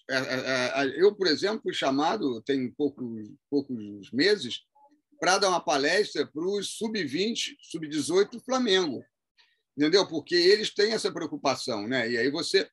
é, 0.08 0.16
é, 0.16 0.72
é, 0.74 1.02
eu, 1.02 1.14
por 1.14 1.26
exemplo, 1.26 1.60
fui 1.64 1.74
chamado 1.74 2.40
tem 2.40 2.70
poucos, 2.70 3.30
poucos 3.50 4.10
meses 4.10 4.62
para 5.20 5.36
dar 5.36 5.50
uma 5.50 5.60
palestra 5.60 6.26
para 6.26 6.46
os 6.48 6.78
sub-20, 6.78 7.56
sub-18 7.60 8.30
do 8.30 8.40
Flamengo, 8.40 9.04
entendeu? 9.76 10.08
Porque 10.08 10.34
eles 10.34 10.72
têm 10.72 10.92
essa 10.92 11.12
preocupação, 11.12 11.86
né? 11.86 12.10
E 12.10 12.16
aí 12.16 12.30
você 12.30 12.66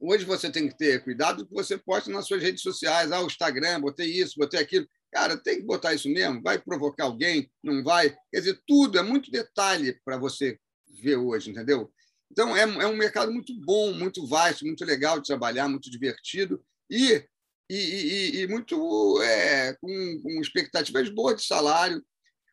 hoje 0.00 0.24
você 0.24 0.50
tem 0.50 0.68
que 0.68 0.76
ter 0.76 1.02
cuidado 1.04 1.46
que 1.46 1.54
você 1.54 1.78
posta 1.78 2.10
nas 2.10 2.26
suas 2.26 2.42
redes 2.42 2.60
sociais, 2.60 3.12
ah, 3.12 3.22
o 3.22 3.26
Instagram, 3.26 3.80
botei 3.80 4.08
isso, 4.08 4.34
botei 4.36 4.58
aquilo. 4.58 4.86
Cara, 5.12 5.36
tem 5.36 5.56
que 5.58 5.64
botar 5.64 5.94
isso 5.94 6.08
mesmo? 6.08 6.42
Vai 6.42 6.58
provocar 6.58 7.04
alguém? 7.04 7.50
Não 7.62 7.82
vai? 7.82 8.10
Quer 8.30 8.40
dizer, 8.40 8.60
tudo 8.66 8.98
é 8.98 9.02
muito 9.02 9.30
detalhe 9.30 9.98
para 10.04 10.18
você 10.18 10.58
ver 11.02 11.16
hoje, 11.16 11.50
entendeu? 11.50 11.92
Então, 12.30 12.56
é, 12.56 12.62
é, 12.62 12.86
um 12.86 12.96
mercado 12.96 13.32
muito 13.32 13.54
bom, 13.60 13.92
muito 13.92 14.26
vasto, 14.26 14.64
muito 14.64 14.84
legal 14.84 15.20
de 15.20 15.26
trabalhar, 15.26 15.68
muito 15.68 15.90
divertido 15.90 16.62
e, 16.90 17.24
e, 17.70 17.76
e, 17.76 18.40
e 18.40 18.48
muito 18.48 19.22
é, 19.22 19.74
com, 19.74 20.20
com, 20.22 20.40
expectativas 20.40 21.08
boas 21.08 21.36
de 21.36 21.46
salário. 21.46 22.04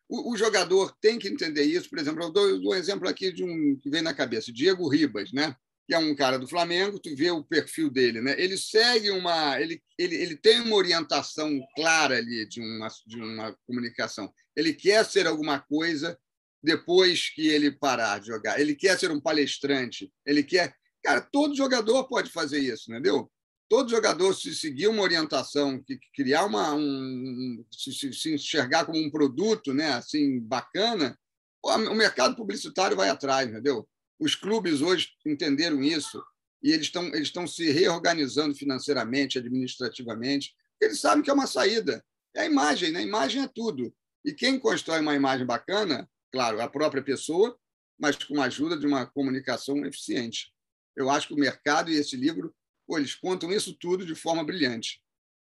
O, 0.08 0.32
o, 0.32 0.36
jogador 0.36 0.96
tem 1.00 1.18
que 1.18 1.28
entender 1.28 1.64
isso. 1.64 1.88
Por 1.90 1.98
exemplo, 1.98 2.22
eu 2.22 2.30
dou, 2.30 2.48
eu 2.48 2.60
dou 2.60 2.72
um 2.72 2.76
exemplo 2.76 3.08
aqui 3.08 3.32
de 3.32 3.42
um 3.42 3.78
que 3.80 3.90
vem 3.90 4.02
na 4.02 4.14
cabeça, 4.14 4.52
Diego 4.52 4.88
Ribas, 4.88 5.32
né? 5.32 5.56
Que 5.86 5.94
é 5.94 5.98
um 5.98 6.14
cara 6.14 6.38
do 6.38 6.48
Flamengo, 6.48 6.98
tu 6.98 7.14
vê 7.14 7.30
o 7.30 7.44
perfil 7.44 7.90
dele, 7.90 8.20
né? 8.20 8.34
Ele 8.38 8.56
segue 8.56 9.10
uma, 9.10 9.60
ele, 9.60 9.82
ele, 9.98 10.16
ele 10.16 10.36
tem 10.36 10.60
uma 10.60 10.76
orientação 10.76 11.60
clara 11.76 12.16
ali 12.16 12.48
de 12.48 12.60
uma, 12.60 12.88
de 13.06 13.20
uma 13.20 13.56
comunicação. 13.66 14.32
Ele 14.56 14.72
quer 14.72 15.04
ser 15.04 15.26
alguma 15.26 15.60
coisa 15.60 16.18
depois 16.62 17.28
que 17.28 17.48
ele 17.48 17.70
parar 17.70 18.18
de 18.18 18.28
jogar. 18.28 18.58
Ele 18.58 18.74
quer 18.74 18.98
ser 18.98 19.10
um 19.10 19.20
palestrante. 19.20 20.10
Ele 20.24 20.42
quer, 20.42 20.74
cara, 21.02 21.20
todo 21.20 21.56
jogador 21.56 22.08
pode 22.08 22.30
fazer 22.30 22.60
isso, 22.60 22.90
entendeu? 22.90 23.30
Todo 23.68 23.90
jogador 23.90 24.32
se 24.34 24.54
seguir 24.54 24.88
uma 24.88 25.02
orientação, 25.02 25.82
que 25.82 25.98
criar 26.14 26.46
uma, 26.46 26.74
um, 26.74 27.64
se, 27.70 28.12
se 28.12 28.34
enxergar 28.34 28.86
como 28.86 28.98
um 28.98 29.10
produto, 29.10 29.74
né? 29.74 29.92
Assim 29.92 30.40
bacana, 30.40 31.18
o 31.62 31.94
mercado 31.94 32.36
publicitário 32.36 32.96
vai 32.96 33.10
atrás, 33.10 33.48
entendeu? 33.48 33.86
Os 34.24 34.34
clubes 34.34 34.80
hoje 34.80 35.10
entenderam 35.26 35.82
isso 35.82 36.24
e 36.62 36.72
eles 36.72 36.86
estão 36.86 37.08
eles 37.08 37.28
estão 37.28 37.46
se 37.46 37.70
reorganizando 37.70 38.54
financeiramente, 38.54 39.36
administrativamente. 39.36 40.54
Eles 40.80 40.98
sabem 40.98 41.22
que 41.22 41.28
é 41.28 41.34
uma 41.34 41.46
saída. 41.46 42.02
É 42.34 42.40
a 42.40 42.46
imagem, 42.46 42.90
né? 42.90 43.00
A 43.00 43.02
imagem 43.02 43.42
é 43.42 43.46
tudo. 43.46 43.94
E 44.24 44.32
quem 44.32 44.58
constrói 44.58 45.00
uma 45.00 45.14
imagem 45.14 45.44
bacana, 45.44 46.08
claro, 46.32 46.58
a 46.62 46.66
própria 46.66 47.02
pessoa, 47.02 47.54
mas 47.98 48.16
com 48.16 48.40
a 48.40 48.46
ajuda 48.46 48.78
de 48.78 48.86
uma 48.86 49.04
comunicação 49.04 49.84
eficiente. 49.84 50.50
Eu 50.96 51.10
acho 51.10 51.28
que 51.28 51.34
o 51.34 51.38
mercado 51.38 51.90
e 51.90 51.96
esse 51.96 52.16
livro, 52.16 52.54
pô, 52.86 52.96
eles 52.96 53.14
contam 53.14 53.52
isso 53.52 53.76
tudo 53.78 54.06
de 54.06 54.14
forma 54.14 54.42
brilhante. 54.42 55.02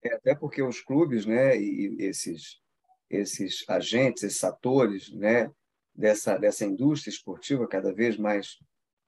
É, 0.06 0.14
até 0.14 0.36
porque 0.36 0.62
os 0.62 0.82
clubes, 0.82 1.26
né, 1.26 1.60
e 1.60 1.96
esses 2.00 2.62
esses 3.10 3.64
agentes, 3.68 4.22
esses 4.22 4.44
atores, 4.44 5.10
né, 5.14 5.52
dessa, 5.98 6.38
dessa 6.38 6.64
indústria 6.66 7.12
esportiva 7.12 7.68
cada 7.68 7.92
vez 7.92 8.18
mais 8.18 8.60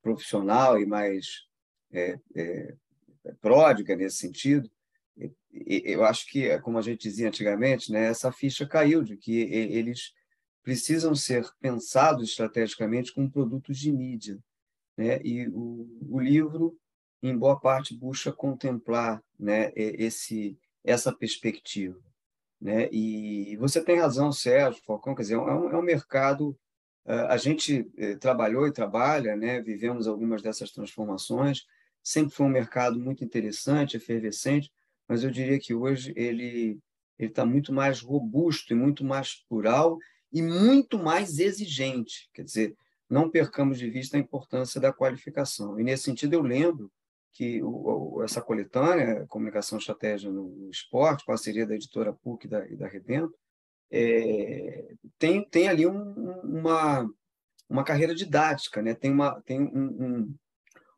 profissional 0.01 0.79
e 0.79 0.85
mais 0.85 1.45
é, 1.91 2.19
é, 2.35 2.75
pródiga 3.39 3.95
nesse 3.95 4.17
sentido, 4.17 4.69
eu 5.51 6.03
acho 6.05 6.27
que, 6.27 6.57
como 6.59 6.77
a 6.77 6.81
gente 6.81 7.01
dizia 7.01 7.27
antigamente, 7.27 7.91
né, 7.91 8.05
essa 8.05 8.31
ficha 8.31 8.67
caiu 8.67 9.03
de 9.03 9.17
que 9.17 9.41
eles 9.41 10.13
precisam 10.63 11.15
ser 11.15 11.45
pensados 11.59 12.29
estrategicamente 12.29 13.13
como 13.13 13.31
produtos 13.31 13.77
de 13.77 13.91
mídia. 13.91 14.37
Né? 14.95 15.19
E 15.23 15.47
o, 15.49 15.87
o 16.09 16.19
livro, 16.19 16.77
em 17.21 17.35
boa 17.37 17.59
parte, 17.59 17.97
busca 17.97 18.31
contemplar 18.31 19.21
né, 19.37 19.71
esse, 19.75 20.57
essa 20.83 21.11
perspectiva. 21.11 21.99
Né? 22.61 22.89
E 22.91 23.57
você 23.57 23.83
tem 23.83 23.97
razão, 23.97 24.31
Sérgio 24.31 24.83
Falcão, 24.85 25.15
quer 25.15 25.23
dizer, 25.23 25.35
é 25.35 25.39
um, 25.39 25.69
é 25.71 25.77
um 25.77 25.81
mercado 25.81 26.57
a 27.27 27.37
gente 27.37 27.89
eh, 27.97 28.15
trabalhou 28.15 28.67
e 28.67 28.71
trabalha, 28.71 29.35
né? 29.35 29.61
vivemos 29.61 30.07
algumas 30.07 30.41
dessas 30.41 30.71
transformações. 30.71 31.65
Sempre 32.03 32.35
foi 32.35 32.45
um 32.45 32.49
mercado 32.49 32.99
muito 32.99 33.23
interessante, 33.23 33.97
efervescente, 33.97 34.71
mas 35.07 35.23
eu 35.23 35.31
diria 35.31 35.59
que 35.59 35.73
hoje 35.73 36.13
ele 36.15 36.79
está 37.17 37.45
muito 37.45 37.73
mais 37.73 37.99
robusto 37.99 38.73
e 38.73 38.75
muito 38.75 39.03
mais 39.03 39.43
plural 39.49 39.97
e 40.31 40.41
muito 40.41 40.99
mais 40.99 41.39
exigente. 41.39 42.29
Quer 42.31 42.43
dizer, 42.43 42.77
não 43.09 43.29
percamos 43.29 43.79
de 43.79 43.89
vista 43.89 44.15
a 44.15 44.19
importância 44.19 44.79
da 44.79 44.93
qualificação. 44.93 45.79
E, 45.79 45.83
nesse 45.83 46.03
sentido, 46.03 46.33
eu 46.33 46.41
lembro 46.41 46.91
que 47.31 47.61
o, 47.63 48.21
essa 48.23 48.41
coletânea, 48.41 49.25
Comunicação 49.27 49.79
Estratégia 49.79 50.29
no 50.29 50.69
Esporte, 50.69 51.25
parceria 51.25 51.65
da 51.65 51.75
editora 51.75 52.13
PUC 52.13 52.45
e 52.45 52.49
da, 52.49 52.67
e 52.67 52.75
da 52.75 52.87
é, 53.91 54.93
tem, 55.17 55.43
tem 55.43 55.67
ali 55.67 55.85
um, 55.85 56.13
uma, 56.43 57.09
uma 57.69 57.83
carreira 57.83 58.13
didática, 58.13 58.81
né? 58.81 58.93
tem, 58.93 59.11
uma, 59.11 59.41
tem 59.41 59.61
um, 59.61 59.67
um, 59.67 60.35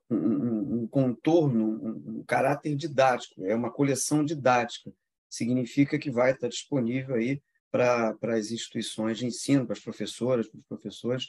um, 0.10 0.82
um 0.82 0.88
contorno, 0.88 1.66
um, 1.84 2.24
caráter 2.24 2.76
didático, 2.76 3.46
é 3.46 3.56
uma 3.56 3.72
coleção 3.72 4.24
didática. 4.24 4.92
Significa 5.30 5.98
que 5.98 6.12
vai 6.12 6.32
estar 6.32 6.50
disponível 6.50 7.16
aí 7.16 7.42
para 7.72 8.18
as 8.24 8.52
instituições 8.52 9.18
de 9.18 9.26
ensino, 9.26 9.66
para 9.66 9.74
as 9.74 9.80
professoras, 9.80 10.48
para 10.50 10.60
os 10.60 10.66
professores, 10.66 11.26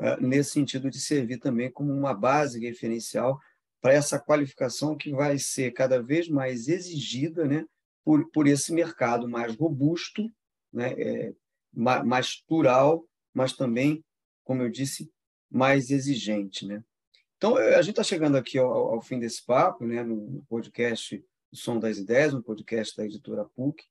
uh, 0.00 0.20
nesse 0.20 0.50
sentido 0.50 0.90
de 0.90 0.98
servir 0.98 1.38
também 1.38 1.70
como 1.70 1.92
uma 1.92 2.14
base 2.14 2.58
referencial 2.58 3.38
para 3.82 3.92
essa 3.92 4.18
qualificação 4.18 4.96
que 4.96 5.10
vai 5.10 5.38
ser 5.38 5.72
cada 5.72 6.02
vez 6.02 6.26
mais 6.26 6.68
exigida 6.68 7.46
né, 7.46 7.66
por, 8.02 8.30
por 8.30 8.46
esse 8.46 8.72
mercado 8.72 9.28
mais 9.28 9.54
robusto, 9.54 10.32
né, 10.74 10.92
é, 10.92 11.34
mais 11.72 12.42
plural, 12.42 13.06
mas 13.32 13.52
também, 13.52 14.04
como 14.44 14.62
eu 14.62 14.70
disse, 14.70 15.10
mais 15.50 15.90
exigente. 15.90 16.66
Né? 16.66 16.82
Então, 17.36 17.56
a 17.56 17.80
gente 17.80 17.90
está 17.90 18.02
chegando 18.02 18.36
aqui 18.36 18.58
ao, 18.58 18.70
ao, 18.70 19.00
fim 19.00 19.18
desse 19.18 19.44
papo, 19.44 19.86
né, 19.86 20.02
no 20.02 20.44
podcast 20.48 21.24
O 21.52 21.56
Som 21.56 21.78
das 21.78 21.98
Ideias, 21.98 22.32
no 22.32 22.42
podcast 22.42 22.96
da 22.96 23.04
editora 23.04 23.44
PUC. 23.44 23.84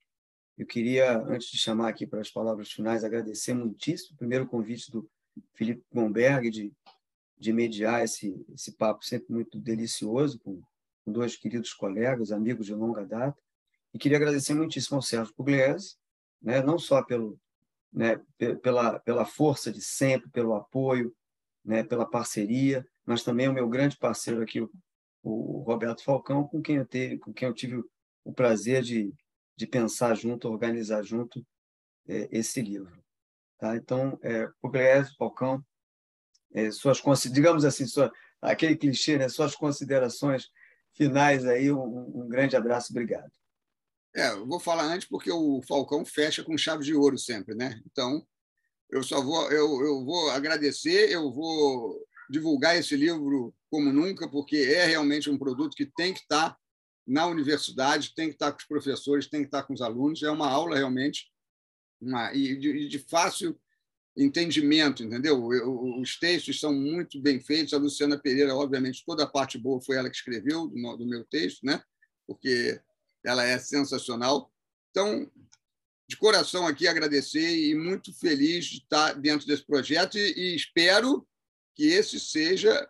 Eu 0.57 0.67
queria, 0.67 1.17
antes 1.17 1.49
de 1.49 1.57
chamar 1.57 1.89
aqui 1.89 2.05
para 2.05 2.21
as 2.21 2.29
palavras 2.29 2.71
finais, 2.71 3.03
agradecer 3.03 3.53
muitíssimo 3.53 4.13
o 4.13 4.17
primeiro 4.17 4.45
convite 4.45 4.91
do 4.91 5.09
Felipe 5.55 5.83
Gomberg 5.91 6.51
de 6.51 6.71
de 7.43 7.51
mediar 7.51 8.01
esse, 8.01 8.33
esse 8.53 8.71
papo 8.71 9.03
sempre 9.03 9.33
muito 9.33 9.59
delicioso 9.59 10.39
com, 10.39 10.61
com 11.03 11.11
dois 11.11 11.35
queridos 11.35 11.73
colegas, 11.73 12.31
amigos 12.31 12.65
de 12.65 12.73
longa 12.73 13.05
data. 13.05 13.37
E 13.93 13.99
queria 13.99 14.17
agradecer 14.17 14.53
muitíssimo 14.53 14.95
ao 14.95 15.01
Sérgio 15.01 15.33
Pugliese, 15.35 15.97
né, 16.43 16.61
não 16.61 16.77
só 16.77 17.01
pelo, 17.01 17.39
né, 17.91 18.19
pela, 18.61 18.99
pela 18.99 19.25
força 19.25 19.71
de 19.71 19.81
sempre, 19.81 20.29
pelo 20.29 20.53
apoio, 20.53 21.15
né, 21.63 21.83
pela 21.83 22.05
parceria, 22.05 22.85
mas 23.05 23.23
também 23.23 23.47
o 23.47 23.53
meu 23.53 23.69
grande 23.69 23.97
parceiro 23.97 24.41
aqui, 24.41 24.59
o, 24.59 24.69
o 25.23 25.61
Roberto 25.61 26.03
Falcão, 26.03 26.45
com 26.45 26.61
quem 26.61 26.75
eu, 26.75 26.85
teve, 26.85 27.17
com 27.17 27.31
quem 27.31 27.47
eu 27.47 27.53
tive 27.53 27.81
o 28.23 28.33
prazer 28.33 28.83
de, 28.83 29.13
de 29.55 29.65
pensar 29.65 30.15
junto, 30.15 30.49
organizar 30.49 31.01
junto 31.03 31.45
é, 32.07 32.27
esse 32.31 32.61
livro. 32.61 33.01
Tá? 33.57 33.77
Então, 33.77 34.19
é, 34.21 34.47
Pugliese, 34.61 35.15
Falcão, 35.15 35.63
é, 36.53 36.69
suas 36.71 37.01
digamos 37.31 37.63
assim, 37.63 37.85
sua, 37.85 38.11
aquele 38.41 38.75
clichê, 38.75 39.17
né? 39.17 39.29
suas 39.29 39.55
considerações 39.55 40.49
finais 40.93 41.45
aí, 41.45 41.71
um, 41.71 42.23
um 42.23 42.27
grande 42.27 42.55
abraço, 42.55 42.91
obrigado. 42.91 43.31
É, 44.15 44.29
eu 44.29 44.45
vou 44.45 44.59
falar 44.59 44.85
antes 44.85 45.07
porque 45.07 45.31
o 45.31 45.61
Falcão 45.63 46.05
fecha 46.05 46.43
com 46.43 46.57
chave 46.57 46.83
de 46.83 46.93
ouro 46.93 47.17
sempre, 47.17 47.55
né? 47.55 47.81
Então, 47.85 48.25
eu 48.89 49.01
só 49.01 49.21
vou 49.21 49.51
eu, 49.51 49.83
eu 49.83 50.05
vou 50.05 50.29
agradecer, 50.29 51.11
eu 51.11 51.31
vou 51.31 51.99
divulgar 52.29 52.77
esse 52.77 52.95
livro 52.95 53.53
como 53.69 53.91
nunca, 53.91 54.29
porque 54.29 54.57
é 54.57 54.85
realmente 54.85 55.29
um 55.29 55.37
produto 55.37 55.75
que 55.75 55.85
tem 55.85 56.13
que 56.13 56.19
estar 56.19 56.55
na 57.05 57.25
universidade, 57.27 58.13
tem 58.15 58.27
que 58.27 58.35
estar 58.35 58.51
com 58.51 58.59
os 58.59 58.65
professores, 58.65 59.27
tem 59.27 59.41
que 59.41 59.47
estar 59.47 59.63
com 59.63 59.73
os 59.73 59.81
alunos. 59.81 60.23
É 60.23 60.29
uma 60.29 60.49
aula 60.49 60.77
realmente 60.77 61.31
uma, 61.99 62.33
e 62.33 62.55
de, 62.57 62.87
de 62.87 62.99
fácil 62.99 63.59
entendimento, 64.15 65.03
entendeu? 65.03 65.43
os 65.43 66.19
textos 66.19 66.59
são 66.59 66.73
muito 66.73 67.19
bem 67.19 67.39
feitos. 67.39 67.73
A 67.73 67.77
Luciana 67.77 68.17
Pereira, 68.17 68.55
obviamente, 68.55 69.03
toda 69.05 69.23
a 69.23 69.29
parte 69.29 69.57
boa 69.57 69.81
foi 69.81 69.97
ela 69.97 70.09
que 70.09 70.15
escreveu 70.15 70.67
do, 70.67 71.05
meu 71.05 71.25
texto, 71.25 71.65
né? 71.65 71.81
Porque 72.27 72.79
ela 73.25 73.43
é 73.43 73.57
sensacional. 73.57 74.51
Então, 74.91 75.29
de 76.07 76.17
coração 76.17 76.67
aqui 76.67 76.87
agradecer 76.87 77.57
e 77.57 77.75
muito 77.75 78.13
feliz 78.13 78.65
de 78.65 78.77
estar 78.77 79.13
dentro 79.13 79.47
desse 79.47 79.65
projeto 79.65 80.17
e, 80.17 80.33
e 80.33 80.55
espero 80.55 81.27
que 81.75 81.85
esse 81.85 82.19
seja 82.19 82.89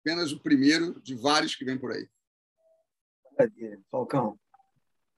apenas 0.00 0.32
o 0.32 0.40
primeiro 0.40 1.00
de 1.00 1.14
vários 1.14 1.54
que 1.54 1.64
vem 1.64 1.78
por 1.78 1.92
aí. 1.92 2.08
Falcão. 3.90 4.38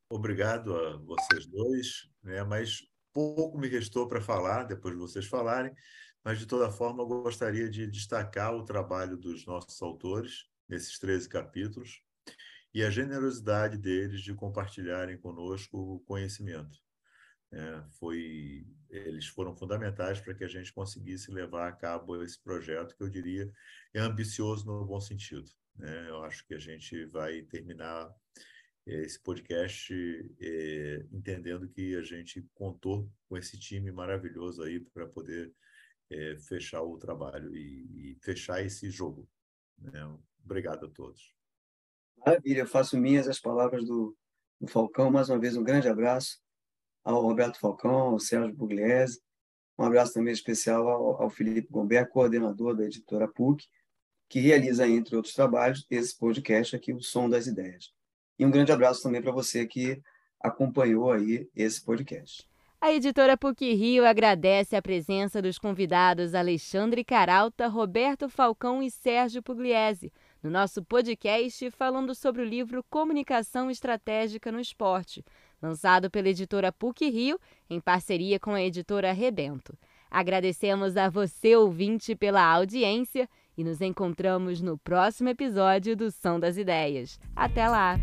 Obrigado 0.09 0.76
a 0.76 0.97
vocês 0.99 1.47
dois, 1.47 2.09
né? 2.22 2.45
Mas 2.45 2.86
pouco 3.12 3.59
me 3.59 3.68
restou 3.68 4.07
para 4.07 4.20
falar, 4.20 4.64
depois 4.64 4.95
de 4.95 5.01
vocês 5.01 5.26
falarem, 5.26 5.74
mas 6.22 6.38
de 6.38 6.47
toda 6.47 6.70
forma 6.70 7.03
eu 7.03 7.07
gostaria 7.07 7.68
de 7.68 7.86
destacar 7.86 8.55
o 8.55 8.64
trabalho 8.64 9.16
dos 9.16 9.45
nossos 9.47 9.80
autores 9.82 10.47
nesses 10.68 10.99
13 10.99 11.28
capítulos 11.28 12.03
e 12.75 12.83
a 12.83 12.91
generosidade 12.91 13.79
deles 13.79 14.20
de 14.20 14.35
compartilharem 14.35 15.16
conosco 15.16 15.79
o 15.79 16.01
conhecimento. 16.01 16.77
É, 17.53 17.85
foi, 18.01 18.66
eles 18.91 19.29
foram 19.29 19.55
fundamentais 19.55 20.20
para 20.20 20.35
que 20.35 20.43
a 20.43 20.49
gente 20.49 20.72
conseguisse 20.72 21.31
levar 21.31 21.68
a 21.68 21.72
cabo 21.72 22.20
esse 22.20 22.43
projeto 22.43 22.97
que 22.97 23.03
eu 23.03 23.09
diria 23.09 23.49
é 23.95 24.01
ambicioso 24.01 24.66
no 24.66 24.85
bom 24.85 25.01
sentido. 25.01 25.49
Né? 25.77 26.09
Eu 26.09 26.25
acho 26.25 26.45
que 26.47 26.55
a 26.55 26.59
gente 26.59 27.07
vai 27.07 27.43
terminar 27.43 28.12
esse 28.85 29.20
podcast 29.20 29.95
é, 30.41 31.07
entendendo 31.12 31.68
que 31.68 31.95
a 31.97 32.03
gente 32.03 32.45
contou 32.55 33.09
com 33.29 33.37
esse 33.37 33.59
time 33.59 33.93
maravilhoso 33.93 34.62
aí 34.62 34.81
para 34.81 35.07
poder 35.07 35.55
é, 36.11 36.37
fechar 36.37 36.83
o 36.83 36.99
trabalho 36.99 37.57
e, 37.57 38.11
e, 38.12 38.18
fechar 38.20 38.64
esse 38.64 38.91
jogo. 38.91 39.29
Né? 39.79 40.01
Obrigado 40.45 40.87
a 40.87 40.91
todos. 40.91 41.35
Maravilha, 42.27 42.61
eu 42.61 42.66
faço 42.66 42.97
minhas 42.97 43.29
as 43.29 43.39
palavras 43.39 43.85
do, 43.85 44.16
do, 44.59 44.66
Falcão. 44.66 45.11
Mais 45.11 45.29
uma 45.29 45.39
vez, 45.39 45.57
um 45.57 45.62
grande 45.62 45.89
abraço 45.89 46.39
ao 47.05 47.20
Roberto 47.20 47.59
Falcão, 47.59 48.12
ao 48.12 48.18
Sérgio 48.18 48.55
Bugliese. 48.55 49.20
Um 49.79 49.85
abraço 49.85 50.14
também 50.14 50.33
especial 50.33 50.89
ao, 50.89 51.22
ao 51.22 51.29
Felipe 51.29 51.68
Gomber, 51.70 52.09
coordenador 52.09 52.75
da 52.75 52.85
editora 52.85 53.29
PUC, 53.29 53.66
que 54.27 54.41
realiza, 54.41 54.89
entre 54.89 55.16
outros 55.16 55.35
trabalhos, 55.35 55.87
esse 55.91 56.16
podcast 56.18 56.75
aqui, 56.75 56.95
O 56.95 57.03
Som 57.03 57.29
das 57.29 57.47
Ideias. 57.47 57.93
E 58.39 58.47
um 58.47 58.51
grande 58.51 58.72
abraço 58.72 59.03
também 59.03 59.20
para 59.20 59.33
você 59.33 59.66
que 59.66 60.01
acompanhou 60.41 61.12
aí 61.12 61.47
esse 61.55 61.85
podcast. 61.85 62.49
A 62.81 62.91
editora 62.91 63.37
PUC 63.37 63.75
Rio 63.75 64.07
agradece 64.07 64.75
a 64.77 64.83
presença 64.83 65.43
dos 65.43 65.59
convidados 65.59 66.35
Alexandre 66.35 67.05
Caralta, 67.05 67.66
Roberto 67.66 68.31
Falcão 68.31 68.83
e 68.83 68.91
Sérgio 68.91 69.43
Pugliese 69.43 70.11
no 70.45 70.51
nosso 70.51 70.82
podcast 70.82 71.70
falando 71.70 72.14
sobre 72.14 72.42
o 72.42 72.45
livro 72.45 72.84
Comunicação 72.90 73.70
Estratégica 73.70 74.53
no 74.53 74.61
Esporte, 74.61 75.24
lançado 75.61 76.11
pela 76.11 76.28
editora 76.28 76.70
PUC 76.70 77.09
Rio 77.09 77.40
em 77.70 77.80
parceria 77.80 78.38
com 78.38 78.51
a 78.51 78.62
editora 78.62 79.11
Rebento. 79.11 79.74
Agradecemos 80.11 80.99
a 80.99 81.09
você, 81.09 81.57
ouvinte, 81.57 82.14
pela 82.14 82.45
audiência 82.45 83.26
e 83.57 83.64
nos 83.64 83.80
encontramos 83.80 84.61
no 84.61 84.76
próximo 84.76 85.30
episódio 85.30 85.97
do 85.97 86.11
Som 86.11 86.38
das 86.38 86.59
Ideias. 86.59 87.18
Até 87.34 87.66
lá! 87.66 87.99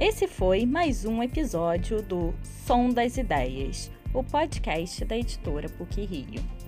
Esse 0.00 0.26
foi 0.26 0.64
mais 0.64 1.04
um 1.04 1.22
episódio 1.22 2.00
do 2.00 2.32
Som 2.42 2.88
das 2.88 3.18
Ideias, 3.18 3.92
o 4.14 4.24
podcast 4.24 5.04
da 5.04 5.18
editora 5.18 5.68
PUC 5.68 6.06
Rio. 6.06 6.59